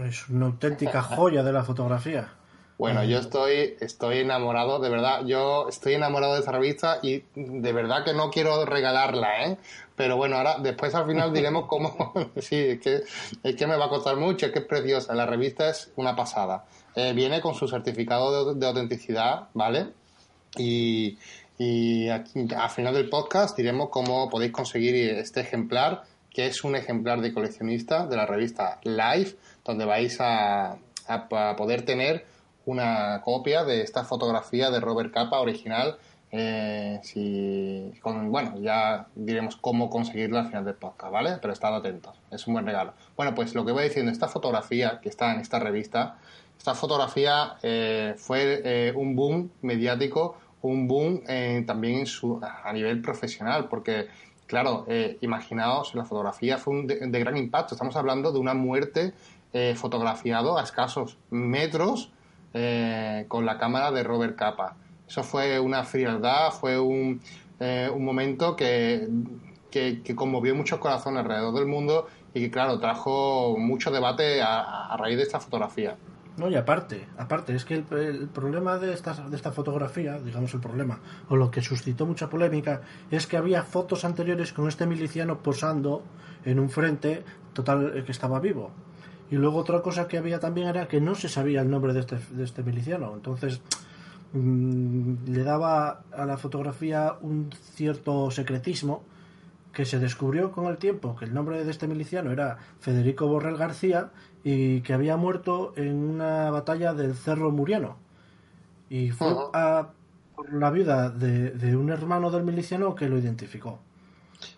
Es 0.06 0.28
una 0.30 0.48
auténtica 0.48 1.02
joya 1.02 1.44
de 1.44 1.54
la 1.54 1.64
fotografía. 1.64 2.34
Bueno, 2.78 3.04
yo 3.04 3.20
estoy, 3.20 3.78
estoy 3.80 4.18
enamorado, 4.18 4.80
de 4.80 4.90
verdad, 4.90 5.26
yo 5.26 5.70
estoy 5.70 5.94
enamorado 5.94 6.34
de 6.34 6.42
esa 6.42 6.52
revista 6.52 6.98
y 7.04 7.24
de 7.36 7.72
verdad 7.72 8.04
que 8.04 8.14
no 8.14 8.32
quiero 8.32 8.66
regalarla, 8.66 9.46
¿eh? 9.46 9.58
Pero 9.96 10.18
bueno, 10.18 10.38
ahora 10.38 10.58
después 10.60 10.94
al 10.96 11.06
final 11.06 11.32
diremos 11.32 11.68
cómo, 11.68 12.14
sí, 12.42 12.56
es 12.56 12.80
que, 12.82 13.04
es 13.44 13.56
que 13.56 13.68
me 13.68 13.78
va 13.78 13.86
a 13.86 13.90
costar 13.90 14.18
mucho, 14.18 14.48
es 14.48 14.52
que 14.52 14.60
es 14.60 14.66
preciosa, 14.66 15.14
la 15.14 15.26
revista 15.26 15.70
es 15.70 15.92
una 15.96 16.16
pasada. 16.16 16.66
Eh, 16.96 17.14
viene 17.14 17.42
con 17.42 17.54
su 17.54 17.68
certificado 17.68 18.54
de, 18.54 18.68
autenticidad, 18.68 19.50
¿vale? 19.54 19.90
Y, 20.58 21.18
y 21.58 22.10
aquí, 22.10 22.48
al 22.56 22.70
final 22.70 22.94
del 22.94 23.10
podcast 23.10 23.56
diremos 23.56 23.90
cómo 23.90 24.30
podéis 24.30 24.52
conseguir 24.52 24.96
este 24.96 25.42
ejemplar, 25.42 26.04
que 26.30 26.48
es 26.48 26.64
un 26.64 26.76
ejemplar 26.76 27.22
de 27.22 27.34
coleccionista 27.34 28.08
de 28.08 28.16
la 28.16 28.26
revista 28.26 28.80
Life, 28.84 29.38
donde 29.64 29.86
vais 29.86 30.20
a, 30.20 30.78
a 31.08 31.56
poder 31.56 31.84
tener 31.84 32.26
una 32.66 33.22
copia 33.24 33.64
de 33.64 33.82
esta 33.82 34.04
fotografía 34.04 34.72
de 34.72 34.80
Robert 34.80 35.14
Capa 35.14 35.40
original. 35.40 35.98
Eh, 36.32 37.00
bueno, 38.26 38.60
ya 38.60 39.08
diremos 39.14 39.56
cómo 39.56 39.90
conseguirla 39.90 40.42
al 40.42 40.48
final 40.48 40.66
del 40.66 40.76
podcast, 40.76 41.14
¿vale? 41.14 41.38
Pero 41.40 41.54
estad 41.54 41.76
atentos, 41.76 42.18
es 42.32 42.48
un 42.48 42.54
buen 42.54 42.66
regalo. 42.66 42.94
Bueno, 43.16 43.36
pues 43.36 43.54
lo 43.54 43.64
que 43.66 43.72
voy 43.72 43.84
diciendo, 43.84 44.12
esta 44.12 44.28
fotografía 44.28 45.00
que 45.02 45.10
está 45.10 45.32
en 45.34 45.42
esta 45.42 45.60
revista, 45.60 46.18
esta 46.58 46.74
fotografía 46.74 47.58
eh, 47.62 48.16
fue 48.18 48.62
eh, 48.64 48.94
un 48.96 49.16
boom 49.16 49.52
mediático, 49.62 50.38
un 50.72 50.88
boom 50.88 51.22
también 51.66 52.00
en 52.00 52.06
a 52.44 52.74
nivel 52.74 53.02
profesional, 53.02 53.68
porque, 53.70 54.08
claro, 54.48 54.86
imaginaos, 55.22 55.94
la 55.96 56.06
fotografía 56.06 56.58
fue 56.58 56.74
un 56.74 56.88
de, 56.88 57.08
de, 57.08 57.20
gran 57.20 57.38
impacto. 57.38 57.76
Estamos 57.76 57.96
hablando 57.96 58.32
de 58.32 58.40
una 58.40 58.54
muerte 58.54 59.14
fotografiado 59.76 60.58
a 60.58 60.64
escasos 60.64 61.18
metros 61.30 62.12
eh, 62.56 63.26
con 63.30 63.48
la 63.48 63.58
cámara 63.58 63.92
de 63.92 64.04
Robert 64.04 64.36
Capa. 64.36 64.76
Eso 65.08 65.24
fue 65.24 65.60
una 65.60 65.84
frialdad, 65.86 66.52
fue 66.52 66.80
un, 66.80 67.20
eh, 67.60 67.90
un 67.92 68.06
momento 68.06 68.56
que, 68.56 69.08
que, 69.72 70.16
conmovió 70.16 70.54
muchos 70.54 70.78
corazones 70.78 71.22
alrededor 71.24 71.56
del 71.56 71.66
mundo 71.66 72.06
y 72.32 72.42
que, 72.42 72.52
claro, 72.52 72.80
trajo 72.80 73.56
mucho 73.58 73.90
debate 73.90 74.44
a, 74.44 74.96
raíz 75.00 75.18
de 75.18 75.24
esta 75.24 75.40
fotografía. 75.40 75.98
No, 76.36 76.50
y 76.50 76.56
aparte, 76.56 77.08
aparte, 77.18 77.56
es 77.56 77.64
que 77.64 77.76
el, 77.76 78.28
problema 78.28 78.80
de 78.80 78.94
esta, 78.94 79.14
de 79.14 79.36
esta 79.36 79.52
fotografía, 79.52 80.20
digamos 80.20 80.54
el 80.56 80.62
problema, 80.62 81.00
o 81.30 81.36
lo 81.36 81.52
que 81.52 81.62
suscitó 81.62 82.08
mucha 82.08 82.28
polémica, 82.28 82.82
es 83.12 83.28
que 83.28 83.38
había 83.38 83.62
fotos 83.62 84.04
anteriores 84.04 84.52
con 84.52 84.68
este 84.68 84.88
miliciano 84.88 85.44
posando 85.44 86.04
en 86.44 86.60
un 86.60 86.72
frente 86.72 87.24
total 87.54 87.96
eh, 87.96 88.04
que 88.04 88.12
estaba 88.12 88.40
vivo. 88.40 88.72
Y 89.30 89.36
luego 89.36 89.60
otra 89.60 89.82
cosa 89.82 90.08
que 90.08 90.18
había 90.18 90.40
también 90.40 90.68
era 90.68 90.88
que 90.88 91.00
no 91.00 91.14
se 91.14 91.30
sabía 91.30 91.62
el 91.62 91.70
nombre 91.70 91.94
de 91.94 92.00
este, 92.00 92.18
de 92.32 92.44
este 92.44 92.64
miliciano. 92.64 93.14
Entonces 93.14 93.62
mm, 94.34 95.26
le 95.28 95.44
daba 95.44 96.04
a 96.12 96.26
la 96.26 96.38
fotografía 96.38 97.16
un 97.22 97.52
cierto 97.76 98.32
secretismo 98.32 99.04
que 99.74 99.86
se 99.86 100.00
descubrió 100.00 100.52
con 100.52 100.68
el 100.68 100.78
tiempo 100.78 101.16
que 101.16 101.26
el 101.26 101.34
nombre 101.34 101.64
de 101.66 101.72
este 101.72 101.88
miliciano 101.88 102.32
era 102.32 102.60
Federico 102.80 103.28
Borrell 103.28 103.58
García 103.58 104.12
y 104.44 104.82
que 104.82 104.94
había 104.94 105.18
muerto 105.18 105.74
en 105.76 105.96
una 105.96 106.52
batalla 106.52 106.94
del 106.94 107.16
Cerro 107.16 107.52
Muriano. 107.52 107.98
Y 108.90 109.10
fue 109.10 109.34
a, 109.54 109.90
por 110.36 110.54
la 110.54 110.70
viuda 110.70 111.10
de, 111.10 111.76
un 111.76 111.90
hermano 111.90 112.30
del 112.30 112.44
miliciano 112.44 112.94
que 112.94 113.10
lo 113.10 113.18
identificó. 113.18 113.80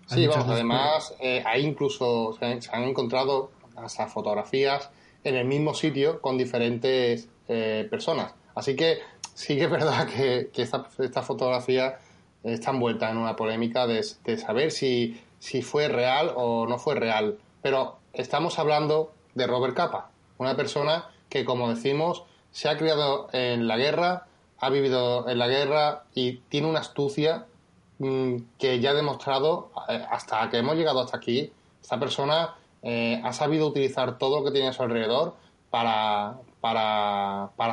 Sí, 0.07 0.27
vamos, 0.27 0.47
además 0.49 1.15
eh, 1.19 1.43
ahí 1.45 1.65
incluso 1.65 2.33
se 2.33 2.59
han 2.71 2.83
encontrado 2.83 3.51
hasta 3.75 4.07
fotografías 4.07 4.89
en 5.23 5.35
el 5.35 5.45
mismo 5.45 5.73
sitio 5.73 6.21
con 6.21 6.37
diferentes 6.37 7.29
eh, 7.47 7.87
personas. 7.89 8.33
Así 8.55 8.75
que 8.75 8.99
sí 9.33 9.55
que 9.57 9.65
es 9.65 9.69
verdad 9.69 10.07
que, 10.07 10.49
esta, 10.55 10.87
esta, 10.99 11.21
fotografía 11.21 11.99
está 12.53 12.71
envuelta 12.71 13.09
en 13.09 13.17
una 13.17 13.35
polémica 13.35 13.87
de, 13.87 14.03
saber 14.03 14.71
si, 14.71 15.19
fue 15.63 15.87
real 15.87 16.31
o 16.35 16.67
no 16.67 16.77
fue 16.77 16.95
real. 16.95 17.37
Pero 17.61 17.97
estamos 18.13 18.59
hablando 18.59 19.11
de 19.33 19.47
Robert 19.47 19.75
Capa, 19.75 20.09
una 20.37 20.55
persona 20.55 21.09
que, 21.29 21.43
como 21.43 21.69
decimos, 21.69 22.23
se 22.51 22.69
ha 22.69 22.77
criado 22.77 23.27
en 23.33 23.67
la 23.67 23.77
guerra, 23.77 24.27
ha 24.59 24.69
vivido 24.69 25.27
en 25.27 25.39
la 25.39 25.47
guerra 25.47 26.03
y 26.13 26.37
tiene 26.49 26.67
una 26.67 26.79
astucia 26.79 27.45
mm, 27.99 28.35
que 28.57 28.79
ya 28.79 28.91
ha 28.91 28.93
demostrado 28.93 29.71
eh, 29.89 30.05
hasta 30.09 30.49
que 30.49 30.57
hemos 30.57 30.75
llegado 30.75 31.01
hasta 31.01 31.17
aquí. 31.17 31.51
Esta 31.81 31.99
persona 31.99 32.55
eh, 32.81 33.19
ha 33.23 33.33
sabido 33.33 33.67
utilizar 33.67 34.17
todo 34.17 34.39
lo 34.39 34.45
que 34.45 34.51
tiene 34.51 34.69
a 34.69 34.73
su 34.73 34.83
alrededor 34.83 35.35
para 35.69 36.39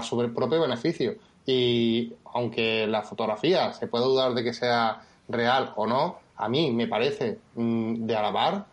su 0.02 0.16
propio 0.34 0.60
beneficio. 0.60 1.14
Y 1.46 2.12
aunque 2.34 2.86
la 2.86 3.02
fotografía 3.02 3.72
se 3.72 3.86
puede 3.86 4.04
dudar 4.04 4.34
de 4.34 4.44
que 4.44 4.52
sea 4.52 5.02
real 5.28 5.72
o 5.76 5.86
no, 5.86 6.18
a 6.36 6.48
mí 6.48 6.70
me 6.70 6.86
parece 6.86 7.38
mm, 7.54 8.06
de 8.06 8.16
alabar, 8.16 8.66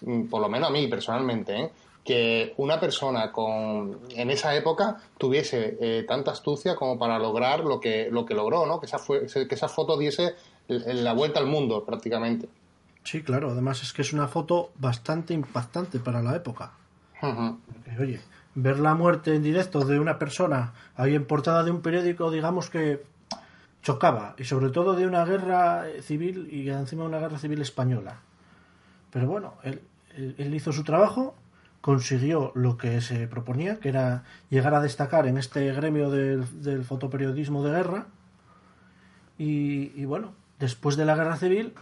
mm, 0.00 0.24
por 0.24 0.40
lo 0.40 0.48
menos 0.48 0.68
a 0.68 0.72
mí 0.72 0.86
personalmente, 0.88 1.56
¿eh? 1.56 1.70
que 2.04 2.54
una 2.58 2.78
persona 2.78 3.32
con 3.32 3.98
en 4.10 4.30
esa 4.30 4.54
época 4.54 4.96
tuviese 5.18 5.76
eh, 5.80 6.04
tanta 6.06 6.30
astucia 6.30 6.76
como 6.76 6.98
para 6.98 7.18
lograr 7.18 7.60
lo 7.64 7.80
que 7.80 8.08
lo 8.10 8.24
que 8.24 8.34
logró, 8.34 8.64
¿no? 8.64 8.78
Que 8.78 8.86
esa 8.86 8.98
fue, 8.98 9.26
que 9.26 9.54
esa 9.54 9.68
foto 9.68 9.98
diese 9.98 10.36
la 10.68 11.12
vuelta 11.12 11.40
al 11.40 11.46
mundo 11.46 11.84
prácticamente. 11.84 12.48
Sí, 13.02 13.22
claro, 13.22 13.50
además 13.50 13.82
es 13.82 13.92
que 13.92 14.02
es 14.02 14.12
una 14.12 14.28
foto 14.28 14.70
bastante 14.76 15.34
impactante 15.34 15.98
para 15.98 16.22
la 16.22 16.36
época. 16.36 16.72
oye, 18.00 18.20
ver 18.56 18.80
la 18.80 18.94
muerte 18.94 19.36
en 19.36 19.42
directo 19.42 19.84
de 19.84 20.00
una 20.00 20.18
persona 20.18 20.72
ahí 20.96 21.14
en 21.14 21.26
portada 21.26 21.62
de 21.62 21.70
un 21.70 21.80
periódico, 21.80 22.30
digamos 22.32 22.68
que 22.68 23.04
chocaba, 23.82 24.34
y 24.36 24.44
sobre 24.44 24.70
todo 24.70 24.94
de 24.94 25.06
una 25.06 25.24
guerra 25.24 25.84
civil 26.02 26.48
y 26.50 26.68
encima 26.68 27.04
una 27.04 27.20
guerra 27.20 27.38
civil 27.38 27.62
española. 27.62 28.18
Pero 29.12 29.28
bueno, 29.28 29.54
él, 29.62 29.80
él 30.16 30.54
hizo 30.54 30.72
su 30.72 30.82
trabajo, 30.82 31.36
consiguió 31.86 32.50
lo 32.56 32.76
que 32.76 33.00
se 33.00 33.28
proponía, 33.28 33.78
que 33.78 33.90
era 33.90 34.24
llegar 34.50 34.74
a 34.74 34.80
destacar 34.80 35.28
en 35.28 35.38
este 35.38 35.72
gremio 35.72 36.10
del, 36.10 36.84
fotoperiodismo 36.84 37.62
de 37.62 37.70
guerra. 37.70 38.06
Y, 39.38 40.04
bueno, 40.04 40.32
después 40.58 40.96
de 40.96 41.04
la 41.04 41.14
guerra 41.14 41.36
civil 41.36 41.74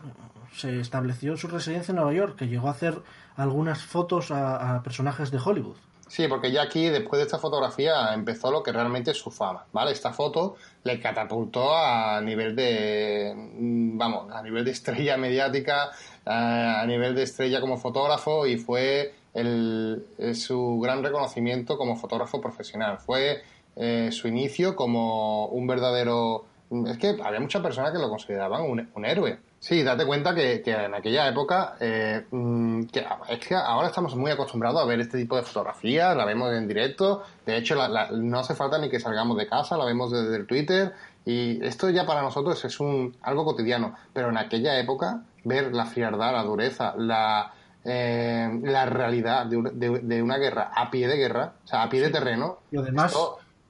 se 0.53 0.79
estableció 0.79 1.39
su 1.39 1.49
residencia 1.49 1.93
en 1.93 1.97
Nueva 1.97 2.13
York, 2.13 2.37
que 2.37 2.49
llegó 2.49 2.69
a 2.69 2.73
hacer 2.73 3.01
algunas 3.37 3.83
fotos 3.83 4.31
a, 4.31 4.83
personajes 4.83 5.31
de 5.31 5.39
Hollywood. 5.43 5.77
Sí, 6.09 6.29
porque 6.29 6.53
ya 6.53 6.63
aquí, 6.63 6.89
después 6.89 7.19
de 7.19 7.25
esta 7.25 7.39
fotografía, 7.39 8.13
empezó 8.13 8.51
lo 8.51 8.63
que 8.63 8.73
realmente 8.73 9.11
es 9.13 9.19
su 9.19 9.31
fama, 9.31 9.65
¿vale? 9.73 9.93
Esta 9.93 10.13
foto 10.13 10.57
le 10.85 11.01
catapultó 11.01 11.75
a 11.75 12.21
nivel 12.21 12.55
de, 12.55 13.33
mm, 13.35 13.97
vamos, 13.97 14.31
a 14.33 14.43
nivel 14.43 14.65
de 14.65 14.71
estrella 14.71 15.17
mediática, 15.17 15.91
a 16.27 16.85
nivel 16.87 17.15
de 17.15 17.23
estrella 17.23 17.61
como 17.61 17.79
fotógrafo 17.79 18.47
y 18.47 18.57
fue 18.59 19.15
el, 19.33 20.05
su 20.35 20.79
gran 20.81 21.03
reconocimiento 21.03 21.77
como 21.77 21.97
fotógrafo 21.97 22.41
profesional. 22.41 22.99
Fue 22.99 23.43
eh, 23.77 24.11
su 24.13 24.29
inicio 24.29 24.77
como 24.77 25.47
un 25.47 25.67
verdadero... 25.67 26.47
Es 26.87 26.99
que 26.99 27.17
había 27.23 27.41
muchas 27.41 27.63
personas 27.63 27.93
que 27.93 27.99
lo 27.99 28.09
consideraban 28.09 28.63
un 28.63 29.05
héroe. 29.05 29.39
Sí, 29.65 29.83
date 29.83 30.05
cuenta 30.05 30.35
que, 30.35 30.63
en 30.67 30.95
aquella 30.95 31.27
época, 31.27 31.77
eh, 31.81 32.27
mm, 32.31 32.83
que, 32.83 33.07
es 33.31 33.39
que 33.39 33.55
ahora 33.55 33.89
estamos 33.89 34.15
muy 34.15 34.31
acostumbrados 34.31 34.83
a 34.83 34.85
ver 34.85 35.01
este 35.01 35.17
tipo 35.17 35.37
de 35.37 35.43
fotografías, 35.43 36.15
la 36.15 36.27
vemos 36.27 36.53
en 36.53 36.69
directo, 36.69 37.23
de 37.47 37.57
hecho 37.57 37.75
no 37.75 38.39
hace 38.39 38.55
falta 38.55 38.77
ni 38.77 38.91
que 38.91 39.01
salgamos 39.01 39.39
de 39.39 39.47
casa, 39.47 39.79
la 39.79 39.87
vemos 39.87 40.13
desde 40.13 40.37
el 40.37 40.47
Twitter. 40.47 40.93
Y 41.25 41.65
esto 41.65 41.89
ya 41.89 42.05
para 42.05 42.21
nosotros 42.21 42.63
es 42.63 42.79
un 42.79 43.17
algo 43.23 43.47
cotidiano, 43.47 43.95
pero 44.13 44.29
en 44.29 44.37
aquella 44.37 44.79
época 44.79 45.23
ver 45.45 45.75
la 45.75 45.87
frialdad, 45.87 46.35
la 46.35 46.43
dureza, 46.43 46.95
la, 46.99 47.55
eh, 47.87 48.61
la 48.65 48.85
realidad 48.85 49.47
de, 49.47 50.23
una 50.23 50.37
guerra 50.37 50.73
a 50.77 50.91
pie 50.91 51.09
de 51.09 51.17
guerra, 51.17 51.55
o 51.65 51.67
sea, 51.67 51.85
a 51.85 51.89
pie 51.89 52.03
de 52.03 52.11
terreno. 52.11 52.59
Y 52.71 52.77
además, 52.77 53.17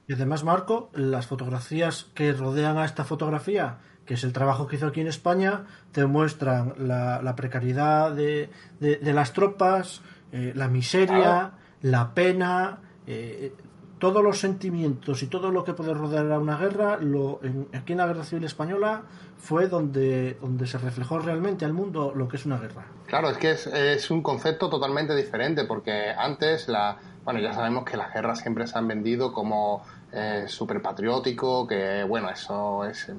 y 0.09 0.15
además, 0.15 0.43
Marco, 0.43 0.91
las 0.93 1.29
fotografías 1.29 2.07
que 2.15 2.33
rodean 2.33 2.79
a 2.79 2.85
esta 2.85 3.05
fotografía 3.05 3.79
que 4.07 4.15
es 4.15 4.25
el 4.25 4.33
trabajo 4.33 4.67
que 4.67 4.77
hizo 4.77 4.87
aquí 4.87 5.01
en 5.01 5.09
España, 5.09 5.65
te 5.93 6.07
muestran 6.07 6.75
la, 6.79 7.35
precariedad 7.37 8.13
de, 8.13 8.51
las 8.81 9.33
tropas, 9.33 10.03
eh, 10.33 10.53
la 10.55 10.69
miseria, 10.69 11.53
la 11.83 12.15
pena, 12.15 12.81
eh, 13.07 13.53
todos 13.99 14.23
los 14.23 14.39
sentimientos 14.39 15.23
y 15.23 15.29
todo 15.29 15.51
lo 15.51 15.65
que 15.65 15.73
puede 15.73 15.95
rodear 15.95 16.31
a 16.31 16.39
una 16.39 16.59
guerra, 16.59 16.99
lo, 16.99 17.41
aquí 17.73 17.93
en 17.93 17.99
la 17.99 18.07
Guerra 18.07 18.25
Civil 18.25 18.45
Española 18.45 19.03
fue 19.39 19.69
donde, 19.69 20.35
donde 20.41 20.67
se 20.67 20.79
reflejó 20.79 21.19
realmente 21.19 21.65
al 21.65 21.73
mundo 21.73 22.13
lo 22.15 22.29
que 22.29 22.37
es 22.37 22.45
una 22.45 22.59
guerra. 22.59 22.87
Claro, 23.07 23.31
es 23.31 23.39
que 23.39 23.53
es, 23.53 23.67
es 23.67 24.11
un 24.11 24.23
concepto 24.23 24.69
totalmente 24.69 25.15
diferente, 25.15 25.65
porque 25.65 26.11
antes 26.11 26.69
la, 26.69 26.99
bueno, 27.25 27.41
ya 27.41 27.53
sabemos 27.53 27.85
que 27.85 27.97
las 27.97 28.13
guerras 28.13 28.41
siempre 28.41 28.67
se 28.67 28.77
han 28.77 28.89
vendido 28.89 29.33
como 29.33 29.83
eh, 30.17 30.45
súper 30.47 30.81
patriótico, 30.81 31.67
que 31.67 32.05
bueno, 32.05 32.31
eso 32.31 32.85
es 32.85 33.11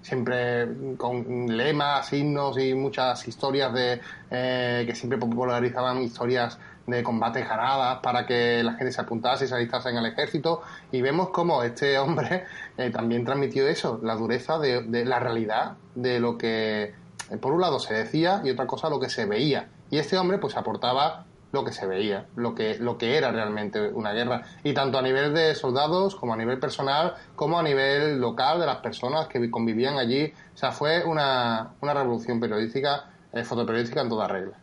siempre 0.00 0.66
con 0.96 1.54
lemas, 1.54 2.10
himnos 2.14 2.58
y 2.58 2.72
muchas 2.72 3.28
historias 3.28 3.70
de 3.74 4.00
eh, 4.30 4.84
que 4.86 4.94
siempre 4.94 5.18
popularizaban 5.18 6.00
historias 6.00 6.58
de 6.86 7.02
combates 7.02 7.46
ganadas 7.46 7.98
para 8.02 8.24
que 8.24 8.62
la 8.62 8.72
gente 8.72 8.92
se 8.92 9.02
apuntase 9.02 9.44
y 9.44 9.48
se 9.48 9.56
alistase 9.56 9.90
en 9.90 9.98
el 9.98 10.06
ejército. 10.06 10.62
Y 10.90 11.02
vemos 11.02 11.28
como 11.28 11.62
este 11.62 11.98
hombre 11.98 12.44
eh, 12.78 12.88
también 12.88 13.26
transmitió 13.26 13.68
eso, 13.68 14.00
la 14.02 14.14
dureza 14.14 14.58
de, 14.58 14.84
de 14.84 15.04
la 15.04 15.18
realidad 15.18 15.76
de 15.94 16.18
lo 16.18 16.38
que 16.38 16.94
por 17.42 17.52
un 17.52 17.60
lado 17.60 17.78
se 17.78 17.92
decía 17.92 18.40
y 18.42 18.48
otra 18.48 18.66
cosa 18.66 18.88
lo 18.88 19.00
que 19.00 19.10
se 19.10 19.26
veía. 19.26 19.68
Y 19.90 19.98
este 19.98 20.16
hombre 20.16 20.38
pues 20.38 20.56
aportaba 20.56 21.26
lo 21.54 21.64
que 21.64 21.72
se 21.72 21.86
veía, 21.86 22.26
lo 22.34 22.54
que, 22.54 22.78
lo 22.78 22.98
que 22.98 23.16
era 23.16 23.30
realmente 23.30 23.88
una 23.88 24.12
guerra. 24.12 24.42
Y 24.64 24.74
tanto 24.74 24.98
a 24.98 25.02
nivel 25.02 25.32
de 25.32 25.54
soldados 25.54 26.16
como 26.16 26.34
a 26.34 26.36
nivel 26.36 26.58
personal, 26.58 27.14
como 27.36 27.58
a 27.58 27.62
nivel 27.62 28.20
local 28.20 28.58
de 28.58 28.66
las 28.66 28.78
personas 28.78 29.28
que 29.28 29.50
convivían 29.50 29.96
allí. 29.96 30.34
O 30.52 30.56
sea, 30.56 30.72
fue 30.72 31.04
una, 31.04 31.74
una 31.80 31.94
revolución 31.94 32.40
periodística, 32.40 33.04
eh, 33.32 33.44
fotoperiodística 33.44 34.00
en 34.02 34.08
toda 34.08 34.26
regla. 34.26 34.58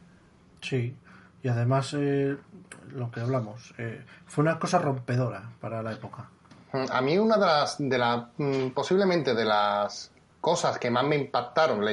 Sí, 0.62 0.96
y 1.42 1.48
además 1.48 1.96
eh, 1.98 2.38
lo 2.94 3.10
que 3.10 3.22
hablamos, 3.22 3.74
eh, 3.78 4.04
fue 4.28 4.44
una 4.44 4.60
cosa 4.60 4.78
rompedora 4.78 5.50
para 5.62 5.82
la 5.82 5.94
época. 5.94 6.30
A 6.74 7.02
mí 7.02 7.18
una 7.18 7.38
de 7.38 7.46
las, 7.46 7.78
de 7.80 7.98
la, 7.98 8.30
mm, 8.38 8.70
posiblemente 8.70 9.34
de 9.34 9.46
las 9.46 10.12
cosas 10.42 10.78
que 10.78 10.90
más 10.90 11.06
me 11.06 11.16
impactaron 11.16 11.86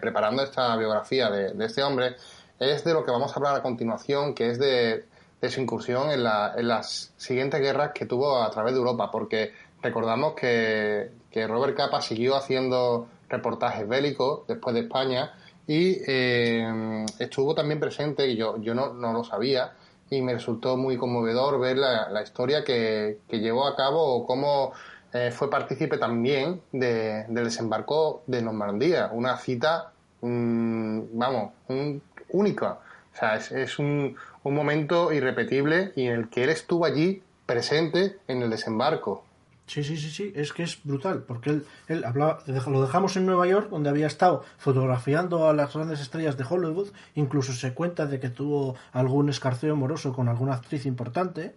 preparando 0.00 0.42
esta 0.42 0.76
biografía 0.76 1.28
de, 1.28 1.54
de 1.54 1.64
este 1.66 1.82
hombre 1.82 2.14
es 2.58 2.84
de 2.84 2.92
lo 2.92 3.04
que 3.04 3.10
vamos 3.10 3.32
a 3.32 3.36
hablar 3.36 3.56
a 3.56 3.62
continuación, 3.62 4.34
que 4.34 4.50
es 4.50 4.58
de, 4.58 5.04
su 5.48 5.60
incursión 5.60 6.10
en, 6.10 6.22
las 6.24 7.12
siguientes 7.16 7.60
guerras 7.60 7.92
que 7.94 8.06
tuvo 8.06 8.42
a 8.42 8.50
través 8.50 8.72
de 8.72 8.78
Europa, 8.78 9.10
porque 9.10 9.52
recordamos 9.82 10.34
que, 10.34 11.10
Robert 11.46 11.76
Capa 11.76 12.00
siguió 12.00 12.34
haciendo 12.34 13.08
reportajes 13.28 13.86
bélicos 13.86 14.46
después 14.46 14.72
de 14.72 14.80
España 14.80 15.34
y 15.66 15.98
eh, 16.06 17.04
estuvo 17.18 17.54
también 17.54 17.78
presente, 17.78 18.26
y 18.26 18.36
yo, 18.36 18.56
yo 18.58 18.74
no, 18.74 18.94
lo 18.94 19.22
sabía, 19.22 19.74
y 20.08 20.22
me 20.22 20.32
resultó 20.32 20.78
muy 20.78 20.96
conmovedor 20.96 21.60
ver 21.60 21.76
la, 21.76 22.22
historia 22.22 22.64
que, 22.64 23.18
llevó 23.28 23.66
a 23.66 23.76
cabo 23.76 24.02
o 24.02 24.26
cómo 24.26 24.72
eh, 25.12 25.30
fue 25.30 25.50
partícipe 25.50 25.98
también 25.98 26.62
del 26.72 27.34
desembarco 27.34 28.22
de 28.26 28.40
Normandía, 28.40 29.10
una 29.12 29.36
cita, 29.36 29.92
mm, 30.22 31.00
vamos, 31.12 31.52
un 31.68 32.00
única. 32.36 32.78
O 33.14 33.18
sea, 33.18 33.36
es, 33.36 33.78
un, 33.78 34.16
un, 34.42 34.54
momento 34.54 35.12
irrepetible 35.12 35.92
y 35.96 36.06
en 36.06 36.14
el 36.14 36.28
que 36.28 36.44
él 36.44 36.50
estuvo 36.50 36.84
allí 36.84 37.22
presente 37.46 38.18
en 38.28 38.42
el 38.42 38.50
desembarco. 38.50 39.24
Sí, 39.66 39.82
sí, 39.82 39.96
sí, 39.96 40.10
sí, 40.10 40.32
es 40.36 40.52
que 40.52 40.62
es 40.62 40.78
brutal, 40.84 41.24
porque 41.26 41.50
él, 41.50 41.66
él 41.88 42.04
hablaba, 42.04 42.38
lo 42.46 42.82
dejamos 42.82 43.16
en 43.16 43.26
Nueva 43.26 43.48
York, 43.48 43.68
donde 43.68 43.90
había 43.90 44.06
estado 44.06 44.44
fotografiando 44.58 45.48
a 45.48 45.54
las 45.54 45.74
grandes 45.74 46.00
estrellas 46.00 46.36
de 46.36 46.44
Hollywood, 46.48 46.90
incluso 47.16 47.52
se 47.52 47.74
cuenta 47.74 48.06
de 48.06 48.20
que 48.20 48.28
tuvo 48.28 48.76
algún 48.92 49.28
escarceo 49.28 49.72
amoroso 49.72 50.12
con 50.12 50.28
alguna 50.28 50.54
actriz 50.54 50.86
importante, 50.86 51.54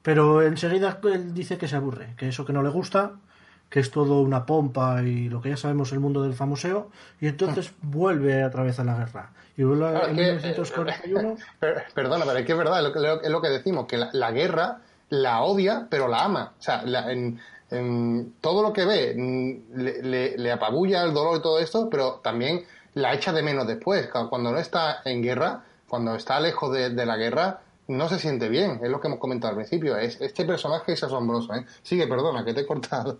pero 0.00 0.42
enseguida 0.42 1.00
él 1.12 1.34
dice 1.34 1.58
que 1.58 1.68
se 1.68 1.76
aburre, 1.76 2.14
que 2.16 2.28
eso 2.28 2.46
que 2.46 2.54
no 2.54 2.62
le 2.62 2.70
gusta, 2.70 3.16
que 3.74 3.80
es 3.80 3.90
todo 3.90 4.20
una 4.20 4.46
pompa 4.46 5.02
y 5.02 5.28
lo 5.28 5.42
que 5.42 5.48
ya 5.48 5.56
sabemos 5.56 5.90
el 5.90 5.98
mundo 5.98 6.22
del 6.22 6.34
famoseo, 6.34 6.92
y 7.20 7.26
entonces 7.26 7.72
vuelve 7.82 8.44
otra 8.44 8.62
vez 8.62 8.78
a 8.78 8.84
la 8.84 8.94
guerra. 8.94 9.32
Y 9.56 9.64
vuelve 9.64 9.86
a, 9.86 10.04
en 10.10 10.14
1941. 10.14 11.36
perdona, 11.92 12.24
pero 12.24 12.38
es 12.38 12.46
que 12.46 12.52
es 12.52 12.58
verdad, 12.58 12.78
es 12.78 13.30
lo 13.30 13.42
que, 13.42 13.48
decimos, 13.48 13.86
que 13.86 13.98
la, 13.98 14.30
guerra 14.30 14.78
la 15.08 15.42
odia, 15.42 15.88
pero 15.90 16.06
la 16.06 16.22
ama. 16.22 16.52
O 16.56 16.62
sea, 16.62 16.84
en, 16.86 17.40
todo 18.40 18.62
lo 18.62 18.72
que 18.72 18.84
ve 18.84 19.12
mm, 19.16 19.76
le, 19.76 20.38
le, 20.38 20.52
apabulla 20.52 21.02
el 21.02 21.12
dolor 21.12 21.38
y 21.38 21.42
todo 21.42 21.58
esto, 21.58 21.90
pero 21.90 22.20
también 22.22 22.62
la 22.92 23.12
echa 23.12 23.32
de 23.32 23.42
menos 23.42 23.66
después. 23.66 24.06
Cuando 24.06 24.52
no 24.52 24.58
está 24.58 24.98
en 25.04 25.20
guerra, 25.20 25.64
cuando 25.88 26.14
está 26.14 26.38
lejos 26.38 26.72
de, 26.72 26.90
de 26.90 27.06
la 27.06 27.16
guerra, 27.16 27.58
no 27.88 28.08
se 28.08 28.20
siente 28.20 28.48
bien, 28.48 28.78
es 28.84 28.88
lo 28.88 29.00
que 29.00 29.08
hemos 29.08 29.18
comentado 29.18 29.50
al 29.50 29.56
principio. 29.56 29.96
Es, 29.96 30.20
este 30.20 30.44
personaje 30.44 30.92
es 30.92 31.02
asombroso. 31.02 31.54
¿eh? 31.54 31.66
Sigue, 31.82 32.06
perdona, 32.06 32.44
que 32.44 32.54
te 32.54 32.60
he 32.60 32.66
cortado. 32.66 33.18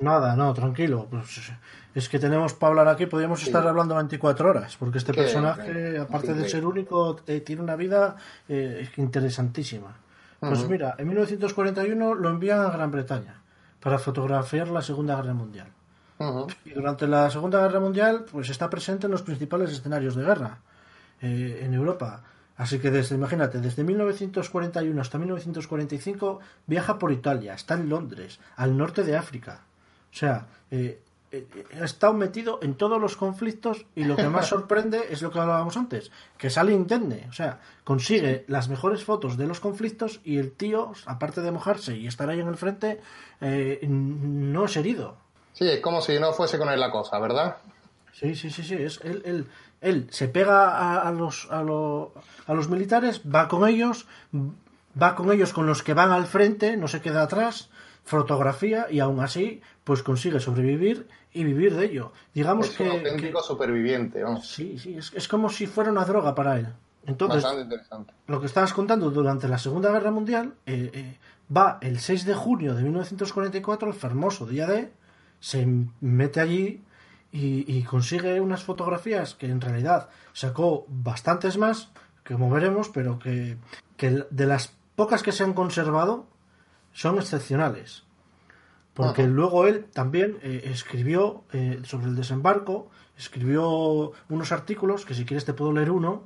Nada, 0.00 0.34
no, 0.36 0.52
tranquilo. 0.54 1.06
Pues 1.10 1.52
es 1.94 2.08
que 2.08 2.18
tenemos 2.18 2.54
para 2.54 2.70
hablar 2.70 2.88
aquí, 2.88 3.06
podríamos 3.06 3.42
estar 3.42 3.66
hablando 3.66 3.94
24 3.96 4.50
horas, 4.50 4.76
porque 4.78 4.98
este 4.98 5.12
personaje, 5.12 5.98
aparte 5.98 6.34
de 6.34 6.48
ser 6.48 6.64
único, 6.64 7.20
eh, 7.26 7.40
tiene 7.40 7.62
una 7.62 7.76
vida 7.76 8.16
eh, 8.48 8.88
interesantísima. 8.96 9.96
Pues 10.38 10.66
mira, 10.68 10.94
en 10.96 11.06
1941 11.06 12.14
lo 12.14 12.30
envían 12.30 12.60
a 12.60 12.70
Gran 12.70 12.90
Bretaña 12.90 13.42
para 13.80 13.98
fotografiar 13.98 14.68
la 14.68 14.80
Segunda 14.80 15.16
Guerra 15.16 15.34
Mundial. 15.34 15.68
Y 16.64 16.70
durante 16.70 17.06
la 17.06 17.30
Segunda 17.30 17.60
Guerra 17.60 17.80
Mundial, 17.80 18.24
pues 18.30 18.50
está 18.50 18.68
presente 18.68 19.06
en 19.06 19.12
los 19.12 19.22
principales 19.22 19.70
escenarios 19.70 20.14
de 20.14 20.24
guerra 20.24 20.58
eh, 21.20 21.60
en 21.62 21.74
Europa. 21.74 22.22
Así 22.56 22.78
que 22.78 22.90
desde, 22.90 23.14
imagínate, 23.14 23.58
desde 23.58 23.84
1941 23.84 25.00
hasta 25.00 25.18
1945 25.18 26.40
viaja 26.66 26.98
por 26.98 27.10
Italia, 27.10 27.54
está 27.54 27.74
en 27.74 27.88
Londres, 27.88 28.38
al 28.56 28.76
norte 28.76 29.02
de 29.02 29.16
África, 29.16 29.62
o 30.12 30.16
sea, 30.16 30.46
eh, 30.70 31.00
eh, 31.32 31.46
ha 31.80 31.84
estado 31.84 32.12
metido 32.12 32.58
en 32.60 32.74
todos 32.74 33.00
los 33.00 33.16
conflictos 33.16 33.86
y 33.94 34.04
lo 34.04 34.16
que 34.16 34.28
más 34.28 34.46
sorprende 34.48 35.00
es 35.10 35.22
lo 35.22 35.30
que 35.30 35.38
hablábamos 35.38 35.76
antes, 35.76 36.10
que 36.36 36.50
sale 36.50 36.72
indemne, 36.72 37.26
o 37.28 37.32
sea, 37.32 37.60
consigue 37.84 38.44
las 38.48 38.68
mejores 38.68 39.04
fotos 39.04 39.36
de 39.36 39.46
los 39.46 39.60
conflictos 39.60 40.20
y 40.24 40.38
el 40.38 40.52
tío, 40.52 40.92
aparte 41.06 41.40
de 41.40 41.52
mojarse 41.52 41.96
y 41.96 42.08
estar 42.08 42.28
ahí 42.28 42.40
en 42.40 42.48
el 42.48 42.56
frente, 42.56 43.00
eh, 43.40 43.78
no 43.88 44.64
es 44.64 44.76
herido. 44.76 45.16
Sí, 45.52 45.68
es 45.68 45.80
como 45.80 46.00
si 46.00 46.18
no 46.18 46.32
fuese 46.32 46.58
con 46.58 46.68
él 46.68 46.80
la 46.80 46.90
cosa, 46.90 47.18
¿verdad? 47.20 47.58
Sí, 48.12 48.34
sí, 48.34 48.50
sí, 48.50 48.64
sí, 48.64 48.74
es 48.74 49.00
él, 49.04 49.22
él, 49.24 49.46
él 49.80 50.08
se 50.10 50.26
pega 50.26 51.00
a, 51.00 51.12
los, 51.12 51.48
a, 51.50 51.60
a 51.60 52.54
los 52.54 52.68
militares, 52.68 53.22
va 53.22 53.46
con 53.46 53.68
ellos, 53.68 54.06
va 55.00 55.14
con 55.14 55.32
ellos 55.32 55.52
con 55.52 55.66
los 55.66 55.82
que 55.82 55.94
van 55.94 56.10
al 56.10 56.26
frente, 56.26 56.76
no 56.76 56.88
se 56.88 57.00
queda 57.00 57.22
atrás, 57.22 57.70
fotografía 58.10 58.88
y 58.90 58.98
aún 58.98 59.20
así 59.20 59.62
pues 59.84 60.02
consigue 60.02 60.40
sobrevivir 60.40 61.06
y 61.32 61.44
vivir 61.44 61.76
de 61.76 61.86
ello. 61.86 62.12
Digamos 62.34 62.68
es 62.68 62.76
que, 62.76 62.82
un 62.82 62.90
auténtico 62.90 63.42
superviviente. 63.42 64.22
Sí, 64.42 64.78
sí, 64.78 64.96
es, 64.96 65.28
como 65.28 65.48
si 65.48 65.66
fuera 65.66 65.90
una 65.90 66.04
droga 66.04 66.34
para 66.34 66.58
él. 66.58 66.68
Entonces, 67.06 67.44
lo 68.26 68.40
que 68.40 68.46
estabas 68.46 68.74
contando 68.74 69.10
durante 69.10 69.48
la 69.48 69.58
Segunda 69.58 69.90
Guerra 69.90 70.10
Mundial 70.10 70.54
eh, 70.66 70.90
eh, 70.92 71.18
va 71.56 71.78
el 71.80 71.98
6 71.98 72.26
de 72.26 72.34
junio 72.34 72.74
de 72.74 72.82
1944, 72.82 73.88
el 73.88 73.94
famoso 73.94 74.44
día 74.44 74.66
de, 74.66 74.92
se 75.38 75.66
mete 76.00 76.40
allí 76.40 76.82
y, 77.32 77.82
consigue 77.84 78.40
unas 78.40 78.64
fotografías 78.64 79.34
que 79.34 79.46
en 79.46 79.60
realidad 79.60 80.10
sacó 80.32 80.84
bastantes 80.88 81.56
más, 81.56 81.90
como 82.26 82.50
veremos, 82.50 82.88
pero 82.88 83.18
que, 83.18 83.56
que 83.96 84.26
de 84.30 84.46
las 84.46 84.74
pocas 84.96 85.22
que 85.22 85.32
se 85.32 85.44
han 85.44 85.54
conservado, 85.54 86.26
son 86.92 87.18
excepcionales. 87.18 88.04
Porque 88.94 89.26
luego 89.26 89.66
él 89.66 89.86
también 89.92 90.38
eh, 90.42 90.62
escribió 90.64 91.44
eh, 91.52 91.80
sobre 91.84 92.06
el 92.06 92.16
desembarco, 92.16 92.90
escribió 93.16 94.12
unos 94.28 94.52
artículos, 94.52 95.06
que 95.06 95.14
si 95.14 95.24
quieres 95.24 95.44
te 95.44 95.54
puedo 95.54 95.72
leer 95.72 95.90
uno, 95.90 96.24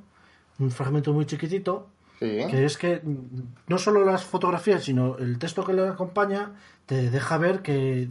un 0.59 0.71
fragmento 0.71 1.13
muy 1.13 1.25
chiquitito, 1.25 1.87
que 2.19 2.65
es 2.65 2.77
que 2.77 3.01
no 3.67 3.77
solo 3.77 4.05
las 4.05 4.23
fotografías, 4.23 4.83
sino 4.83 5.17
el 5.17 5.37
texto 5.37 5.65
que 5.65 5.73
le 5.73 5.87
acompaña 5.87 6.53
te 6.85 7.09
deja 7.09 7.37
ver 7.37 7.61
que, 7.61 8.09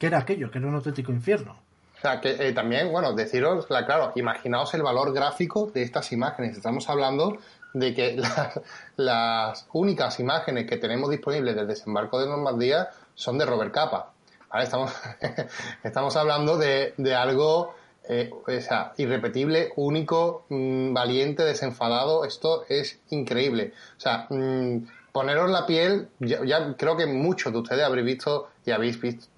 era 0.00 0.18
aquello, 0.18 0.50
que 0.50 0.58
era 0.58 0.66
un 0.66 0.74
auténtico 0.74 1.12
infierno. 1.12 1.56
O 1.96 2.00
sea, 2.00 2.20
que 2.20 2.30
eh, 2.30 2.52
también, 2.52 2.90
bueno, 2.90 3.12
deciros, 3.12 3.66
claro, 3.66 4.12
imaginaos 4.16 4.72
el 4.74 4.82
valor 4.82 5.12
gráfico 5.12 5.70
de 5.72 5.82
estas 5.82 6.12
imágenes. 6.12 6.56
Estamos 6.56 6.88
hablando 6.88 7.38
de 7.72 7.94
que 7.94 8.22
las 8.96 9.66
únicas 9.72 10.20
imágenes 10.20 10.68
que 10.68 10.76
tenemos 10.76 11.10
disponibles 11.10 11.56
del 11.56 11.66
desembarco 11.66 12.20
de 12.20 12.26
Normandía 12.26 12.90
son 13.14 13.38
de 13.38 13.46
Robert 13.46 13.72
Capa. 13.72 14.12
Estamos, 14.54 14.92
estamos 15.84 16.16
hablando 16.16 16.58
de, 16.58 16.94
de 16.96 17.14
algo 17.14 17.74
eh, 18.12 18.28
o 18.32 18.60
sea, 18.60 18.92
irrepetible, 18.96 19.72
único, 19.76 20.44
mm, 20.48 20.92
valiente, 20.92 21.44
desenfadado. 21.44 22.24
Esto 22.24 22.64
es 22.68 22.98
increíble. 23.10 23.72
O 23.96 24.00
sea, 24.00 24.26
mm, 24.30 24.78
poneros 25.12 25.48
la 25.50 25.66
piel, 25.66 26.08
ya, 26.18 26.74
creo 26.76 26.96
que 26.96 27.06
muchos 27.06 27.52
de 27.52 27.58
ustedes 27.60 27.84
habréis 27.84 28.06
visto 28.06 28.48
y 28.64 28.72
habéis 28.72 29.00
visto 29.00 29.28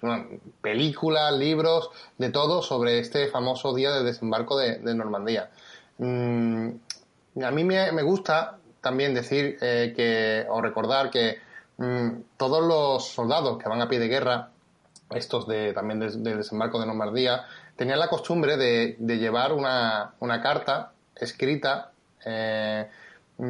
películas, 0.61 1.33
libros, 1.33 1.89
de 2.17 2.29
todo 2.29 2.61
sobre 2.61 2.99
este 2.99 3.27
famoso 3.27 3.73
día 3.75 3.91
del 3.91 4.05
desembarco 4.05 4.57
de, 4.57 4.79
Normandía. 4.79 5.51
Mm, 5.99 6.69
a 7.41 7.51
mí 7.51 7.63
me, 7.63 8.01
gusta 8.03 8.57
también 8.81 9.13
decir 9.13 9.57
eh, 9.61 9.93
que, 9.95 10.45
o 10.49 10.61
recordar 10.61 11.09
que 11.09 11.39
mm, 11.77 12.09
todos 12.37 12.63
los 12.63 13.07
soldados 13.07 13.57
que 13.57 13.69
van 13.69 13.81
a 13.81 13.87
pie 13.87 13.99
de 13.99 14.07
guerra, 14.07 14.49
estos 15.09 15.47
de, 15.47 15.73
también 15.73 15.99
del 15.99 16.37
desembarco 16.37 16.79
de 16.79 16.85
Normandía, 16.85 17.45
tenían 17.75 17.99
la 17.99 18.07
costumbre 18.07 18.57
de, 18.57 18.97
llevar 19.17 19.53
una, 19.53 20.41
carta 20.41 20.91
escrita 21.15 21.91
eh, 22.25 22.89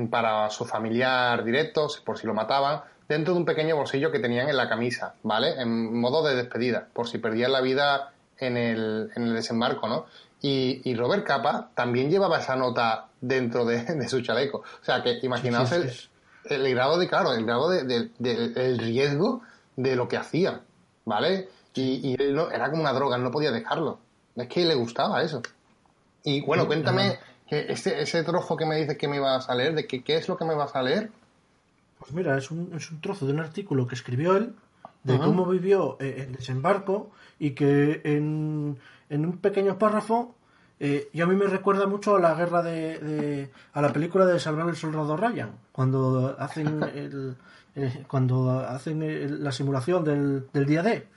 para 0.10 0.50
su 0.50 0.66
familiar 0.66 1.44
directo, 1.44 1.88
por 2.06 2.18
si 2.18 2.28
lo 2.28 2.34
mataban, 2.34 2.82
dentro 3.08 3.34
de 3.34 3.40
un 3.40 3.46
pequeño 3.46 3.76
bolsillo 3.76 4.12
que 4.12 4.20
tenían 4.20 4.50
en 4.50 4.58
la 4.58 4.70
camisa, 4.70 5.16
¿vale? 5.24 5.62
En 5.62 6.00
modo 6.00 6.24
de 6.24 6.36
despedida, 6.36 6.88
por 6.94 7.08
si 7.08 7.18
perdían 7.18 7.52
la 7.52 7.62
vida 7.62 8.14
en 8.38 8.58
el, 8.58 9.12
en 9.16 9.24
el 9.24 9.34
desembarco, 9.34 9.88
¿no? 9.88 10.06
Y, 10.46 10.94
Robert 10.96 11.26
Capa 11.26 11.70
también 11.74 12.12
llevaba 12.12 12.40
esa 12.40 12.58
nota 12.58 13.08
dentro 13.22 13.64
de, 13.64 14.08
su 14.10 14.22
chaleco. 14.22 14.58
O 14.58 14.84
sea, 14.84 15.02
que 15.02 15.20
imaginaos 15.24 15.72
el, 15.72 16.76
grado 16.76 17.00
de, 17.00 17.08
claro, 17.08 17.34
el 17.34 17.46
grado 17.46 17.70
de, 17.70 18.12
el 18.20 18.78
riesgo 18.78 19.42
de 19.78 19.96
lo 19.96 20.10
que 20.10 20.18
hacía, 20.18 20.60
¿vale? 21.06 21.48
Y, 21.74 22.22
él 22.22 22.36
no, 22.36 22.52
era 22.52 22.70
como 22.70 22.82
una 22.82 22.92
droga, 22.92 23.16
él 23.16 23.24
no 23.24 23.32
podía 23.32 23.52
dejarlo. 23.52 24.00
Es 24.36 24.50
que 24.50 24.66
le 24.66 24.76
gustaba 24.76 25.22
eso. 25.22 25.42
Y 26.26 26.42
bueno, 26.42 26.68
cuéntame, 26.68 27.20
que 27.48 27.72
ese, 27.72 28.02
ese 28.02 28.24
trozo 28.24 28.58
que 28.58 28.66
me 28.66 28.76
dices 28.76 28.98
que 28.98 29.08
me 29.08 29.16
ibas 29.16 29.50
a 29.50 29.56
leer, 29.56 29.74
¿de 29.74 29.88
qué, 29.88 30.04
qué 30.04 30.18
es 30.18 30.28
lo 30.28 30.36
que 30.36 30.44
me 30.44 30.56
vas 30.56 30.76
a 30.76 30.84
leer? 30.84 31.10
Pues 32.00 32.12
mira, 32.12 32.38
es 32.38 32.52
un, 32.52 32.74
es 32.76 32.92
un 32.92 33.00
trozo 33.00 33.26
de 33.26 33.32
un 33.32 33.40
artículo 33.40 33.88
que 33.88 33.96
escribió 33.96 34.36
él 34.36 34.54
de 35.04 35.20
cómo 35.20 35.46
vivió 35.46 35.98
eh, 36.00 36.26
el 36.28 36.36
desembarco 36.36 37.12
y 37.40 37.52
que 37.52 38.02
en, 38.04 38.78
en 39.14 39.26
un 39.26 39.38
pequeño 39.38 39.78
párrafo 39.78 40.36
eh, 40.80 41.10
y 41.14 41.22
a 41.22 41.28
mí 41.28 41.36
me 41.36 41.46
recuerda 41.46 41.86
mucho 41.86 42.16
a 42.16 42.20
la 42.20 42.34
guerra 42.34 42.64
de, 42.64 43.52
a 43.74 43.82
la 43.82 43.94
película 43.94 44.26
de 44.26 44.40
Salvar 44.40 44.68
el 44.68 44.76
soldado 44.76 45.16
Ryan 45.16 45.52
cuando 45.72 46.36
hacen 46.40 46.84
el, 46.96 47.38
eh, 47.76 48.04
cuando 48.08 48.60
hacen 48.60 49.44
la 49.44 49.52
simulación 49.52 50.04
del, 50.04 50.48
del 50.52 50.66
día 50.66 50.82
D 50.82 51.08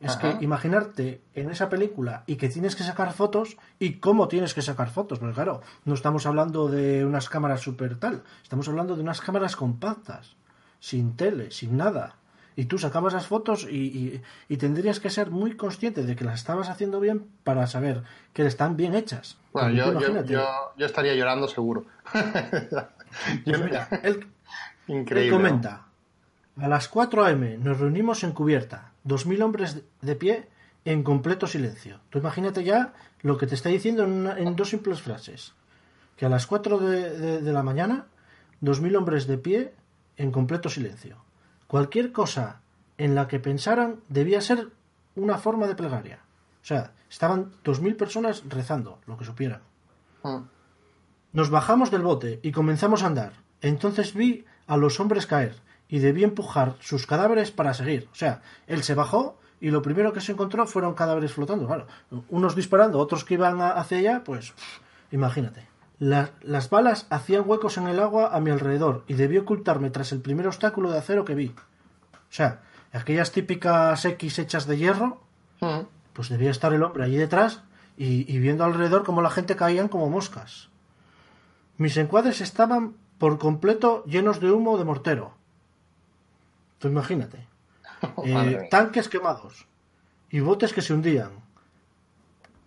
es 0.00 0.16
que 0.16 0.36
imaginarte 0.40 1.22
en 1.34 1.50
esa 1.50 1.68
película 1.68 2.22
y 2.26 2.36
que 2.36 2.50
tienes 2.50 2.76
que 2.76 2.84
sacar 2.84 3.12
fotos 3.14 3.56
y 3.78 3.94
cómo 3.94 4.28
tienes 4.28 4.52
que 4.52 4.60
sacar 4.60 4.90
fotos. 4.90 5.18
Porque 5.18 5.34
claro, 5.34 5.62
no 5.86 5.94
estamos 5.94 6.26
hablando 6.26 6.68
de 6.68 7.04
unas 7.04 7.30
cámaras 7.30 7.62
super 7.62 7.98
tal, 7.98 8.22
estamos 8.42 8.68
hablando 8.68 8.94
de 8.94 9.02
unas 9.02 9.22
cámaras 9.22 9.56
compactas, 9.56 10.36
sin 10.80 11.16
tele, 11.16 11.50
sin 11.50 11.78
nada 11.78 12.16
y 12.56 12.64
tú 12.64 12.78
sacabas 12.78 13.12
las 13.12 13.26
fotos 13.26 13.66
y, 13.70 14.22
tendrías 14.58 14.98
que 14.98 15.10
ser 15.10 15.30
muy 15.30 15.56
consciente 15.56 16.02
de 16.02 16.16
que 16.16 16.24
las 16.24 16.40
estabas 16.40 16.70
haciendo 16.70 16.98
bien 17.00 17.26
para 17.44 17.66
saber 17.66 18.02
que 18.32 18.46
están 18.46 18.76
bien 18.76 18.94
hechas. 18.94 19.36
Bueno, 19.52 19.70
yo, 20.24 20.72
estaría 20.78 21.14
llorando 21.14 21.46
seguro. 21.46 21.84
Pues 23.44 23.60
él, 24.02 24.26
Increíble. 24.88 25.30
comenta, 25.30 25.86
a 26.60 26.68
las 26.68 26.86
4 26.88 27.24
a.m. 27.24 27.56
nos 27.56 27.80
reunimos 27.80 28.24
en 28.24 28.32
cubierta, 28.32 28.92
2.000 29.06 29.42
hombres 29.42 29.82
de 30.02 30.16
pie 30.16 30.48
en 30.84 31.02
completo 31.02 31.46
silencio. 31.46 32.00
Tú 32.10 32.18
imagínate 32.18 32.62
ya 32.62 32.92
lo 33.22 33.38
que 33.38 33.46
te 33.46 33.54
está 33.54 33.70
diciendo 33.70 34.04
en, 34.04 34.56
dos 34.56 34.68
simples 34.68 35.00
frases. 35.00 35.54
Que 36.16 36.26
a 36.26 36.28
las 36.28 36.46
4 36.46 36.78
de, 36.78 37.40
de 37.40 37.52
la 37.52 37.62
mañana, 37.62 38.06
2.000 38.60 38.96
hombres 38.96 39.26
de 39.26 39.38
pie 39.38 39.72
en 40.18 40.30
completo 40.30 40.68
silencio. 40.68 41.16
Cualquier 41.66 42.12
cosa 42.12 42.60
en 42.98 43.14
la 43.14 43.28
que 43.28 43.40
pensaran 43.40 44.00
debía 44.08 44.40
ser 44.40 44.68
una 45.14 45.38
forma 45.38 45.66
de 45.66 45.74
plegaria. 45.74 46.20
O 46.62 46.66
sea, 46.66 46.92
estaban 47.10 47.52
dos 47.64 47.80
mil 47.80 47.96
personas 47.96 48.42
rezando, 48.48 48.98
lo 49.06 49.16
que 49.16 49.24
supieran. 49.24 49.60
Ah. 50.24 50.42
Nos 51.32 51.50
bajamos 51.50 51.90
del 51.90 52.02
bote 52.02 52.40
y 52.42 52.52
comenzamos 52.52 53.02
a 53.02 53.06
andar. 53.06 53.32
Entonces 53.60 54.14
vi 54.14 54.44
a 54.66 54.76
los 54.76 55.00
hombres 55.00 55.26
caer 55.26 55.56
y 55.88 55.98
debí 55.98 56.24
empujar 56.24 56.76
sus 56.80 57.06
cadáveres 57.06 57.50
para 57.50 57.74
seguir. 57.74 58.08
O 58.12 58.14
sea, 58.14 58.42
él 58.66 58.82
se 58.82 58.94
bajó 58.94 59.38
y 59.60 59.70
lo 59.70 59.82
primero 59.82 60.12
que 60.12 60.20
se 60.20 60.32
encontró 60.32 60.66
fueron 60.66 60.94
cadáveres 60.94 61.32
flotando. 61.32 61.66
Claro, 61.66 61.86
unos 62.28 62.54
disparando, 62.54 62.98
otros 62.98 63.24
que 63.24 63.34
iban 63.34 63.60
hacia 63.60 63.98
allá, 63.98 64.24
pues 64.24 64.54
imagínate 65.10 65.75
las 65.98 66.70
balas 66.70 67.06
hacían 67.10 67.44
huecos 67.46 67.78
en 67.78 67.88
el 67.88 68.00
agua 68.00 68.34
a 68.34 68.40
mi 68.40 68.50
alrededor 68.50 69.04
y 69.06 69.14
debí 69.14 69.38
ocultarme 69.38 69.90
tras 69.90 70.12
el 70.12 70.20
primer 70.20 70.46
obstáculo 70.46 70.90
de 70.90 70.98
acero 70.98 71.24
que 71.24 71.34
vi. 71.34 71.54
O 72.14 72.32
sea, 72.36 72.62
aquellas 72.92 73.32
típicas 73.32 74.04
X 74.04 74.38
hechas 74.38 74.66
de 74.66 74.76
hierro, 74.76 75.22
mm. 75.60 75.80
pues 76.12 76.28
debía 76.28 76.50
estar 76.50 76.72
el 76.74 76.82
hombre 76.82 77.04
allí 77.04 77.16
detrás 77.16 77.62
y, 77.96 78.38
viendo 78.38 78.64
alrededor 78.64 79.04
cómo 79.04 79.22
la 79.22 79.30
gente 79.30 79.56
caían 79.56 79.88
como 79.88 80.10
moscas. 80.10 80.68
Mis 81.78 81.96
encuadres 81.96 82.42
estaban 82.42 82.96
por 83.18 83.38
completo 83.38 84.04
llenos 84.04 84.40
de 84.40 84.50
humo 84.50 84.76
de 84.76 84.84
mortero. 84.84 85.34
Tú 86.78 86.88
imagínate. 86.88 87.46
Eh, 88.24 88.68
tanques 88.70 89.08
quemados 89.08 89.66
y 90.28 90.40
botes 90.40 90.74
que 90.74 90.82
se 90.82 90.92
hundían 90.92 91.45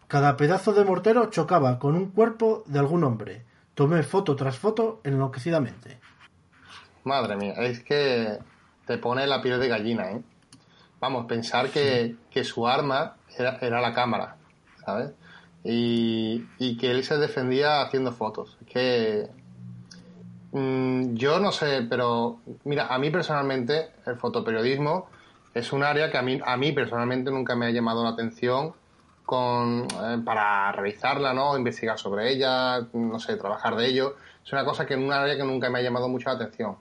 cada 0.10 0.38
pedazo 0.38 0.74
de 0.74 0.84
mortero 0.84 1.30
chocaba 1.30 1.78
con 1.78 1.96
un 1.96 2.10
cuerpo 2.10 2.64
de 2.66 2.80
algún 2.80 3.04
hombre. 3.04 3.46
Tomé 3.76 4.02
foto 4.02 4.36
tras 4.36 4.58
foto 4.58 5.02
enloquecidamente. 5.04 6.00
Madre 7.04 7.36
mía, 7.38 7.54
es 7.60 7.84
que 7.84 8.40
te 8.88 8.98
pone 8.98 9.28
la 9.28 9.40
piel 9.44 9.60
de 9.60 9.68
gallina, 9.68 10.12
¿eh? 10.12 10.22
Vamos, 11.00 11.28
pensar 11.28 11.70
que, 11.70 12.16
su 12.44 12.68
arma 12.68 13.18
era, 13.38 13.80
la 13.80 13.94
cámara, 13.94 14.38
¿sabes? 14.84 15.12
Y, 15.64 16.44
que 16.80 16.90
él 16.90 17.04
se 17.04 17.20
defendía 17.20 17.84
haciendo 17.84 18.12
fotos. 18.12 18.58
Es 18.62 18.68
que 18.68 19.28
mm, 20.54 21.14
yo 21.14 21.40
no 21.40 21.52
sé, 21.52 21.86
pero 21.88 22.40
mira, 22.64 22.88
a 22.88 22.98
mí 22.98 23.12
personalmente 23.12 23.92
el 24.08 24.18
fotoperiodismo 24.18 25.08
es 25.54 25.72
un 25.72 25.84
área 25.84 26.10
que 26.10 26.18
a 26.18 26.24
mí, 26.24 26.40
a 26.44 26.58
mí 26.58 26.72
personalmente 26.72 27.30
nunca 27.30 27.56
me 27.56 27.68
ha 27.68 27.70
llamado 27.70 28.04
la 28.04 28.10
atención 28.10 28.74
con, 29.30 29.84
eh, 29.84 30.18
para 30.26 30.72
revisarla, 30.72 31.36
¿no? 31.36 31.56
Investigar 31.56 32.00
sobre 32.00 32.32
ella, 32.32 32.88
no 32.94 33.20
sé, 33.20 33.36
trabajar 33.36 33.76
de 33.76 33.86
ello. 33.86 34.16
Es 34.44 34.52
una 34.54 34.66
cosa 34.66 34.88
que 34.88 34.96
en 34.96 35.04
un 35.04 35.14
área 35.14 35.38
que 35.38 35.44
nunca 35.44 35.70
me 35.70 35.78
ha 35.78 35.82
llamado 35.84 36.10
mucho 36.10 36.30
la 36.30 36.36
atención. 36.36 36.78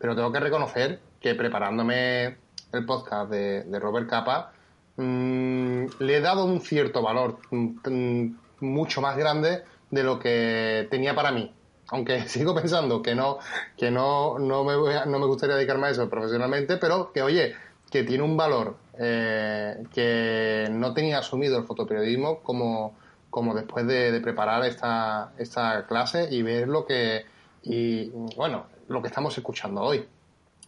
Pero 0.00 0.16
tengo 0.16 0.32
que 0.32 0.40
reconocer 0.40 0.98
que 1.20 1.36
preparándome 1.36 2.38
el 2.72 2.84
podcast 2.84 3.30
de, 3.30 3.78
Robert 3.78 4.10
Capa, 4.10 4.50
mm, 4.96 5.84
le 6.00 6.16
he 6.16 6.20
dado 6.20 6.44
un 6.44 6.60
cierto 6.60 7.02
valor 7.02 7.38
mm, 7.52 8.34
mucho 8.58 9.00
más 9.00 9.16
grande 9.16 9.62
de 9.92 10.02
lo 10.02 10.18
que 10.18 10.88
tenía 10.90 11.14
para 11.14 11.30
mí. 11.30 11.54
Aunque 11.90 12.22
sigo 12.26 12.52
pensando 12.52 13.00
que 13.00 13.14
no, 13.14 13.38
que 13.76 13.92
no, 13.92 14.40
no, 14.40 14.64
me, 14.64 14.72
no 15.06 15.18
me 15.20 15.26
gustaría 15.26 15.54
dedicarme 15.54 15.86
a 15.86 15.90
eso 15.90 16.10
profesionalmente, 16.10 16.78
pero 16.78 17.12
que 17.12 17.22
oye, 17.22 17.54
que 17.92 18.02
tiene 18.02 18.24
un 18.24 18.36
valor 18.36 18.81
eh, 18.98 19.84
que 19.92 20.68
no 20.70 20.92
tenía 20.92 21.18
asumido 21.18 21.58
el 21.58 21.64
fotoperiodismo 21.64 22.40
como, 22.40 22.94
como 23.30 23.54
después 23.54 23.86
de, 23.86 24.20
preparar 24.20 24.64
esta, 24.64 25.32
esta 25.38 25.86
clase 25.86 26.28
y 26.30 26.42
ver 26.42 26.68
lo 26.68 26.84
que 26.84 27.24
y 27.62 28.10
bueno 28.36 28.66
lo 28.88 29.00
que 29.00 29.08
estamos 29.08 29.36
escuchando 29.38 29.80
hoy 29.82 30.04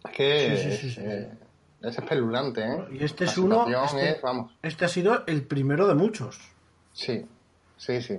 es 0.04 0.10
que 0.12 0.54
es, 0.54 0.98
eh, 0.98 1.30
espeluznante 1.82 2.62
¿eh? 2.62 2.84
y 2.92 3.04
este 3.04 3.24
es 3.24 3.36
uno 3.36 3.66
este, 3.84 4.20
vamos. 4.22 4.52
este 4.62 4.84
ha 4.84 4.88
sido 4.88 5.24
el 5.26 5.42
primero 5.42 5.86
de 5.86 5.94
muchos 5.94 6.38
sí 6.92 7.26
sí 7.76 8.00
sí 8.00 8.18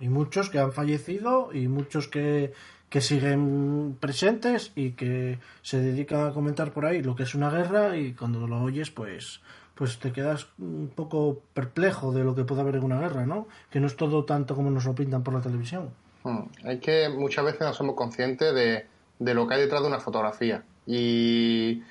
y 0.00 0.08
muchos 0.08 0.48
que 0.50 0.58
han 0.58 0.72
fallecido 0.72 1.52
y 1.52 1.68
muchos 1.68 2.08
que 2.08 2.52
que 2.90 3.00
siguen 3.00 3.96
presentes 3.98 4.72
y 4.74 4.90
que 4.90 5.38
se 5.62 5.80
dedican 5.80 6.26
a 6.26 6.32
comentar 6.32 6.72
por 6.72 6.84
ahí 6.84 7.02
lo 7.02 7.14
que 7.14 7.22
es 7.22 7.34
una 7.34 7.48
guerra 7.48 7.96
y 7.96 8.12
cuando 8.12 8.46
lo 8.46 8.60
oyes 8.60 8.90
pues 8.90 9.40
pues 9.76 9.98
te 9.98 10.12
quedas 10.12 10.48
un 10.58 10.92
poco 10.94 11.40
perplejo 11.54 12.12
de 12.12 12.22
lo 12.22 12.34
que 12.34 12.44
puede 12.44 12.60
haber 12.60 12.76
en 12.76 12.84
una 12.84 13.00
guerra, 13.00 13.24
¿no? 13.24 13.48
Que 13.70 13.80
no 13.80 13.86
es 13.86 13.96
todo 13.96 14.26
tanto 14.26 14.54
como 14.54 14.70
nos 14.70 14.84
lo 14.84 14.94
pintan 14.94 15.22
por 15.22 15.32
la 15.32 15.40
televisión. 15.40 15.88
Hmm. 16.22 16.42
Hay 16.64 16.80
que 16.80 17.08
muchas 17.08 17.46
veces 17.46 17.62
no 17.62 17.72
somos 17.72 17.94
conscientes 17.94 18.54
de, 18.54 18.84
de 19.18 19.34
lo 19.34 19.48
que 19.48 19.54
hay 19.54 19.60
detrás 19.62 19.80
de 19.80 19.88
una 19.88 20.00
fotografía 20.00 20.64
y 20.86 21.82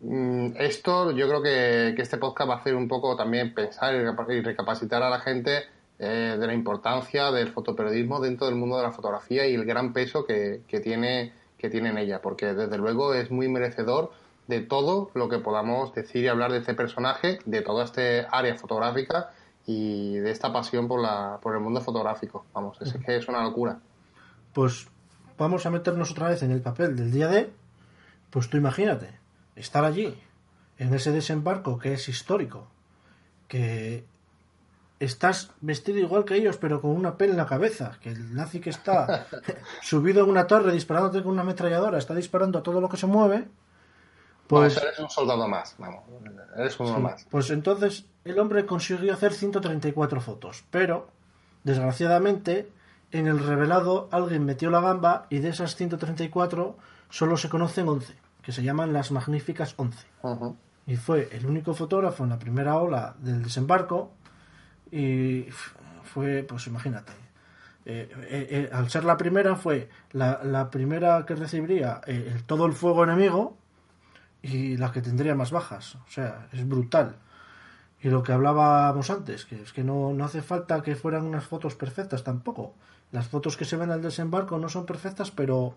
mm, 0.00 0.56
esto 0.58 1.12
yo 1.12 1.26
creo 1.26 1.42
que, 1.42 1.94
que, 1.96 2.02
este 2.02 2.18
podcast 2.18 2.50
va 2.50 2.54
a 2.56 2.58
hacer 2.58 2.74
un 2.74 2.86
poco 2.88 3.16
también 3.16 3.54
pensar 3.54 3.94
y 3.94 4.40
recapacitar 4.42 5.02
a 5.02 5.08
la 5.08 5.20
gente 5.20 5.62
eh, 5.98 6.36
de 6.38 6.46
la 6.46 6.54
importancia 6.54 7.30
del 7.30 7.48
fotoperiodismo 7.48 8.20
dentro 8.20 8.46
del 8.46 8.56
mundo 8.56 8.76
de 8.76 8.82
la 8.82 8.92
fotografía 8.92 9.46
y 9.46 9.54
el 9.54 9.64
gran 9.64 9.92
peso 9.92 10.24
que, 10.24 10.62
tiene, 10.82 11.32
que 11.58 11.70
tiene 11.70 11.90
en 11.90 11.98
ella, 11.98 12.20
porque 12.20 12.54
desde 12.54 12.78
luego 12.78 13.14
es 13.14 13.30
muy 13.30 13.48
merecedor 13.48 14.12
de 14.48 14.60
todo 14.60 15.10
lo 15.14 15.28
que 15.28 15.38
podamos 15.38 15.94
decir 15.94 16.24
y 16.24 16.28
hablar 16.28 16.52
de 16.52 16.58
este 16.58 16.74
personaje, 16.74 17.38
de 17.44 17.62
toda 17.62 17.84
esta 17.84 18.28
área 18.30 18.56
fotográfica 18.56 19.30
y 19.66 20.16
de 20.16 20.30
esta 20.30 20.52
pasión 20.52 20.88
por, 20.88 21.00
la, 21.00 21.38
por 21.40 21.54
el 21.54 21.60
mundo 21.60 21.80
fotográfico. 21.80 22.44
Vamos, 22.52 22.80
es 22.80 22.92
que 22.94 23.16
es 23.16 23.28
una 23.28 23.42
locura. 23.42 23.78
Pues 24.52 24.88
vamos 25.38 25.66
a 25.66 25.70
meternos 25.70 26.10
otra 26.10 26.28
vez 26.28 26.42
en 26.42 26.50
el 26.50 26.60
papel 26.60 26.96
del 26.96 27.12
día 27.12 27.28
de, 27.28 27.50
pues 28.30 28.50
tú 28.50 28.56
imagínate, 28.56 29.18
estar 29.56 29.84
allí, 29.84 30.18
en 30.78 30.92
ese 30.94 31.12
desembarco 31.12 31.78
que 31.78 31.92
es 31.92 32.08
histórico, 32.08 32.66
que 33.46 34.04
estás 35.04 35.50
vestido 35.60 35.98
igual 35.98 36.24
que 36.24 36.36
ellos, 36.36 36.56
pero 36.56 36.80
con 36.80 36.92
una 36.92 37.16
peli 37.16 37.32
en 37.32 37.38
la 37.38 37.46
cabeza. 37.46 37.98
Que 38.00 38.10
el 38.10 38.34
nazi 38.34 38.60
que 38.60 38.70
está 38.70 39.26
subido 39.82 40.22
en 40.24 40.30
una 40.30 40.46
torre 40.46 40.72
disparándote 40.72 41.22
con 41.22 41.32
una 41.32 41.42
ametralladora 41.42 41.98
está 41.98 42.14
disparando 42.14 42.58
a 42.58 42.62
todo 42.62 42.80
lo 42.80 42.88
que 42.88 42.96
se 42.96 43.06
mueve. 43.06 43.48
Pues, 44.46 44.76
eres 44.76 44.98
un 44.98 45.08
soldado 45.08 45.48
más, 45.48 45.74
vamos, 45.78 46.02
eres 46.56 46.78
uno 46.78 47.00
más. 47.00 47.26
Pues 47.30 47.50
entonces 47.50 48.04
el 48.24 48.38
hombre 48.38 48.66
consiguió 48.66 49.14
hacer 49.14 49.32
134 49.32 50.20
fotos, 50.20 50.64
pero 50.70 51.08
desgraciadamente 51.64 52.68
en 53.12 53.28
el 53.28 53.38
revelado 53.38 54.08
alguien 54.12 54.44
metió 54.44 54.70
la 54.70 54.80
gamba 54.80 55.26
y 55.30 55.38
de 55.38 55.48
esas 55.48 55.74
134 55.76 56.76
solo 57.08 57.36
se 57.36 57.48
conocen 57.48 57.88
11, 57.88 58.14
que 58.42 58.52
se 58.52 58.62
llaman 58.62 58.92
las 58.92 59.10
magníficas 59.10 59.74
11. 59.78 60.06
Y 60.86 60.96
fue 60.96 61.28
el 61.32 61.46
único 61.46 61.72
fotógrafo 61.72 62.24
en 62.24 62.30
la 62.30 62.38
primera 62.38 62.76
ola 62.76 63.14
del 63.20 63.42
desembarco 63.42 64.10
y 64.92 65.48
fue, 66.04 66.44
pues 66.44 66.66
imagínate, 66.66 67.12
eh, 67.84 68.08
eh, 68.28 68.46
eh, 68.50 68.70
al 68.72 68.88
ser 68.90 69.04
la 69.04 69.16
primera 69.16 69.56
fue 69.56 69.88
la, 70.12 70.70
primera 70.70 71.26
que 71.26 71.34
recibiría 71.34 72.00
todo 72.46 72.66
el 72.66 72.74
fuego 72.74 73.02
enemigo 73.02 73.56
y 74.40 74.76
la 74.76 74.92
que 74.92 75.02
tendría 75.02 75.34
más 75.34 75.50
bajas. 75.50 75.96
O 75.96 76.10
sea, 76.10 76.48
es 76.52 76.68
brutal. 76.68 77.16
Y 78.02 78.08
lo 78.08 78.22
que 78.22 78.32
hablábamos 78.32 79.10
antes, 79.10 79.44
que 79.46 79.62
es 79.62 79.72
que 79.72 79.84
no, 79.84 80.12
no 80.12 80.24
hace 80.24 80.42
falta 80.42 80.82
que 80.82 80.96
fueran 80.96 81.24
unas 81.24 81.44
fotos 81.44 81.74
perfectas 81.74 82.24
tampoco. 82.24 82.74
Las 83.12 83.28
fotos 83.28 83.56
que 83.56 83.64
se 83.64 83.76
ven 83.76 83.90
al 83.90 84.02
desembarco 84.02 84.58
no 84.58 84.68
son 84.68 84.86
perfectas, 84.86 85.30
pero 85.30 85.76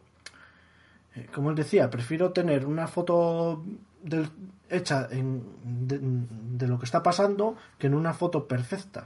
como 1.34 1.50
él 1.50 1.56
decía, 1.56 1.90
prefiero 1.90 2.32
tener 2.32 2.66
una 2.66 2.88
foto 2.88 3.64
hecha 4.70 5.08
en, 5.12 5.44
de, 6.58 6.68
lo 6.68 6.80
que 6.80 6.86
está 6.86 7.02
pasando 7.04 7.56
que 7.78 7.88
en 7.88 7.94
una 7.94 8.14
foto 8.14 8.48
perfecta. 8.48 9.06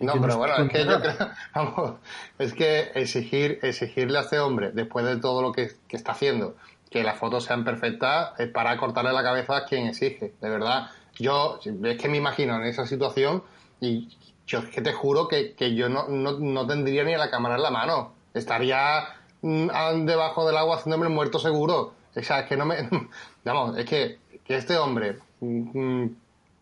No, 0.00 0.20
pero 0.20 0.38
bueno, 0.38 0.56
es 0.56 0.70
que 0.70 0.84
yo 0.84 1.00
creo, 1.00 1.30
vamos, 1.54 1.94
es 2.38 2.52
que 2.52 2.90
exigir, 2.94 3.58
exigirle 3.62 4.18
a 4.18 4.22
este 4.22 4.38
hombre, 4.38 4.72
después 4.72 5.06
de 5.06 5.16
todo 5.16 5.40
lo 5.40 5.52
que, 5.52 5.70
está 5.88 6.12
haciendo, 6.12 6.56
que 6.90 7.02
las 7.02 7.16
fotos 7.16 7.44
sean 7.44 7.64
perfectas, 7.64 8.38
es 8.38 8.48
para 8.48 8.76
cortarle 8.76 9.12
la 9.12 9.22
cabeza 9.22 9.56
a 9.56 9.64
quien 9.64 9.86
exige, 9.86 10.34
de 10.40 10.48
verdad. 10.48 10.90
Yo, 11.14 11.60
es 11.84 11.98
que 11.98 12.08
me 12.08 12.16
imagino 12.16 12.56
en 12.56 12.64
esa 12.64 12.86
situación 12.86 13.44
y 13.80 14.08
yo 14.46 14.58
es 14.58 14.66
que 14.66 14.82
te 14.82 14.92
juro 14.92 15.28
que, 15.28 15.54
yo 15.74 15.88
no, 15.88 16.08
no, 16.08 16.66
tendría 16.66 17.04
ni 17.04 17.14
la 17.14 17.30
cámara 17.30 17.56
en 17.56 17.62
la 17.62 17.70
mano. 17.70 18.12
Estaría 18.34 19.04
debajo 19.44 20.46
del 20.46 20.56
agua 20.56 20.76
haciéndome 20.76 21.06
el 21.06 21.12
muerto 21.12 21.38
seguro. 21.38 21.92
O 22.14 22.22
sea, 22.22 22.40
es 22.40 22.46
que 22.46 22.56
no 22.56 22.64
me... 22.64 22.88
Vamos, 23.44 23.76
es 23.76 23.84
que, 23.84 24.18
que 24.44 24.56
este 24.56 24.76
hombre 24.76 25.18
mm, 25.40 26.06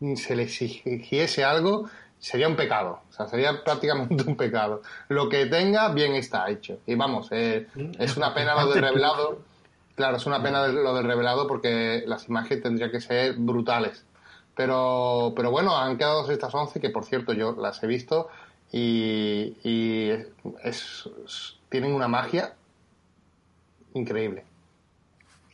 mm, 0.01 0.17
se 0.17 0.37
le 0.37 0.45
exigiese 0.45 1.45
algo 1.45 1.89
sería 2.23 2.47
un 2.47 2.55
pecado, 2.55 3.01
o 3.11 3.13
sea, 3.13 3.27
sería 3.27 3.65
prácticamente 3.65 4.23
un 4.27 4.37
pecado. 4.37 4.83
Lo 5.09 5.29
que 5.29 5.47
tenga, 5.47 5.89
bien 5.89 6.15
está 6.15 6.49
hecho. 6.49 6.79
Y 6.87 6.95
vamos, 6.95 7.29
eh, 7.33 7.67
es 7.99 8.17
una 8.17 8.33
pena 8.35 8.55
lo 8.55 8.73
del 8.73 8.83
revelado. 8.83 9.41
Claro, 9.97 10.17
es 10.17 10.27
una 10.27 10.43
pena 10.43 10.67
lo 10.69 10.95
del 10.95 11.05
revelado 11.05 11.47
porque 11.47 12.05
las 12.07 12.29
imágenes 12.29 12.63
tendrían 12.63 12.91
que 12.91 13.01
ser 13.01 13.35
brutales. 13.35 14.05
Pero, 14.55 15.33
pero 15.35 15.51
bueno, 15.51 15.77
han 15.77 15.99
quedado 15.99 16.31
estas 16.31 16.55
11 16.55 16.81
que, 16.81 16.91
por 16.91 17.05
cierto, 17.05 17.33
yo 17.33 17.57
las 17.59 17.83
he 17.83 17.87
visto 17.87 18.29
y, 18.71 19.55
es, 20.63 21.09
tienen 21.69 21.93
una 21.93 22.09
magia 22.09 22.55
increíble. 23.95 24.45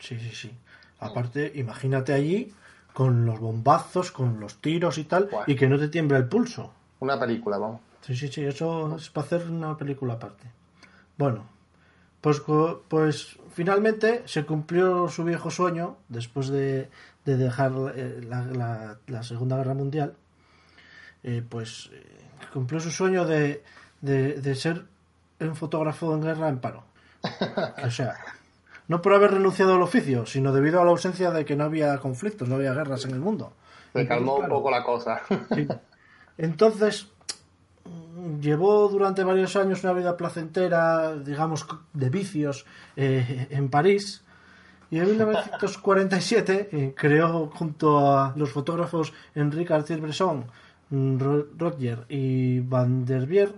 Sí, 0.01 0.19
sí, 0.19 0.31
sí. 0.35 0.53
Aparte, 1.01 1.53
imagínate 1.55 2.13
allí 2.13 2.53
con 2.93 3.25
los 3.25 3.39
bombazos, 3.39 4.11
con 4.11 4.41
los 4.41 4.61
tiros 4.61 4.99
y 4.99 5.05
tal, 5.05 5.29
y 5.47 5.55
que 5.55 5.69
no 5.69 5.79
te 5.79 5.89
tiembla 5.89 6.19
el 6.19 6.29
pulso. 6.29 6.73
Una 7.01 7.19
película, 7.19 7.59
vamos. 7.59 7.81
Sí, 8.01 8.17
sí, 8.17 8.29
sí, 8.29 8.45
eso 8.45 8.97
es 8.97 9.11
para 9.11 9.27
hacer 9.27 9.49
una 9.49 9.77
película 9.77 10.15
aparte. 10.15 10.45
Bueno, 11.17 11.45
pues, 12.21 12.43
pues 12.89 13.39
finalmente 13.53 14.23
se 14.27 14.45
cumplió 14.45 15.09
su 15.09 15.25
viejo 15.25 15.51
sueño 15.51 15.97
después 16.09 16.49
de, 16.49 16.89
dejar 17.25 17.73
eh, 17.95 18.21
la, 18.25 19.23
Segunda 19.23 19.57
Guerra 19.57 19.75
Mundial. 19.75 20.15
Eh, 21.23 21.43
pues 21.49 21.91
eh, 21.93 22.03
cumplió 22.53 22.81
su 22.81 22.91
sueño 22.91 23.25
de, 23.27 23.63
de 24.01 24.55
ser 24.55 24.85
un 25.41 25.55
fotógrafo 25.55 26.15
en 26.15 26.23
guerra 26.23 26.49
en 26.49 26.59
paro. 26.59 26.88
O 27.85 27.91
sea, 27.91 28.17
no 28.89 29.03
por 29.03 29.15
haber 29.15 29.33
renunciado 29.33 29.75
al 29.75 29.83
oficio, 29.83 30.27
sino 30.27 30.53
debido 30.53 30.81
a 30.81 30.85
la 30.85 30.91
ausencia 30.91 31.31
de 31.31 31.45
que 31.45 31.57
no 31.57 31.65
había 31.65 31.99
conflictos, 31.99 32.49
no 32.49 32.57
había 32.57 32.73
guerras 32.73 33.05
en 33.05 33.13
el 33.13 33.21
mundo. 33.21 33.53
Se 33.93 34.07
calmó 34.07 34.37
un 34.37 34.49
poco 34.49 34.71
la 34.71 34.83
cosa. 34.83 35.23
Entonces, 36.39 37.09
llevó 38.41 38.89
durante 38.89 39.25
varios 39.25 39.57
años 39.57 39.83
una 39.85 39.93
vida 39.93 40.17
placentera, 40.17 41.17
digamos, 41.17 41.67
de 41.93 42.11
vicios 42.11 42.67
eh, 42.97 43.47
en 43.51 43.69
París. 43.69 44.25
Y 44.91 44.99
en 44.99 45.07
1947 45.11 46.69
eh, 46.73 46.95
creó 46.97 47.51
junto 47.55 48.17
a 48.17 48.33
los 48.37 48.51
fotógrafos 48.51 49.13
Enrique 49.35 49.69
Cartier-Bresson, 49.69 50.47
Roger 50.91 52.07
y 52.09 52.61
Van 52.61 53.05
der 53.05 53.27
Bier 53.27 53.55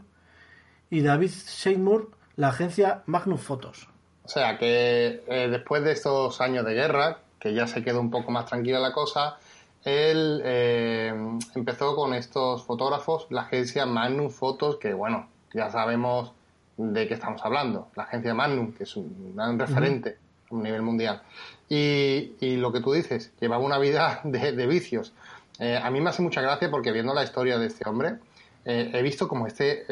y 0.90 1.02
David 1.02 1.30
Seymour 1.30 2.10
la 2.36 2.48
agencia 2.48 3.02
Magnum 3.06 3.38
Photos. 3.38 3.88
O 4.24 4.28
sea 4.28 4.58
que 4.58 5.24
eh, 5.26 5.48
después 5.50 5.82
de 5.82 5.92
estos 5.92 6.40
años 6.40 6.64
de 6.64 6.74
guerra, 6.74 7.18
que 7.38 7.54
ya 7.54 7.66
se 7.66 7.82
quedó 7.82 8.00
un 8.00 8.10
poco 8.10 8.30
más 8.30 8.46
tranquila 8.46 8.78
la 8.78 8.92
cosa, 8.92 9.38
él 9.82 10.42
eh, 10.44 11.12
empezó 11.54 11.96
con 11.96 12.14
estos 12.14 12.62
fotógrafos, 12.62 13.26
la 13.30 13.42
agencia 13.42 13.86
Magnum 13.86 14.30
Photos, 14.30 14.76
que 14.76 14.92
bueno, 14.92 15.28
ya 15.52 15.70
sabemos 15.70 16.32
de 16.76 17.08
qué 17.08 17.14
estamos 17.14 17.44
hablando. 17.44 17.88
La 17.96 18.04
agencia 18.04 18.34
Magnum, 18.34 18.72
que 18.72 18.84
es 18.84 18.94
un 18.96 19.34
gran 19.34 19.58
referente 19.58 20.18
a 20.50 20.54
nivel 20.54 20.82
mundial. 20.82 21.22
Y, 21.68 22.56
lo 22.56 22.72
que 22.72 22.80
tú 22.80 22.92
dices, 22.92 23.32
llevaba 23.40 23.64
una 23.64 23.78
vida 23.78 24.20
de, 24.24 24.66
vicios. 24.66 25.12
Eh, 25.58 25.76
a 25.82 25.90
mí 25.90 26.00
me 26.00 26.10
hace 26.10 26.22
mucha 26.22 26.40
gracia 26.40 26.70
porque 26.70 26.92
viendo 26.92 27.14
la 27.14 27.24
historia 27.24 27.58
de 27.58 27.66
este 27.66 27.88
hombre, 27.88 28.18
he 28.64 29.02
visto 29.02 29.26
como 29.26 29.46
este, 29.46 29.84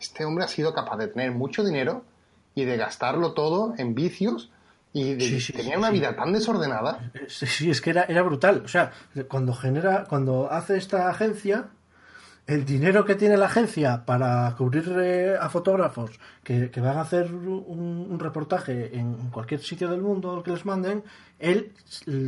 este 0.00 0.24
hombre 0.24 0.44
ha 0.44 0.48
sido 0.48 0.72
capaz 0.72 0.96
de 0.96 1.08
tener 1.08 1.32
mucho 1.32 1.62
dinero 1.62 2.04
y 2.54 2.64
de 2.64 2.76
gastarlo 2.76 3.32
todo 3.32 3.74
en 3.78 3.94
vicios 3.94 4.50
y 4.92 5.14
de, 5.14 5.42
tenía 5.54 5.78
una 5.78 5.90
vida 5.90 6.16
tan 6.16 6.32
desordenada. 6.32 7.12
Sí, 7.28 7.70
es 7.70 7.80
que 7.80 7.90
era, 7.90 8.04
era 8.04 8.22
brutal. 8.22 8.62
O 8.64 8.68
sea, 8.68 8.92
cuando 9.28 9.54
genera, 9.54 10.04
cuando 10.08 10.50
hace 10.50 10.76
esta 10.76 11.08
agencia, 11.08 11.68
el 12.46 12.64
dinero 12.64 13.04
que 13.04 13.14
tiene 13.14 13.36
la 13.36 13.46
agencia 13.46 14.04
para 14.04 14.52
cubrir 14.56 14.92
eh, 14.98 15.36
a 15.40 15.48
fotógrafos 15.48 16.18
que, 16.42 16.68
van 16.76 16.98
a 16.98 17.02
hacer 17.02 17.32
un, 17.32 18.18
reportaje 18.18 18.96
en 18.98 19.30
cualquier 19.30 19.60
sitio 19.60 19.88
del 19.88 20.02
mundo 20.02 20.42
que 20.42 20.50
les 20.50 20.64
manden, 20.64 21.04
él 21.38 21.72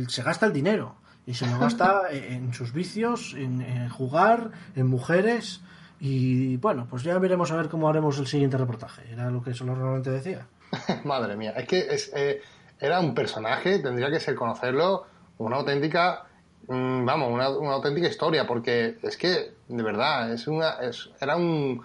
se 0.07 0.23
gasta 0.23 0.45
el 0.45 0.53
dinero 0.53 0.95
y 1.25 1.33
se 1.33 1.47
lo 1.47 1.59
gasta 1.59 2.03
en 2.11 2.53
sus 2.53 2.71
vicios, 2.71 3.33
en 3.37 3.89
jugar, 3.89 4.51
en 4.75 4.87
mujeres. 4.87 5.61
Y 6.05 6.57
bueno, 6.57 6.85
pues 6.89 7.03
ya 7.03 7.17
veremos 7.17 7.49
a 7.51 7.55
ver 7.55 7.69
cómo 7.69 7.87
haremos 7.87 8.19
el 8.19 8.27
siguiente 8.27 8.57
reportaje. 8.57 9.03
Era 9.09 9.31
lo 9.31 9.41
que 9.41 9.53
solo 9.53 9.73
realmente 9.73 10.09
decía. 10.09 10.45
Madre 11.05 11.37
mía, 11.37 11.53
es 11.55 11.65
que 11.65 11.79
es, 11.79 12.11
eh, 12.13 12.41
era 12.77 12.99
un 12.99 13.15
personaje, 13.15 13.79
tendría 13.79 14.11
que 14.11 14.19
ser 14.19 14.35
conocerlo, 14.35 15.05
una 15.37 15.55
auténtica, 15.55 16.25
mm, 16.67 17.05
vamos, 17.05 17.31
una, 17.31 17.45
auténtica 17.73 18.09
historia, 18.09 18.45
porque 18.45 18.97
es 19.01 19.15
que, 19.15 19.53
de 19.69 19.81
verdad, 19.81 20.33
es 20.33 20.45
una, 20.47 20.71
es, 20.81 21.09
era 21.21 21.37
un, 21.37 21.81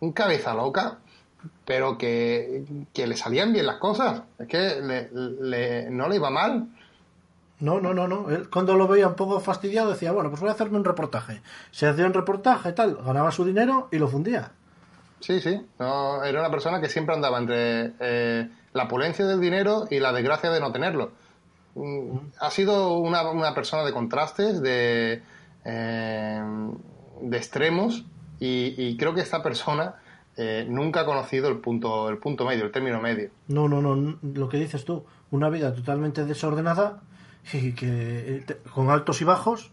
un 0.00 0.12
cabeza 0.12 0.52
loca, 0.52 0.98
pero 1.64 1.96
que, 1.96 2.64
que, 2.92 3.06
le 3.06 3.16
salían 3.16 3.54
bien 3.54 3.64
las 3.64 3.76
cosas. 3.76 4.20
Es 4.38 4.48
que 4.48 4.82
le, 4.82 5.88
no 5.90 6.10
le 6.10 6.16
iba 6.16 6.28
mal. 6.28 6.66
No, 7.62 7.80
no, 7.80 7.94
no, 7.94 8.08
no. 8.08 8.28
Él, 8.28 8.50
cuando 8.50 8.74
lo 8.74 8.88
veía 8.88 9.06
un 9.06 9.14
poco 9.14 9.38
fastidiado 9.38 9.90
decía, 9.90 10.10
bueno, 10.10 10.30
pues 10.30 10.40
voy 10.40 10.50
a 10.50 10.52
hacerme 10.52 10.78
un 10.78 10.84
reportaje. 10.84 11.42
Se 11.70 11.86
hacía 11.86 12.06
un 12.06 12.12
reportaje 12.12 12.70
y 12.70 12.72
tal, 12.72 12.96
ganaba 12.96 13.30
su 13.30 13.44
dinero 13.44 13.88
y 13.92 13.98
lo 13.98 14.08
fundía. 14.08 14.50
Sí, 15.20 15.40
sí. 15.40 15.64
No, 15.78 16.24
era 16.24 16.40
una 16.40 16.50
persona 16.50 16.80
que 16.80 16.88
siempre 16.88 17.14
andaba 17.14 17.38
entre 17.38 17.92
eh, 18.00 18.48
la 18.72 18.82
opulencia 18.82 19.24
del 19.26 19.40
dinero 19.40 19.86
y 19.88 20.00
la 20.00 20.12
desgracia 20.12 20.50
de 20.50 20.58
no 20.58 20.72
tenerlo. 20.72 21.12
Mm, 21.76 22.16
ha 22.40 22.50
sido 22.50 22.98
una, 22.98 23.54
persona 23.54 23.84
de 23.84 23.92
contrastes, 23.92 24.60
de, 24.60 25.22
eh, 25.64 26.42
de 27.20 27.36
extremos, 27.36 28.04
y, 28.40 28.96
creo 28.96 29.14
que 29.14 29.20
esta 29.20 29.40
persona 29.40 29.94
eh, 30.36 30.66
nunca 30.68 31.02
ha 31.02 31.04
conocido 31.04 31.48
el 31.48 31.58
punto, 31.58 32.08
el 32.08 32.18
punto 32.18 32.44
medio, 32.44 32.64
el 32.64 32.72
término 32.72 33.00
medio. 33.00 33.30
No, 33.46 33.68
no, 33.68 33.80
no. 33.80 34.18
Lo 34.20 34.48
que 34.48 34.56
dices 34.56 34.84
tú, 34.84 35.04
una 35.30 35.48
vida 35.48 35.72
totalmente 35.72 36.24
desordenada 36.24 37.02
y 37.52 37.72
que 37.72 38.44
eh, 38.48 38.60
con 38.74 38.90
altos 38.90 39.20
y 39.20 39.24
bajos, 39.24 39.70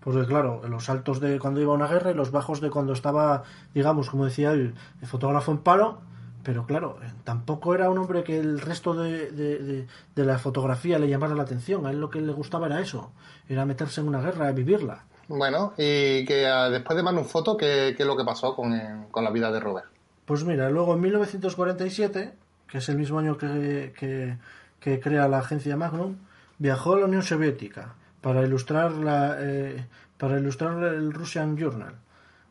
porque 0.00 0.26
claro, 0.26 0.62
los 0.68 0.90
altos 0.90 1.20
de 1.20 1.38
cuando 1.38 1.60
iba 1.60 1.72
a 1.72 1.76
una 1.76 1.86
guerra 1.86 2.10
y 2.10 2.14
los 2.14 2.30
bajos 2.30 2.60
de 2.60 2.70
cuando 2.70 2.92
estaba, 2.92 3.44
digamos, 3.72 4.10
como 4.10 4.24
decía 4.24 4.52
él, 4.52 4.74
el 5.00 5.08
fotógrafo 5.08 5.52
en 5.52 5.58
paro, 5.58 6.00
pero 6.42 6.66
claro, 6.66 6.98
eh, 7.02 7.10
tampoco 7.24 7.74
era 7.74 7.88
un 7.88 7.98
hombre 7.98 8.22
que 8.22 8.38
el 8.38 8.60
resto 8.60 8.94
de, 8.94 9.30
de, 9.30 10.24
la 10.24 10.38
fotografía 10.38 10.98
le 10.98 11.08
llamara 11.08 11.34
la 11.34 11.42
atención, 11.42 11.86
a 11.86 11.90
él 11.90 12.00
lo 12.00 12.10
que 12.10 12.20
le 12.20 12.32
gustaba 12.32 12.66
era 12.66 12.80
eso, 12.80 13.12
era 13.48 13.64
meterse 13.64 14.02
en 14.02 14.08
una 14.08 14.20
guerra, 14.20 14.52
vivirla. 14.52 15.04
Bueno, 15.26 15.72
y 15.78 16.24
que 16.26 16.46
ah, 16.46 16.68
después 16.68 16.96
de 16.96 17.02
Magnum 17.02 17.24
Foto, 17.24 17.56
¿qué, 17.56 17.94
¿qué, 17.96 18.02
es 18.02 18.06
lo 18.06 18.14
que 18.14 18.24
pasó 18.24 18.54
con, 18.54 18.74
eh, 18.74 19.06
con, 19.10 19.24
la 19.24 19.30
vida 19.30 19.50
de 19.50 19.58
Robert? 19.58 19.86
Pues 20.26 20.44
mira, 20.44 20.68
luego 20.68 20.94
en 20.94 21.00
1947, 21.00 22.34
que 22.68 22.78
es 22.78 22.88
el 22.90 22.98
mismo 22.98 23.18
año 23.18 23.38
que, 23.38 23.94
que, 23.98 24.36
que 24.80 25.00
crea 25.00 25.28
la 25.28 25.38
agencia 25.38 25.78
Magnum, 25.78 26.16
viajó 26.58 26.94
a 26.94 27.00
la 27.00 27.06
Unión 27.06 27.22
Soviética 27.22 27.94
para 28.20 28.42
ilustrar, 28.42 28.92
la, 28.92 29.36
eh, 29.40 29.86
para 30.18 30.38
ilustrar 30.38 30.82
el 30.84 31.12
Russian 31.12 31.56
Journal. 31.56 31.94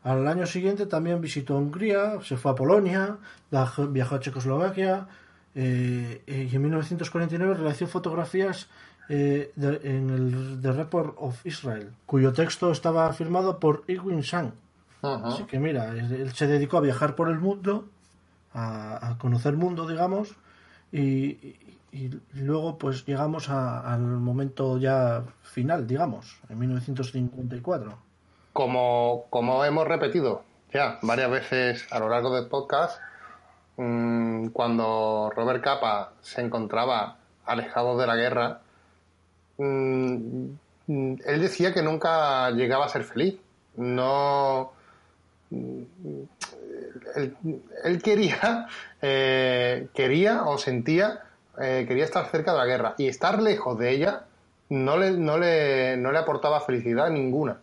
Al 0.02 0.28
año 0.28 0.46
siguiente 0.46 0.86
también 0.86 1.20
visitó 1.20 1.56
Hungría, 1.56 2.20
se 2.22 2.36
fue 2.36 2.52
a 2.52 2.54
Polonia, 2.54 3.16
viajó 3.50 4.14
a 4.14 4.20
Checoslovaquia 4.20 5.08
eh, 5.54 6.22
y 6.26 6.54
en 6.54 6.62
1949 6.62 7.54
realizó 7.54 7.86
fotografías 7.86 8.68
eh, 9.08 9.52
en 9.56 10.10
el 10.10 10.60
The 10.62 10.72
Report 10.72 11.14
of 11.18 11.44
Israel, 11.44 11.90
cuyo 12.06 12.32
texto 12.32 12.70
estaba 12.70 13.12
firmado 13.12 13.58
por 13.58 13.84
Irwin 13.86 14.22
Sang. 14.22 14.52
Así 15.02 15.44
que 15.44 15.58
mira, 15.58 15.90
él 15.90 16.32
se 16.32 16.46
dedicó 16.46 16.78
a 16.78 16.80
viajar 16.80 17.14
por 17.14 17.28
el 17.28 17.38
mundo, 17.38 17.86
a, 18.54 19.16
conocer 19.18 19.52
el 19.52 19.58
mundo, 19.58 19.86
digamos, 19.86 20.34
y, 20.90 21.56
luego 22.32 22.78
pues 22.78 23.06
llegamos 23.06 23.48
al 23.48 24.00
momento 24.00 24.78
ya 24.78 25.24
final, 25.42 25.86
digamos, 25.86 26.40
en 26.48 26.58
1954. 26.58 27.98
Como, 28.52 29.24
como 29.30 29.64
hemos 29.64 29.86
repetido 29.86 30.44
ya 30.74 30.98
varias 31.02 31.30
veces 31.30 31.86
a 31.92 32.00
lo 32.00 32.08
largo 32.08 32.34
del 32.34 32.48
podcast, 32.48 33.00
mm, 33.76 34.48
cuando 34.48 35.30
Robert 35.34 35.62
Capa 35.62 36.12
se 36.20 36.40
encontraba 36.40 37.18
alejado 37.46 37.96
de 37.96 38.06
la 38.06 38.16
guerra, 38.16 38.60
mm, 39.58 40.14
mm, 40.88 41.14
él 41.24 41.40
decía 41.40 41.72
que 41.72 41.82
nunca 41.82 42.50
llegaba 42.50 42.86
a 42.86 42.88
ser 42.88 43.04
feliz. 43.04 43.36
No. 43.76 44.72
Él, 47.84 48.02
quería, 48.02 48.66
eh, 49.02 49.88
quería 49.94 50.42
o 50.44 50.58
sentía, 50.58 51.23
eh, 51.60 51.84
quería 51.86 52.04
estar 52.04 52.26
cerca 52.26 52.52
de 52.52 52.58
la 52.58 52.66
guerra 52.66 52.94
y 52.98 53.08
estar 53.08 53.42
lejos 53.42 53.78
de 53.78 53.90
ella 53.90 54.24
no 54.70 54.96
le, 54.96 55.12
no 55.12 55.38
le, 55.38 55.96
no 55.96 56.12
le 56.12 56.18
aportaba 56.18 56.60
felicidad 56.60 57.10
ninguna. 57.10 57.58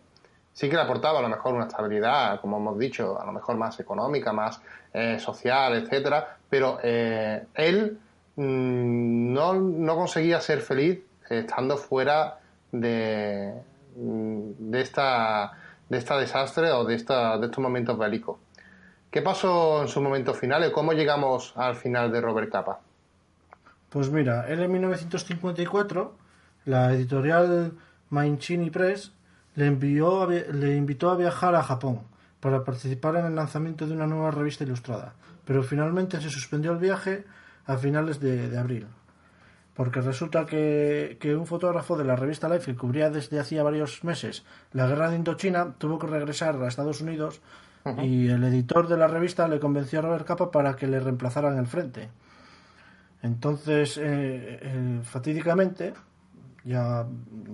Sí 0.52 0.68
que 0.68 0.76
le 0.76 0.82
aportaba 0.82 1.18
a 1.18 1.22
lo 1.22 1.28
mejor 1.28 1.54
una 1.54 1.66
estabilidad, 1.66 2.40
como 2.40 2.58
hemos 2.58 2.78
dicho, 2.78 3.20
a 3.20 3.24
lo 3.24 3.32
mejor 3.32 3.56
más 3.56 3.80
económica, 3.80 4.32
más 4.32 4.60
eh, 4.92 5.18
social, 5.18 5.74
etcétera, 5.74 6.36
pero 6.48 6.78
eh, 6.82 7.46
él 7.54 7.98
mm, 8.36 9.32
no, 9.32 9.54
no, 9.54 9.96
conseguía 9.96 10.40
ser 10.40 10.60
feliz 10.60 11.00
estando 11.28 11.78
fuera 11.78 12.38
de, 12.70 13.54
mm, 13.96 14.70
de 14.70 14.80
esta 14.80 15.52
de 15.88 15.98
desastre 15.98 16.72
o 16.72 16.84
de, 16.84 16.94
esta, 16.94 17.36
de 17.38 17.46
estos 17.46 17.62
momentos 17.62 17.98
bélicos. 17.98 18.38
¿Qué 19.10 19.20
pasó 19.20 19.82
en 19.82 19.88
sus 19.88 20.02
momentos 20.02 20.38
finales? 20.38 20.70
¿Cómo 20.70 20.94
llegamos 20.94 21.52
al 21.54 21.76
final 21.76 22.10
de 22.10 22.20
Robert 22.20 22.50
Capa? 22.50 22.80
Pues 23.92 24.10
mira, 24.10 24.48
él 24.48 24.60
en 24.60 24.72
1954 24.72 26.16
la 26.64 26.94
editorial 26.94 27.72
Mancini 28.08 28.70
Press 28.70 29.12
le, 29.54 29.66
envió, 29.66 30.26
le 30.26 30.76
invitó 30.76 31.10
a 31.10 31.16
viajar 31.16 31.54
a 31.54 31.62
Japón 31.62 32.00
para 32.40 32.64
participar 32.64 33.16
en 33.16 33.26
el 33.26 33.34
lanzamiento 33.34 33.86
de 33.86 33.92
una 33.92 34.06
nueva 34.06 34.30
revista 34.30 34.64
ilustrada, 34.64 35.12
pero 35.44 35.62
finalmente 35.62 36.22
se 36.22 36.30
suspendió 36.30 36.72
el 36.72 36.78
viaje 36.78 37.26
a 37.66 37.76
finales 37.76 38.18
de, 38.18 38.56
abril. 38.58 38.86
Porque 39.74 40.00
resulta 40.00 40.46
que, 40.46 41.18
un 41.38 41.46
fotógrafo 41.46 41.94
de 41.94 42.04
la 42.04 42.16
revista 42.16 42.48
Life 42.48 42.72
que 42.72 42.78
cubría 42.78 43.10
desde 43.10 43.40
hacía 43.40 43.62
varios 43.62 44.04
meses 44.04 44.42
la 44.72 44.86
guerra 44.86 45.10
de 45.10 45.16
Indochina 45.16 45.74
tuvo 45.76 45.98
que 45.98 46.06
regresar 46.06 46.56
a 46.62 46.68
Estados 46.68 47.02
Unidos 47.02 47.42
y 48.02 48.28
el 48.28 48.42
editor 48.44 48.88
de 48.88 48.96
la 48.96 49.06
revista 49.06 49.46
le 49.48 49.60
convenció 49.60 49.98
a 49.98 50.02
Robert 50.02 50.26
Capa 50.26 50.50
para 50.50 50.76
que 50.76 50.86
le 50.86 50.98
reemplazara 50.98 51.52
en 51.52 51.58
el 51.58 51.66
frente. 51.66 52.08
Entonces, 53.22 53.96
eh, 53.98 54.58
eh, 54.62 55.00
fatídicamente, 55.04 55.94
ya, 56.64 57.06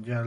ya 0.02 0.24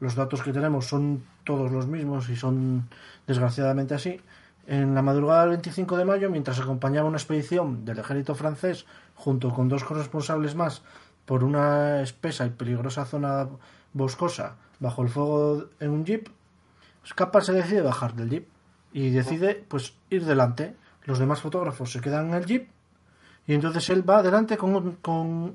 los 0.00 0.14
datos 0.14 0.42
que 0.42 0.52
tenemos 0.52 0.86
son 0.86 1.22
todos 1.44 1.70
los 1.70 1.86
mismos 1.86 2.28
y 2.28 2.36
son 2.36 2.88
desgraciadamente 3.26 3.94
así. 3.94 4.20
En 4.66 4.94
la 4.94 5.02
madrugada 5.02 5.42
del 5.42 5.50
25 5.50 5.96
de 5.96 6.04
mayo, 6.04 6.30
mientras 6.30 6.60
acompañaba 6.60 7.08
una 7.08 7.18
expedición 7.18 7.84
del 7.84 7.98
ejército 7.98 8.34
francés 8.34 8.86
junto 9.14 9.52
con 9.52 9.68
dos 9.68 9.84
corresponsables 9.84 10.54
más 10.54 10.82
por 11.24 11.44
una 11.44 12.02
espesa 12.02 12.46
y 12.46 12.50
peligrosa 12.50 13.04
zona 13.04 13.48
boscosa 13.92 14.56
bajo 14.80 15.02
el 15.02 15.08
fuego 15.08 15.66
en 15.78 15.90
un 15.90 16.04
jeep, 16.04 16.28
Scapa 17.06 17.40
se 17.40 17.52
decide 17.52 17.82
bajar 17.82 18.14
del 18.14 18.30
jeep 18.30 18.48
y 18.92 19.10
decide 19.10 19.64
pues 19.68 19.94
ir 20.10 20.24
delante. 20.24 20.74
Los 21.04 21.18
demás 21.18 21.40
fotógrafos 21.40 21.92
se 21.92 22.00
quedan 22.00 22.28
en 22.28 22.34
el 22.34 22.46
jeep 22.46 22.68
y 23.46 23.54
entonces 23.54 23.90
él 23.90 24.08
va 24.08 24.18
adelante 24.18 24.56
con, 24.56 24.92
con, 25.02 25.54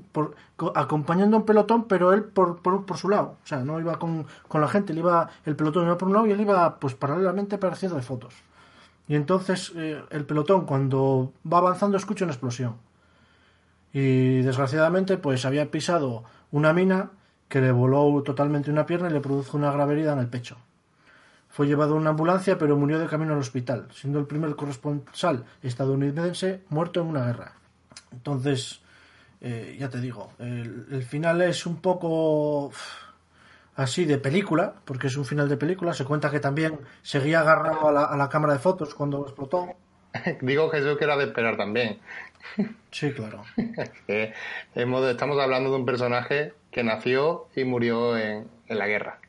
acompañando 0.75 1.37
un 1.37 1.45
pelotón, 1.45 1.85
pero 1.85 2.11
él 2.11 2.23
por, 2.23 2.61
por, 2.61 2.97
su 2.97 3.07
lado. 3.07 3.37
O 3.43 3.47
sea, 3.47 3.59
no 3.59 3.79
iba 3.79 3.97
con, 3.99 4.25
la 4.53 4.67
gente, 4.67 4.91
él 4.91 4.99
iba, 4.99 5.29
el 5.45 5.55
pelotón 5.55 5.85
iba 5.85 5.97
por 5.97 6.09
un 6.09 6.13
lado 6.15 6.27
y 6.27 6.31
él 6.31 6.41
iba 6.41 6.77
pues 6.77 6.93
paralelamente 6.93 7.57
para 7.57 7.75
de 7.75 8.01
fotos. 8.01 8.33
Y 9.07 9.15
entonces 9.15 9.71
eh, 9.75 10.03
el 10.09 10.25
pelotón 10.25 10.65
cuando 10.65 11.31
va 11.51 11.59
avanzando 11.59 11.95
escucha 11.95 12.25
una 12.25 12.33
explosión. 12.33 12.75
Y 13.93 14.41
desgraciadamente 14.41 15.17
pues 15.17 15.45
había 15.45 15.71
pisado 15.71 16.25
una 16.51 16.73
mina 16.73 17.11
que 17.47 17.61
le 17.61 17.71
voló 17.71 18.21
totalmente 18.23 18.71
una 18.71 18.85
pierna 18.85 19.09
y 19.09 19.13
le 19.13 19.21
produjo 19.21 19.57
una 19.57 19.71
grave 19.71 19.93
herida 19.93 20.13
en 20.13 20.19
el 20.19 20.27
pecho. 20.27 20.57
Fue 21.47 21.67
llevado 21.67 21.93
a 21.93 21.97
una 21.97 22.09
ambulancia 22.09 22.57
pero 22.57 22.75
murió 22.75 22.99
de 22.99 23.07
camino 23.07 23.33
al 23.33 23.39
hospital, 23.39 23.87
siendo 23.93 24.19
el 24.19 24.25
primer 24.25 24.55
corresponsal 24.57 25.45
estadounidense 25.61 26.61
muerto 26.67 26.99
en 26.99 27.07
una 27.07 27.25
guerra. 27.25 27.53
Entonces, 28.15 28.81
eh, 29.41 29.75
ya 29.79 29.89
te 29.89 29.99
digo, 29.99 30.31
el, 30.39 31.03
final 31.03 31.41
es 31.41 31.65
un 31.65 31.81
poco 31.81 32.71
así 33.75 34.05
de 34.05 34.17
película, 34.17 34.73
porque 34.85 35.07
es 35.07 35.17
un 35.17 35.25
final 35.25 35.49
de 35.49 35.57
película. 35.57 35.93
Se 35.93 36.05
cuenta 36.05 36.31
que 36.31 36.39
también 36.39 36.79
seguía 37.01 37.41
agarrado 37.41 37.89
a 37.89 38.15
la, 38.15 38.29
cámara 38.29 38.53
de 38.53 38.59
fotos 38.59 38.95
cuando 38.95 39.23
explotó. 39.23 39.67
Digo 40.41 40.69
Jesús 40.69 40.97
que 40.97 41.03
era 41.03 41.17
de 41.17 41.25
esperar 41.25 41.57
también. 41.57 41.99
Sí, 42.91 43.11
claro. 43.11 43.43
estamos 44.07 45.41
hablando 45.41 45.71
de 45.71 45.75
un 45.75 45.85
personaje 45.85 46.53
que 46.71 46.81
nació 46.81 47.49
y 47.53 47.65
murió 47.65 48.17
en, 48.17 48.47
en 48.67 48.77
la 48.77 48.87
guerra. 48.87 49.19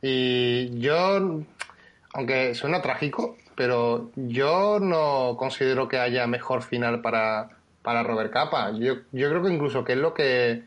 Y 0.00 0.80
yo, 0.80 1.44
aunque 2.14 2.54
suena 2.54 2.80
trágico, 2.80 3.36
pero 3.54 4.10
yo 4.16 4.78
no 4.80 5.36
considero 5.36 5.88
que 5.88 5.98
haya 5.98 6.26
mejor 6.26 6.62
final 6.62 7.02
para, 7.02 7.50
para 7.82 8.02
Robert 8.02 8.32
Capa. 8.32 8.70
Yo, 8.72 8.94
yo 9.12 9.28
creo 9.28 9.42
que 9.42 9.52
incluso 9.52 9.84
que 9.84 9.92
es 9.92 9.98
lo 9.98 10.14
que 10.14 10.62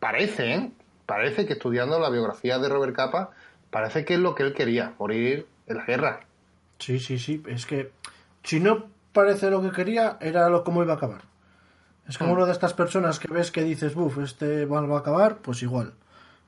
parece, 0.00 0.54
¿eh? 0.54 0.70
parece 1.06 1.46
que 1.46 1.54
estudiando 1.54 1.98
la 1.98 2.10
biografía 2.10 2.58
de 2.58 2.68
Robert 2.68 2.94
Capa, 2.94 3.30
parece 3.70 4.04
que 4.04 4.14
es 4.14 4.20
lo 4.20 4.34
que 4.34 4.42
él 4.42 4.54
quería, 4.54 4.94
morir 4.98 5.46
en 5.66 5.76
la 5.76 5.84
guerra. 5.84 6.20
Sí, 6.78 6.98
sí, 6.98 7.18
sí, 7.18 7.42
es 7.48 7.66
que 7.66 7.90
si 8.42 8.60
no 8.60 8.86
parece 9.12 9.50
lo 9.50 9.62
que 9.62 9.70
quería, 9.70 10.18
era 10.20 10.48
lo 10.48 10.64
cómo 10.64 10.82
iba 10.82 10.94
a 10.94 10.96
acabar. 10.96 11.22
Es 12.08 12.18
como 12.18 12.32
mm. 12.32 12.36
una 12.36 12.46
de 12.46 12.52
estas 12.52 12.74
personas 12.74 13.18
que 13.18 13.32
ves 13.32 13.50
que 13.50 13.62
dices, 13.62 13.94
buf, 13.94 14.18
este 14.18 14.66
va 14.66 14.80
a 14.80 14.98
acabar, 14.98 15.38
pues 15.38 15.62
igual. 15.62 15.94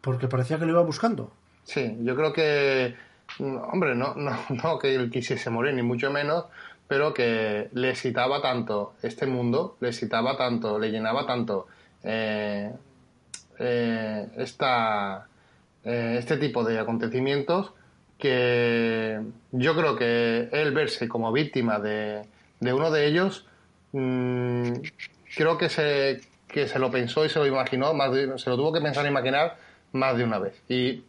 Porque 0.01 0.29
parecía 0.29 0.59
que 0.59 0.67
lo 0.67 0.73
iba 0.73 0.83
buscando. 0.83 1.33
Sí, 1.65 1.97
yo 2.01 2.15
creo 2.15 2.33
que, 2.33 2.95
hombre, 3.39 3.95
no, 3.95 4.15
no, 4.15 4.37
no 4.51 4.79
que 4.79 4.95
él 4.95 5.11
quisiese 5.11 5.49
morir, 5.51 5.75
ni 5.75 5.83
mucho 5.83 6.11
menos, 6.11 6.47
pero 6.89 7.13
que 7.13 7.69
le 7.73 7.91
excitaba 7.91 8.41
tanto 8.41 8.95
este 9.03 9.27
mundo, 9.27 9.77
le 9.81 9.89
excitaba 9.89 10.37
tanto, 10.37 10.79
le 10.79 10.91
llenaba 10.91 11.27
tanto 11.27 11.67
eh, 12.05 12.71
eh, 13.59 14.29
esta, 14.37 15.27
eh, 15.85 16.17
este 16.19 16.37
tipo 16.37 16.63
de 16.63 16.79
acontecimientos 16.79 17.73
que 18.19 19.21
yo 19.53 19.77
creo 19.77 19.97
que 19.97 20.49
él 20.53 20.73
verse 20.73 21.09
como 21.09 21.33
víctima 21.33 21.79
de, 21.79 22.23
de 22.61 22.73
uno 22.73 22.91
de 22.91 23.07
ellos, 23.07 23.47
mm, 23.93 24.73
creo 25.37 25.59
que 25.59 25.69
se, 25.69 26.21
que 26.47 26.69
se 26.69 26.79
lo 26.79 26.91
pensó 26.91 27.25
y 27.25 27.29
se 27.29 27.41
lo 27.41 27.47
imaginó, 27.47 27.93
más 27.95 28.13
se 28.41 28.49
lo 28.49 28.57
tuvo 28.57 28.73
que 28.73 28.81
pensar 28.81 29.05
e 29.05 29.09
imaginar 29.09 29.57
más 29.93 30.17
de 30.17 30.25
una 30.25 30.39
vez. 30.39 30.63
Y 30.69 31.03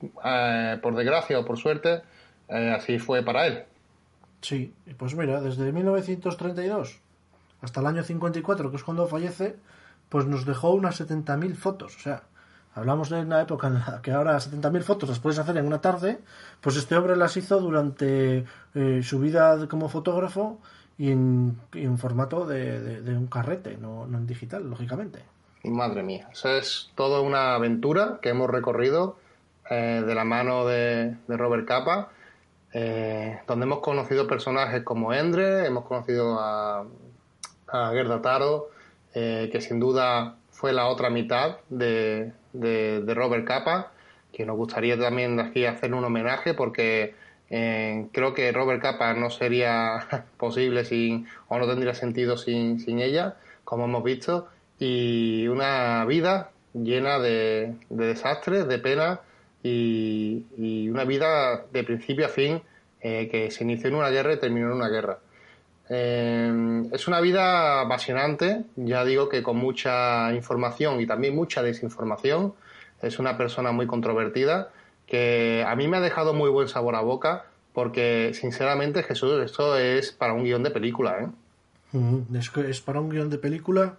por 0.81 0.95
desgracia 0.95 1.39
o 1.39 1.45
por 1.45 1.57
suerte, 1.57 2.01
así 2.49 2.99
fue 2.99 3.23
para 3.23 3.47
él. 3.47 3.63
Sí, 4.41 4.73
pues 4.97 5.15
mira, 5.15 5.41
desde 5.41 5.71
1932 5.71 7.01
hasta 7.61 7.81
el 7.81 7.87
año 7.87 8.03
54, 8.03 8.69
que 8.69 8.77
es 8.77 8.83
cuando 8.83 9.07
fallece, 9.07 9.55
pues 10.09 10.25
nos 10.25 10.45
dejó 10.45 10.71
unas 10.71 10.99
70.000 11.01 11.55
fotos. 11.55 11.95
O 11.95 11.99
sea, 11.99 12.23
hablamos 12.75 13.09
de 13.09 13.21
una 13.21 13.41
época 13.41 13.67
en 13.67 13.75
la 13.75 14.01
que 14.01 14.11
ahora 14.11 14.37
70.000 14.37 14.81
fotos 14.81 15.09
las 15.09 15.19
puedes 15.19 15.39
hacer 15.39 15.57
en 15.57 15.65
una 15.65 15.81
tarde, 15.81 16.19
pues 16.61 16.75
este 16.77 16.95
hombre 16.95 17.15
las 17.15 17.35
hizo 17.37 17.59
durante 17.59 18.45
eh, 18.75 19.01
su 19.03 19.19
vida 19.19 19.67
como 19.67 19.89
fotógrafo 19.89 20.59
y 20.97 21.11
en, 21.11 21.57
formato 21.97 22.45
de, 22.45 23.01
un 23.15 23.27
carrete, 23.27 23.77
no, 23.77 24.05
en 24.05 24.25
digital, 24.25 24.67
lógicamente. 24.67 25.23
Madre 25.63 26.01
mía, 26.01 26.29
eso 26.31 26.49
es 26.49 26.91
toda 26.95 27.21
una 27.21 27.55
aventura 27.55 28.19
que 28.21 28.29
hemos 28.29 28.49
recorrido 28.49 29.17
eh, 29.69 30.01
de 30.05 30.15
la 30.15 30.23
mano 30.23 30.65
de, 30.65 31.17
de 31.27 31.37
Robert 31.37 31.67
Capa 31.67 32.09
eh, 32.73 33.39
donde 33.47 33.65
hemos 33.65 33.79
conocido 33.79 34.27
personajes 34.27 34.83
como 34.83 35.13
Endre, 35.13 35.65
hemos 35.65 35.85
conocido 35.85 36.37
a, 36.39 36.85
a 37.67 37.89
Gerda 37.91 38.21
Taro, 38.21 38.69
eh, 39.13 39.49
que 39.51 39.61
sin 39.61 39.79
duda 39.79 40.35
fue 40.51 40.73
la 40.73 40.87
otra 40.87 41.09
mitad 41.09 41.57
de, 41.69 42.33
de, 42.53 43.13
Robert 43.13 43.45
Capa, 43.45 43.91
que 44.33 44.45
nos 44.45 44.57
gustaría 44.57 44.99
también 44.99 45.39
aquí 45.39 45.65
hacer 45.65 45.93
un 45.93 46.03
homenaje 46.03 46.53
porque 46.53 47.15
eh, 47.49 48.07
creo 48.11 48.33
que 48.33 48.51
Robert 48.51 48.81
Capa 48.81 49.13
no 49.13 49.29
sería 49.29 50.25
posible 50.37 50.83
sin, 50.83 51.27
o 51.47 51.57
no 51.57 51.67
tendría 51.67 51.93
sentido 51.93 52.37
sin, 52.37 52.79
sin 52.79 52.99
ella, 52.99 53.37
como 53.63 53.85
hemos 53.85 54.03
visto, 54.03 54.49
y 54.79 55.47
una 55.47 56.05
vida 56.05 56.51
llena 56.73 57.19
de, 57.19 57.75
de 57.89 58.05
desastres, 58.05 58.67
de 58.67 58.77
pena 58.77 59.21
y, 59.67 60.45
y, 60.57 60.89
una 60.89 61.03
vida 61.03 61.65
de 61.71 61.83
principio 61.83 62.25
a 62.25 62.29
fin 62.29 62.61
eh, 63.01 63.27
que 63.29 63.51
se 63.51 63.63
inició 63.63 63.89
en 63.89 63.95
una 63.95 64.09
guerra 64.09 64.33
y 64.33 64.39
terminó 64.39 64.67
en 64.67 64.73
una 64.73 64.89
guerra. 64.89 65.19
Eh, 65.89 66.83
es 66.91 67.07
una 67.07 67.21
vida 67.21 67.81
apasionante, 67.81 68.63
ya 68.75 69.05
digo 69.05 69.29
que 69.29 69.43
con 69.43 69.57
mucha 69.57 70.33
información 70.33 70.99
y 70.99 71.05
también 71.05 71.35
mucha 71.35 71.61
desinformación. 71.61 72.53
Es 73.01 73.19
una 73.19 73.37
persona 73.37 73.71
muy 73.71 73.87
controvertida 73.87 74.71
que 75.05 75.63
a 75.65 75.75
mí 75.75 75.87
me 75.87 75.97
ha 75.97 76.01
dejado 76.01 76.33
muy 76.33 76.49
buen 76.49 76.67
sabor 76.67 76.95
a 76.95 77.01
boca 77.01 77.45
porque 77.73 78.31
sinceramente 78.33 79.03
Jesús, 79.03 79.39
esto 79.45 79.77
es 79.77 80.11
para 80.11 80.33
un 80.33 80.43
guion 80.43 80.63
de 80.63 80.71
película. 80.71 81.19
¿eh? 81.21 81.27
Es, 82.33 82.51
es 82.57 82.81
para 82.81 82.99
un 82.99 83.09
guion 83.09 83.29
de 83.29 83.37
película 83.37 83.95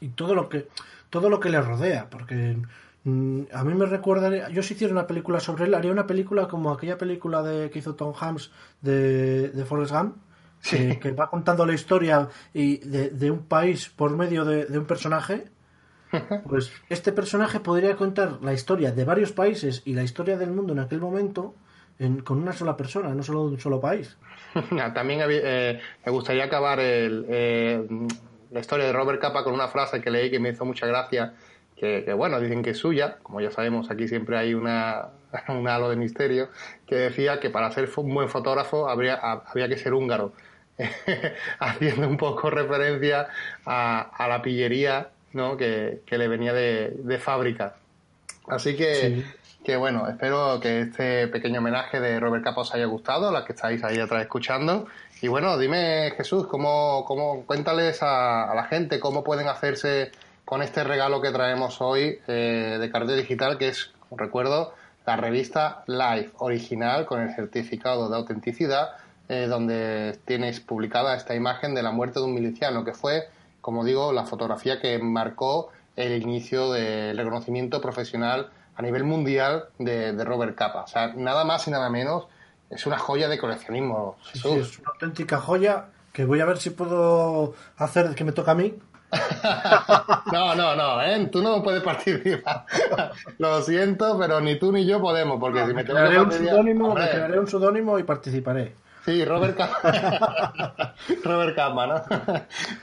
y 0.00 0.08
todo 0.08 0.34
lo 0.34 0.48
que 0.48 0.66
todo 1.10 1.30
lo 1.30 1.40
que 1.40 1.48
le 1.48 1.60
rodea, 1.60 2.08
porque 2.10 2.56
a 3.52 3.64
mí 3.64 3.74
me 3.74 3.86
recuerda, 3.86 4.48
yo 4.50 4.62
si 4.62 4.74
hiciera 4.74 4.92
una 4.92 5.06
película 5.06 5.40
sobre 5.40 5.64
él, 5.64 5.74
haría 5.74 5.92
una 5.92 6.06
película 6.06 6.48
como 6.48 6.72
aquella 6.72 6.98
película 6.98 7.42
de 7.42 7.70
que 7.70 7.78
hizo 7.78 7.94
Tom 7.94 8.12
Hanks 8.18 8.50
de, 8.80 9.48
de 9.50 9.64
Forrest 9.64 9.92
Gump, 9.92 10.16
que, 10.62 11.12
va 11.12 11.30
contando 11.30 11.64
la 11.66 11.74
historia 11.74 12.28
y 12.52 12.78
de, 12.78 13.30
un 13.30 13.46
país 13.46 13.88
por 13.88 14.16
medio 14.16 14.44
de, 14.44 14.78
un 14.78 14.86
personaje, 14.86 15.44
pues 16.48 16.72
este 16.88 17.12
personaje 17.12 17.60
podría 17.60 17.96
contar 17.96 18.38
la 18.42 18.52
historia 18.52 18.92
de 18.92 19.04
varios 19.04 19.32
países 19.32 19.82
y 19.84 19.94
la 19.94 20.02
historia 20.02 20.36
del 20.36 20.50
mundo 20.50 20.72
en 20.72 20.80
aquel 20.80 21.00
momento 21.00 21.54
con 22.24 22.38
una 22.38 22.52
sola 22.52 22.76
persona, 22.76 23.12
no 23.14 23.22
solo 23.22 23.46
de 23.46 23.54
un 23.54 23.60
solo 23.60 23.80
país. 23.80 24.16
También 24.94 25.20
eh, 25.28 25.80
me 26.04 26.12
gustaría 26.12 26.44
acabar 26.44 26.78
eh, 26.80 27.86
la 28.50 28.60
historia 28.60 28.86
de 28.86 28.92
Robert 28.92 29.20
Capa 29.20 29.42
con 29.42 29.52
una 29.52 29.68
frase 29.68 30.00
que 30.00 30.10
leí 30.10 30.30
que 30.30 30.38
me 30.38 30.50
hizo 30.50 30.64
mucha 30.64 30.86
gracia, 30.86 31.34
que, 31.78 32.12
bueno, 32.12 32.40
dicen 32.40 32.62
que 32.62 32.70
es 32.70 32.78
suya, 32.78 33.18
como 33.22 33.40
ya 33.40 33.50
sabemos, 33.50 33.90
aquí 33.90 34.08
siempre 34.08 34.36
hay 34.36 34.54
una, 34.54 35.08
un 35.48 35.68
halo 35.68 35.88
de 35.90 35.96
misterio, 35.96 36.48
que 36.86 36.96
decía 36.96 37.40
que 37.40 37.50
para 37.50 37.70
ser 37.70 37.88
un 37.96 38.14
buen 38.14 38.28
fotógrafo 38.28 38.88
habría, 38.88 39.14
había 39.14 39.68
que 39.68 39.76
ser 39.76 39.94
húngaro. 39.94 40.32
haciendo 41.58 42.06
un 42.06 42.16
poco 42.16 42.50
referencia 42.50 43.26
a, 43.66 44.26
la 44.28 44.40
pillería 44.42 45.08
¿no? 45.32 45.56
que, 45.56 46.02
le 46.08 46.28
venía 46.28 46.52
de, 46.52 47.18
fábrica. 47.20 47.74
Así 48.46 48.76
que, 48.76 49.24
que, 49.64 49.76
bueno, 49.76 50.08
espero 50.08 50.60
que 50.60 50.82
este 50.82 51.26
pequeño 51.26 51.58
homenaje 51.58 52.00
de 52.00 52.20
Robert 52.20 52.44
Capa 52.44 52.60
os 52.60 52.72
haya 52.74 52.86
gustado, 52.86 53.32
las 53.32 53.44
que 53.44 53.54
estáis 53.54 53.82
ahí 53.82 53.98
atrás 53.98 54.22
escuchando. 54.22 54.86
Y 55.20 55.26
bueno, 55.26 55.58
dime 55.58 56.12
Jesús, 56.16 56.46
¿cómo, 56.46 57.04
cómo 57.04 57.44
cuéntales 57.44 57.98
a, 58.02 58.52
la 58.54 58.64
gente 58.64 59.00
cómo 59.00 59.24
pueden 59.24 59.48
hacerse 59.48 60.12
con 60.48 60.62
este 60.62 60.82
regalo 60.82 61.20
que 61.20 61.30
traemos 61.30 61.82
hoy 61.82 62.20
eh, 62.26 62.78
de 62.80 62.90
cartel 62.90 63.18
digital, 63.18 63.58
que 63.58 63.68
es, 63.68 63.90
recuerdo, 64.10 64.72
la 65.04 65.14
revista 65.14 65.84
Live 65.86 66.30
original 66.38 67.04
con 67.04 67.20
el 67.20 67.34
certificado 67.34 68.08
de 68.08 68.16
autenticidad 68.16 68.92
eh, 69.28 69.46
donde 69.46 70.18
tienes 70.24 70.60
publicada 70.60 71.14
esta 71.14 71.34
imagen 71.34 71.74
de 71.74 71.82
la 71.82 71.92
muerte 71.92 72.20
de 72.20 72.24
un 72.24 72.32
miliciano, 72.32 72.82
que 72.82 72.94
fue, 72.94 73.28
como 73.60 73.84
digo, 73.84 74.10
la 74.14 74.24
fotografía 74.24 74.80
que 74.80 74.98
marcó 74.98 75.70
el 75.96 76.22
inicio 76.22 76.72
del 76.72 77.18
reconocimiento 77.18 77.82
profesional 77.82 78.48
a 78.74 78.80
nivel 78.80 79.04
mundial 79.04 79.66
de, 79.78 80.12
Robert 80.24 80.56
Capa. 80.56 80.84
O 80.84 80.88
sea, 80.88 81.08
nada 81.08 81.44
más 81.44 81.68
y 81.68 81.72
nada 81.72 81.90
menos, 81.90 82.24
es 82.70 82.86
una 82.86 82.96
joya 82.96 83.28
de 83.28 83.36
coleccionismo. 83.36 84.16
Sí, 84.32 84.48
es 84.48 84.78
una 84.78 84.92
auténtica 84.94 85.40
joya 85.40 85.88
que 86.18 86.24
voy 86.24 86.40
a 86.40 86.46
ver 86.46 86.56
si 86.56 86.70
puedo 86.70 87.54
hacer 87.76 88.14
que 88.14 88.24
me 88.24 88.32
toca 88.32 88.52
a 88.52 88.54
mí. 88.54 88.74
no, 90.32 90.54
no, 90.54 90.76
no, 90.76 91.02
¿eh? 91.02 91.28
tú 91.32 91.42
no 91.42 91.62
puedes 91.62 91.82
participar. 91.82 92.66
Lo 93.38 93.62
siento, 93.62 94.18
pero 94.18 94.40
ni 94.40 94.58
tú 94.58 94.72
ni 94.72 94.84
yo 94.84 95.00
podemos, 95.00 95.40
porque 95.40 95.60
si 95.60 95.68
me, 95.68 95.74
me 95.74 95.84
crearé 95.84 96.20
un 96.20 96.30
pseudónimo, 96.30 96.94
me 96.94 97.08
crearé 97.08 97.40
un 97.40 97.46
pseudónimo 97.46 97.98
y 97.98 98.02
participaré. 98.02 98.74
Sí, 99.04 99.24
Robert 99.24 99.56
Capa. 99.56 100.94
Robert 101.24 101.56
Capa, 101.56 101.86
¿no? 101.86 102.02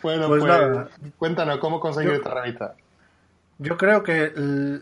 bueno, 0.01 0.27
pues, 0.27 0.43
pues 0.43 1.13
cuéntanos 1.17 1.59
cómo 1.59 1.79
conseguir 1.79 2.13
esta 2.13 2.33
revista. 2.33 2.73
Yo 3.59 3.77
creo 3.77 4.01
que 4.01 4.81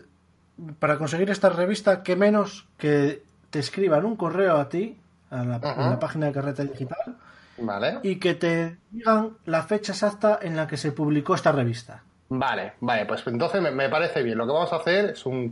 para 0.78 0.96
conseguir 0.96 1.30
esta 1.30 1.50
revista, 1.50 2.02
qué 2.02 2.16
menos 2.16 2.66
que 2.78 3.22
te 3.50 3.58
escriban 3.58 4.06
un 4.06 4.16
correo 4.16 4.56
a 4.56 4.68
ti, 4.68 4.96
a 5.30 5.44
la, 5.44 5.58
la 5.58 5.98
página 5.98 6.26
de 6.26 6.32
Carreta 6.32 6.64
Digital, 6.64 7.16
vale. 7.58 8.00
y 8.02 8.16
que 8.16 8.34
te 8.34 8.76
digan 8.90 9.36
la 9.44 9.62
fecha 9.62 9.92
exacta 9.92 10.38
en 10.42 10.56
la 10.56 10.66
que 10.66 10.76
se 10.76 10.92
publicó 10.92 11.34
esta 11.34 11.52
revista. 11.52 12.02
Vale, 12.28 12.72
vale, 12.80 13.06
pues 13.06 13.22
entonces 13.26 13.60
me, 13.60 13.88
parece 13.88 14.22
bien. 14.22 14.38
Lo 14.38 14.46
que 14.46 14.52
vamos 14.52 14.72
a 14.72 14.76
hacer 14.76 15.10
es 15.10 15.26
un, 15.26 15.50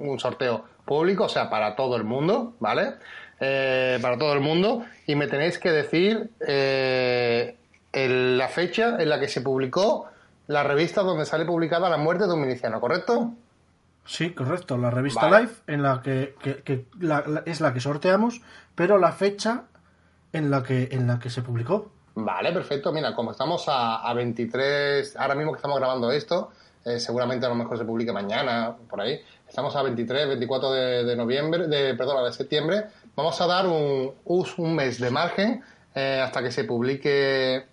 un 0.00 0.18
sorteo 0.18 0.64
público, 0.84 1.24
o 1.24 1.28
sea, 1.28 1.50
para 1.50 1.74
todo 1.76 1.96
el 1.96 2.04
mundo, 2.04 2.54
¿vale? 2.60 2.94
Eh, 3.44 3.98
para 4.00 4.16
todo 4.16 4.32
el 4.34 4.40
mundo 4.40 4.84
y 5.04 5.16
me 5.16 5.26
tenéis 5.26 5.58
que 5.58 5.72
decir 5.72 6.30
eh, 6.46 7.56
la 7.92 8.46
fecha 8.46 9.02
en 9.02 9.08
la 9.08 9.18
que 9.18 9.26
se 9.26 9.40
publicó 9.40 10.06
la 10.46 10.62
revista 10.62 11.02
donde 11.02 11.26
sale 11.26 11.44
publicada 11.44 11.90
la 11.90 11.96
muerte 11.96 12.28
de 12.28 12.34
un 12.34 12.40
miliciano, 12.40 12.80
¿correcto? 12.80 13.32
Sí, 14.04 14.30
correcto. 14.30 14.78
La 14.78 14.90
revista 14.90 15.40
Life 15.40 15.62
en 15.66 15.82
la 15.82 16.02
que, 16.02 16.36
es 17.46 17.60
la 17.60 17.74
que 17.74 17.80
sorteamos, 17.80 18.42
pero 18.76 18.96
la 18.98 19.10
fecha 19.10 19.64
en 20.32 20.50
la 20.50 20.62
que 20.62 20.88
en 20.92 21.06
la 21.06 21.18
que 21.18 21.30
se 21.30 21.42
publicó. 21.42 21.90
Vale, 22.14 22.52
perfecto. 22.52 22.92
Mira, 22.92 23.14
como 23.14 23.30
estamos 23.30 23.64
a, 23.68 24.12
23, 24.12 25.16
ahora 25.16 25.34
mismo 25.34 25.52
que 25.52 25.56
estamos 25.56 25.78
grabando 25.78 26.10
esto, 26.10 26.50
eh, 26.84 27.00
seguramente 27.00 27.46
a 27.46 27.48
lo 27.48 27.54
mejor 27.54 27.78
se 27.78 27.84
publique 27.84 28.12
mañana, 28.12 28.76
por 28.88 29.00
ahí. 29.00 29.20
Estamos 29.48 29.74
a 29.76 29.82
23, 29.82 30.28
24 30.28 30.72
de, 30.72 31.04
de 31.04 31.16
noviembre, 31.16 31.68
de, 31.68 31.94
perdón, 31.94 32.24
de 32.24 32.32
septiembre 32.32 32.84
vamos 33.14 33.40
a 33.40 33.46
dar 33.46 33.66
un, 33.66 34.12
un 34.24 34.74
mes 34.74 34.98
de 34.98 35.10
margen 35.10 35.62
eh, 35.94 36.20
hasta 36.24 36.42
que 36.42 36.50
se 36.50 36.64
publique, 36.64 37.66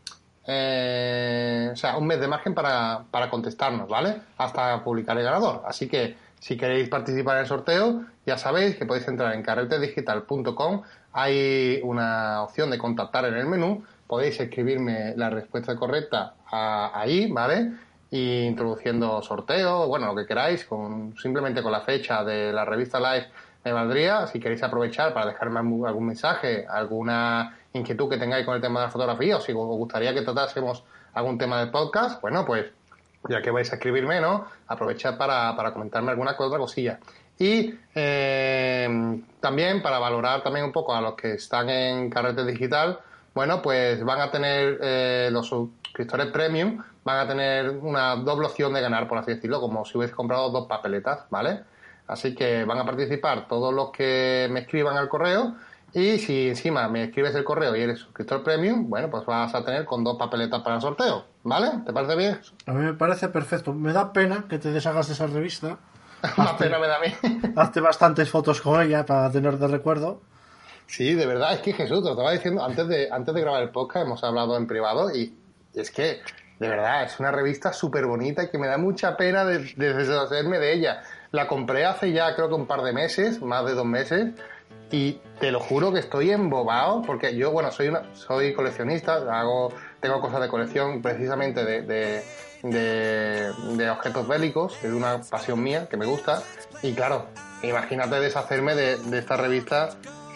eh, 0.46 1.70
o 1.72 1.76
sea, 1.76 1.98
un 1.98 2.08
mes 2.08 2.20
de 2.20 2.28
margen 2.28 2.54
para, 2.54 3.04
para 3.10 3.30
contestarnos, 3.30 3.88
¿vale? 3.88 4.22
Hasta 4.38 4.84
publicar 4.84 5.18
el 5.18 5.24
ganador. 5.24 5.64
Así 5.66 5.88
que 5.88 6.16
si 6.40 6.58
queréis 6.58 6.90
participar 6.90 7.36
en 7.36 7.42
el 7.42 7.48
sorteo, 7.48 8.06
ya 8.26 8.38
sabéis 8.38 8.76
que 8.78 8.86
podéis 8.86 9.08
entrar 9.08 9.34
en 9.34 9.44
carretedigital.com. 9.44 10.84
Hay 11.12 11.82
una 11.84 12.44
opción 12.44 12.70
de 12.70 12.78
contactar 12.78 13.26
en 13.26 13.36
el 13.36 13.46
menú. 13.46 13.84
Podéis 14.08 14.40
escribirme 14.40 15.14
la 15.16 15.30
respuesta 15.30 15.76
correcta 15.76 16.36
ahí, 16.50 17.30
¿vale? 17.32 17.74
Y 18.10 18.42
introduciendo 18.42 19.22
sorteo, 19.22 19.88
bueno, 19.88 20.08
lo 20.08 20.16
que 20.16 20.26
queráis, 20.26 20.66
con, 20.66 21.16
simplemente 21.18 21.62
con 21.62 21.72
la 21.72 21.82
fecha 21.82 22.24
de 22.24 22.52
la 22.52 22.66
revista 22.66 23.00
Live 23.00 23.28
me 23.64 23.74
valdría, 23.74 24.26
si 24.28 24.40
queréis 24.40 24.64
aprovechar 24.64 25.14
para 25.14 25.28
dejarme 25.28 25.60
algún 25.60 26.06
mensaje, 26.06 26.66
alguna 26.68 27.58
inquietud 27.74 28.10
que 28.10 28.18
tengáis 28.18 28.46
con 28.46 28.56
el 28.56 28.62
tema 28.62 28.80
de 28.80 28.86
la 28.88 28.92
fotografía, 28.92 29.38
o 29.38 29.42
si 29.42 29.52
os 29.52 29.58
gustaría 29.58 30.14
que 30.14 30.22
tratásemos 30.22 30.84
algún 31.14 31.38
tema 31.38 31.60
del 31.60 31.70
podcast, 31.70 32.22
bueno, 32.22 32.46
pues 32.46 32.66
ya 33.28 33.42
que 33.42 33.52
vais 33.52 33.72
a 33.72 33.76
escribirme, 33.76 34.22
¿no? 34.22 34.46
Aprovechad 34.68 35.18
para, 35.18 35.56
para 35.56 35.74
comentarme 35.74 36.12
alguna 36.12 36.36
otra 36.38 36.58
cosilla. 36.58 37.00
Y 37.38 37.74
eh, 37.96 39.22
también 39.40 39.82
para 39.82 39.98
valorar 39.98 40.44
también 40.44 40.66
un 40.66 40.72
poco 40.72 40.94
a 40.94 41.02
los 41.02 41.16
que 41.16 41.34
están 41.34 41.70
en 41.70 42.10
Carrete 42.10 42.46
Digital, 42.46 43.00
bueno, 43.34 43.62
pues 43.62 44.04
van 44.04 44.20
a 44.20 44.30
tener 44.30 44.78
eh, 44.82 45.30
los 45.32 45.48
suscriptores 45.48 46.28
premium, 46.28 46.84
van 47.04 47.20
a 47.20 47.28
tener 47.28 47.70
una 47.70 48.18
doble 48.18 48.48
opción 48.48 48.74
de 48.74 48.82
ganar, 48.82 49.08
por 49.08 49.18
así 49.18 49.32
decirlo, 49.34 49.62
como 49.62 49.86
si 49.86 49.98
hubiese 49.98 50.14
comprado 50.14 50.50
dos 50.50 50.68
papeletas, 50.68 51.26
¿vale? 51.30 51.62
Así 52.08 52.36
que 52.36 52.66
van 52.66 52.80
a 52.80 52.86
participar 52.86 53.48
todos 53.48 53.74
los 53.74 53.92
que 53.92 54.48
me 54.52 54.62
escriban 54.62 54.98
al 54.98 55.08
correo. 55.08 55.56
Y 55.94 56.20
si 56.20 56.50
encima 56.50 56.88
me 56.88 57.06
escribes 57.06 57.34
el 57.36 57.44
correo 57.44 57.76
y 57.76 57.82
eres 57.82 58.00
suscriptor 58.00 58.44
premium, 58.44 58.90
bueno, 58.90 59.10
pues 59.10 59.26
vas 59.26 59.54
a 59.56 59.64
tener 59.64 59.86
con 59.86 60.04
dos 60.04 60.18
papeletas 60.18 60.62
para 60.62 60.76
el 60.76 60.82
sorteo. 60.82 61.26
¿Vale? 61.44 61.82
¿Te 61.86 61.94
parece 61.94 62.16
bien? 62.16 62.40
A 62.66 62.74
mí 62.74 62.84
me 62.86 62.94
parece 62.94 63.30
perfecto. 63.30 63.74
Me 63.74 63.92
da 63.92 64.14
pena 64.14 64.46
que 64.48 64.60
te 64.60 64.72
deshagas 64.72 65.08
de 65.08 65.14
esa 65.14 65.28
revista. 65.28 65.78
Más 66.38 66.54
pena 66.54 66.78
me 66.80 66.88
da 66.88 66.98
a 66.98 67.00
mí. 67.00 67.14
Hazte 67.56 67.80
bastantes 67.82 68.30
fotos 68.30 68.62
con 68.62 68.82
ella 68.82 69.06
para 69.06 69.32
tener 69.32 69.58
de 69.58 69.68
recuerdo. 69.68 70.22
Sí, 70.86 71.14
de 71.14 71.26
verdad, 71.26 71.54
es 71.54 71.60
que 71.60 71.74
Jesús, 71.74 72.00
te 72.00 72.06
lo 72.06 72.12
estaba 72.12 72.32
diciendo, 72.32 72.64
antes 72.64 72.88
de, 72.88 73.10
antes 73.12 73.34
de 73.34 73.42
grabar 73.42 73.62
el 73.62 73.70
podcast 73.70 74.08
hemos 74.08 74.24
hablado 74.24 74.58
en 74.58 74.66
privado 74.66 75.16
y, 75.16 75.38
es 75.76 75.92
que, 75.92 76.22
de 76.60 76.68
verdad, 76.68 77.04
es 77.04 77.20
una 77.20 77.32
revista 77.32 77.74
súper 77.74 78.08
bonita 78.08 78.44
y 78.44 78.50
que 78.50 78.58
me 78.58 78.68
da 78.68 78.80
mucha 78.80 79.16
pena 79.16 79.46
de, 79.46 79.60
de 79.76 79.94
deshacerme 79.94 80.58
de 80.58 80.74
ella. 80.74 81.04
La 81.32 81.48
compré 81.48 81.86
hace 81.86 82.12
ya 82.12 82.36
creo 82.36 82.50
que 82.50 82.56
un 82.56 82.66
par 82.66 82.82
de 82.82 82.92
meses, 82.92 83.40
más 83.40 83.66
de 83.66 83.76
dos 83.76 83.86
meses, 83.86 84.34
y 84.92 85.22
te 85.40 85.52
lo 85.52 85.60
juro 85.60 85.92
que 85.94 86.00
estoy 86.00 86.32
embobado 86.32 87.02
porque 87.02 87.36
yo, 87.36 87.52
bueno, 87.52 87.72
soy 87.72 87.88
una, 87.88 88.04
soy 88.14 88.54
coleccionista, 88.54 89.16
hago, 89.40 89.74
tengo 90.00 90.20
cosas 90.22 90.42
de 90.42 90.48
colección 90.50 91.02
precisamente 91.02 91.64
de, 91.64 92.24
de, 92.64 93.90
objetos 93.90 94.28
bélicos, 94.28 94.78
es 94.84 94.92
una 94.92 95.22
pasión 95.22 95.64
mía 95.64 95.88
que 95.90 95.98
me 95.98 96.06
gusta. 96.06 96.44
Y 96.82 96.94
claro, 96.94 97.28
imagínate 97.64 98.20
deshacerme 98.20 98.76
de, 98.76 99.18
esta 99.18 99.38
revista 99.38 99.90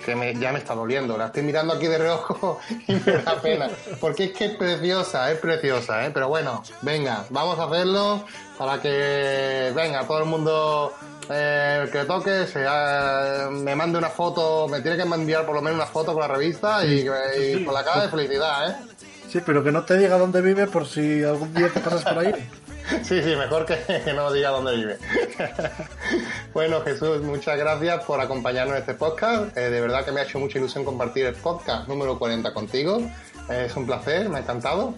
que 0.05 0.35
ya 0.35 0.51
me 0.51 0.59
está 0.59 0.75
doliendo. 0.75 1.17
La 1.17 1.27
estoy 1.27 1.43
mirando 1.43 1.73
aquí 1.73 1.87
de 1.87 1.97
reojo 1.97 2.59
y 2.87 2.93
me 2.93 3.13
da 3.23 3.41
pena. 3.41 3.69
Porque 3.99 4.25
es 4.25 4.31
que 4.33 4.45
es 4.45 4.55
preciosa, 4.55 5.31
es 5.31 5.39
preciosa, 5.39 6.05
¿eh? 6.05 6.11
Pero 6.13 6.27
bueno, 6.27 6.63
venga, 6.81 7.25
vamos 7.29 7.59
a 7.59 7.65
hacerlo 7.65 8.25
para 8.57 8.81
que, 8.81 9.71
venga, 9.75 10.05
todo 10.05 10.19
el 10.19 10.25
mundo 10.25 10.93
eh, 11.29 11.89
que 11.91 12.03
toque 12.05 12.47
se 12.47 12.65
me 13.51 13.75
mande 13.75 13.97
una 13.97 14.09
foto, 14.09 14.67
me 14.67 14.81
tiene 14.81 14.97
que 14.97 15.03
enviar 15.03 15.45
por 15.45 15.55
lo 15.55 15.61
menos 15.61 15.77
una 15.77 15.87
foto 15.87 16.13
con 16.13 16.21
la 16.21 16.27
revista 16.27 16.85
y, 16.85 17.07
y 17.39 17.63
con 17.63 17.73
la 17.73 17.83
cara 17.83 18.03
de 18.03 18.09
felicidad, 18.09 18.69
¿eh? 18.69 18.75
Sí, 19.33 19.39
pero 19.43 19.63
que 19.63 19.71
no 19.71 19.83
te 19.83 19.97
diga 19.97 20.17
dónde 20.17 20.41
vive 20.41 20.67
por 20.67 20.85
si 20.85 21.23
algún 21.23 21.53
día 21.53 21.67
te 21.69 21.79
pasas 21.79 22.03
por 22.03 22.19
ahí. 22.19 22.33
Sí, 23.01 23.23
sí, 23.23 23.35
mejor 23.37 23.65
que, 23.65 23.77
no 24.13 24.31
diga 24.33 24.49
dónde 24.49 24.75
vive. 24.75 24.97
bueno, 26.53 26.81
Jesús, 26.81 27.21
muchas 27.21 27.57
gracias 27.57 28.03
por 28.03 28.19
acompañarnos 28.19 28.75
en 28.75 28.81
este 28.81 28.93
podcast. 28.93 29.55
Eh, 29.57 29.69
de 29.69 29.79
verdad 29.79 30.03
que 30.03 30.11
me 30.11 30.19
ha 30.19 30.23
hecho 30.23 30.37
mucha 30.37 30.59
ilusión 30.59 30.83
compartir 30.83 31.25
el 31.25 31.33
podcast 31.33 31.87
número 31.87 32.19
40 32.19 32.53
contigo. 32.53 33.01
es 33.49 33.73
un 33.77 33.85
placer, 33.85 34.27
me 34.27 34.37
ha 34.37 34.41
encantado. 34.41 34.93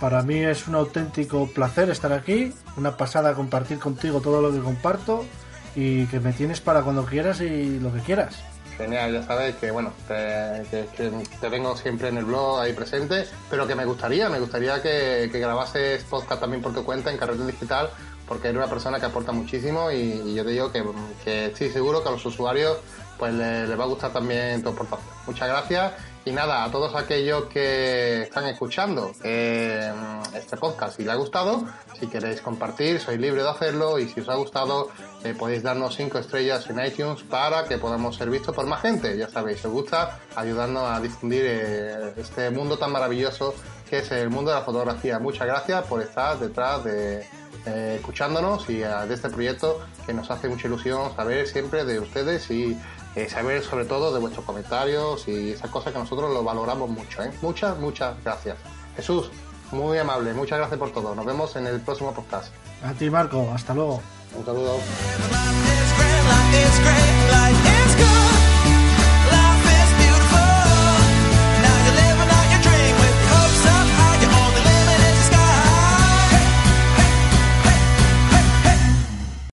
Para 0.00 0.22
mí 0.22 0.38
es 0.38 0.66
un 0.66 0.74
auténtico 0.74 1.46
placer 1.46 1.88
estar 1.88 2.12
aquí, 2.12 2.52
una 2.76 2.96
pasada 2.96 3.32
compartir 3.34 3.78
contigo 3.78 4.20
todo 4.20 4.42
lo 4.42 4.50
que 4.50 4.58
comparto 4.58 5.24
y 5.74 6.06
que 6.06 6.20
me 6.20 6.32
tienes 6.32 6.60
para 6.60 6.82
cuando 6.82 7.04
quieras 7.04 7.40
y 7.40 7.78
lo 7.78 7.92
que 7.92 8.00
quieras. 8.00 8.42
Genial, 8.76 9.12
ya 9.12 9.22
sabes 9.22 9.54
que 9.56 9.70
bueno, 9.70 9.92
que, 10.08 10.86
te 11.40 11.50
tengo 11.50 11.76
siempre 11.76 12.08
en 12.08 12.18
el 12.18 12.24
blog 12.24 12.60
ahí 12.60 12.72
presente, 12.72 13.26
pero 13.48 13.66
que 13.66 13.76
me 13.76 13.84
gustaría, 13.84 14.28
me 14.28 14.40
gustaría 14.40 14.82
que, 14.82 15.28
que 15.30 15.38
grabases 15.38 16.02
podcast 16.04 16.40
también 16.40 16.60
por 16.60 16.74
tu 16.74 16.84
cuenta 16.84 17.12
en 17.12 17.16
Carrete 17.16 17.46
Digital, 17.46 17.88
porque 18.26 18.48
eres 18.48 18.58
una 18.58 18.68
persona 18.68 18.98
que 18.98 19.06
aporta 19.06 19.30
muchísimo 19.30 19.92
y, 19.92 20.34
yo 20.34 20.44
te 20.44 20.50
digo 20.50 20.72
que, 20.72 20.84
que, 21.24 21.46
estoy 21.46 21.70
seguro 21.70 22.02
que 22.02 22.08
a 22.08 22.12
los 22.12 22.26
usuarios 22.26 22.78
pues 23.16 23.32
les, 23.32 23.78
va 23.78 23.84
a 23.84 23.86
gustar 23.86 24.12
también 24.12 24.62
tu 24.62 24.70
aportación. 24.70 25.08
Muchas 25.26 25.48
gracias 25.48 25.92
y 26.26 26.32
nada, 26.32 26.64
a 26.64 26.70
todos 26.70 26.94
aquellos 26.94 27.44
que 27.44 28.22
están 28.22 28.46
escuchando 28.46 29.12
eh, 29.22 29.92
este 30.34 30.56
podcast, 30.56 30.96
si 30.96 31.02
les 31.02 31.12
ha 31.12 31.16
gustado, 31.16 31.64
si 31.98 32.06
queréis 32.06 32.40
compartir, 32.40 32.98
sois 32.98 33.20
libre 33.20 33.42
de 33.42 33.50
hacerlo 33.50 33.98
y 33.98 34.08
si 34.08 34.20
os 34.20 34.28
ha 34.30 34.34
gustado, 34.34 34.88
eh, 35.22 35.34
podéis 35.38 35.62
darnos 35.62 35.94
5 35.96 36.18
estrellas 36.18 36.68
en 36.70 36.82
iTunes 36.84 37.22
para 37.24 37.64
que 37.64 37.76
podamos 37.76 38.16
ser 38.16 38.30
vistos 38.30 38.54
por 38.54 38.66
más 38.66 38.80
gente. 38.80 39.18
Ya 39.18 39.28
sabéis, 39.28 39.62
os 39.66 39.72
gusta, 39.72 40.18
ayudarnos 40.34 40.90
a 40.90 41.00
difundir 41.00 41.42
eh, 41.44 42.14
este 42.16 42.50
mundo 42.50 42.78
tan 42.78 42.92
maravilloso 42.92 43.54
que 43.88 43.98
es 43.98 44.10
el 44.10 44.30
mundo 44.30 44.50
de 44.50 44.56
la 44.56 44.64
fotografía. 44.64 45.18
Muchas 45.18 45.46
gracias 45.46 45.84
por 45.84 46.00
estar 46.00 46.38
detrás 46.38 46.84
de 46.84 47.26
escuchándonos 47.66 48.68
y 48.68 48.78
de 48.78 49.14
este 49.14 49.30
proyecto 49.30 49.80
que 50.04 50.12
nos 50.12 50.30
hace 50.30 50.48
mucha 50.48 50.68
ilusión 50.68 51.16
saber 51.16 51.46
siempre 51.46 51.86
de 51.86 51.98
ustedes 51.98 52.50
y 52.50 52.78
eh, 53.16 53.28
saber 53.28 53.62
sobre 53.62 53.84
todo 53.84 54.12
de 54.12 54.20
vuestros 54.20 54.44
comentarios 54.44 55.26
y 55.28 55.52
esas 55.52 55.70
cosas 55.70 55.92
que 55.92 55.98
nosotros 55.98 56.32
lo 56.32 56.42
valoramos 56.42 56.90
mucho. 56.90 57.22
¿eh? 57.22 57.30
Muchas, 57.42 57.78
muchas 57.78 58.16
gracias. 58.24 58.56
Jesús, 58.96 59.30
muy 59.72 59.98
amable, 59.98 60.34
muchas 60.34 60.58
gracias 60.58 60.78
por 60.78 60.90
todo. 60.92 61.14
Nos 61.14 61.24
vemos 61.24 61.54
en 61.56 61.66
el 61.66 61.80
próximo 61.80 62.12
podcast. 62.12 62.52
A 62.84 62.92
ti, 62.92 63.10
Marco, 63.10 63.50
hasta 63.54 63.74
luego. 63.74 64.00
Un 64.36 64.44
saludo. 64.44 64.78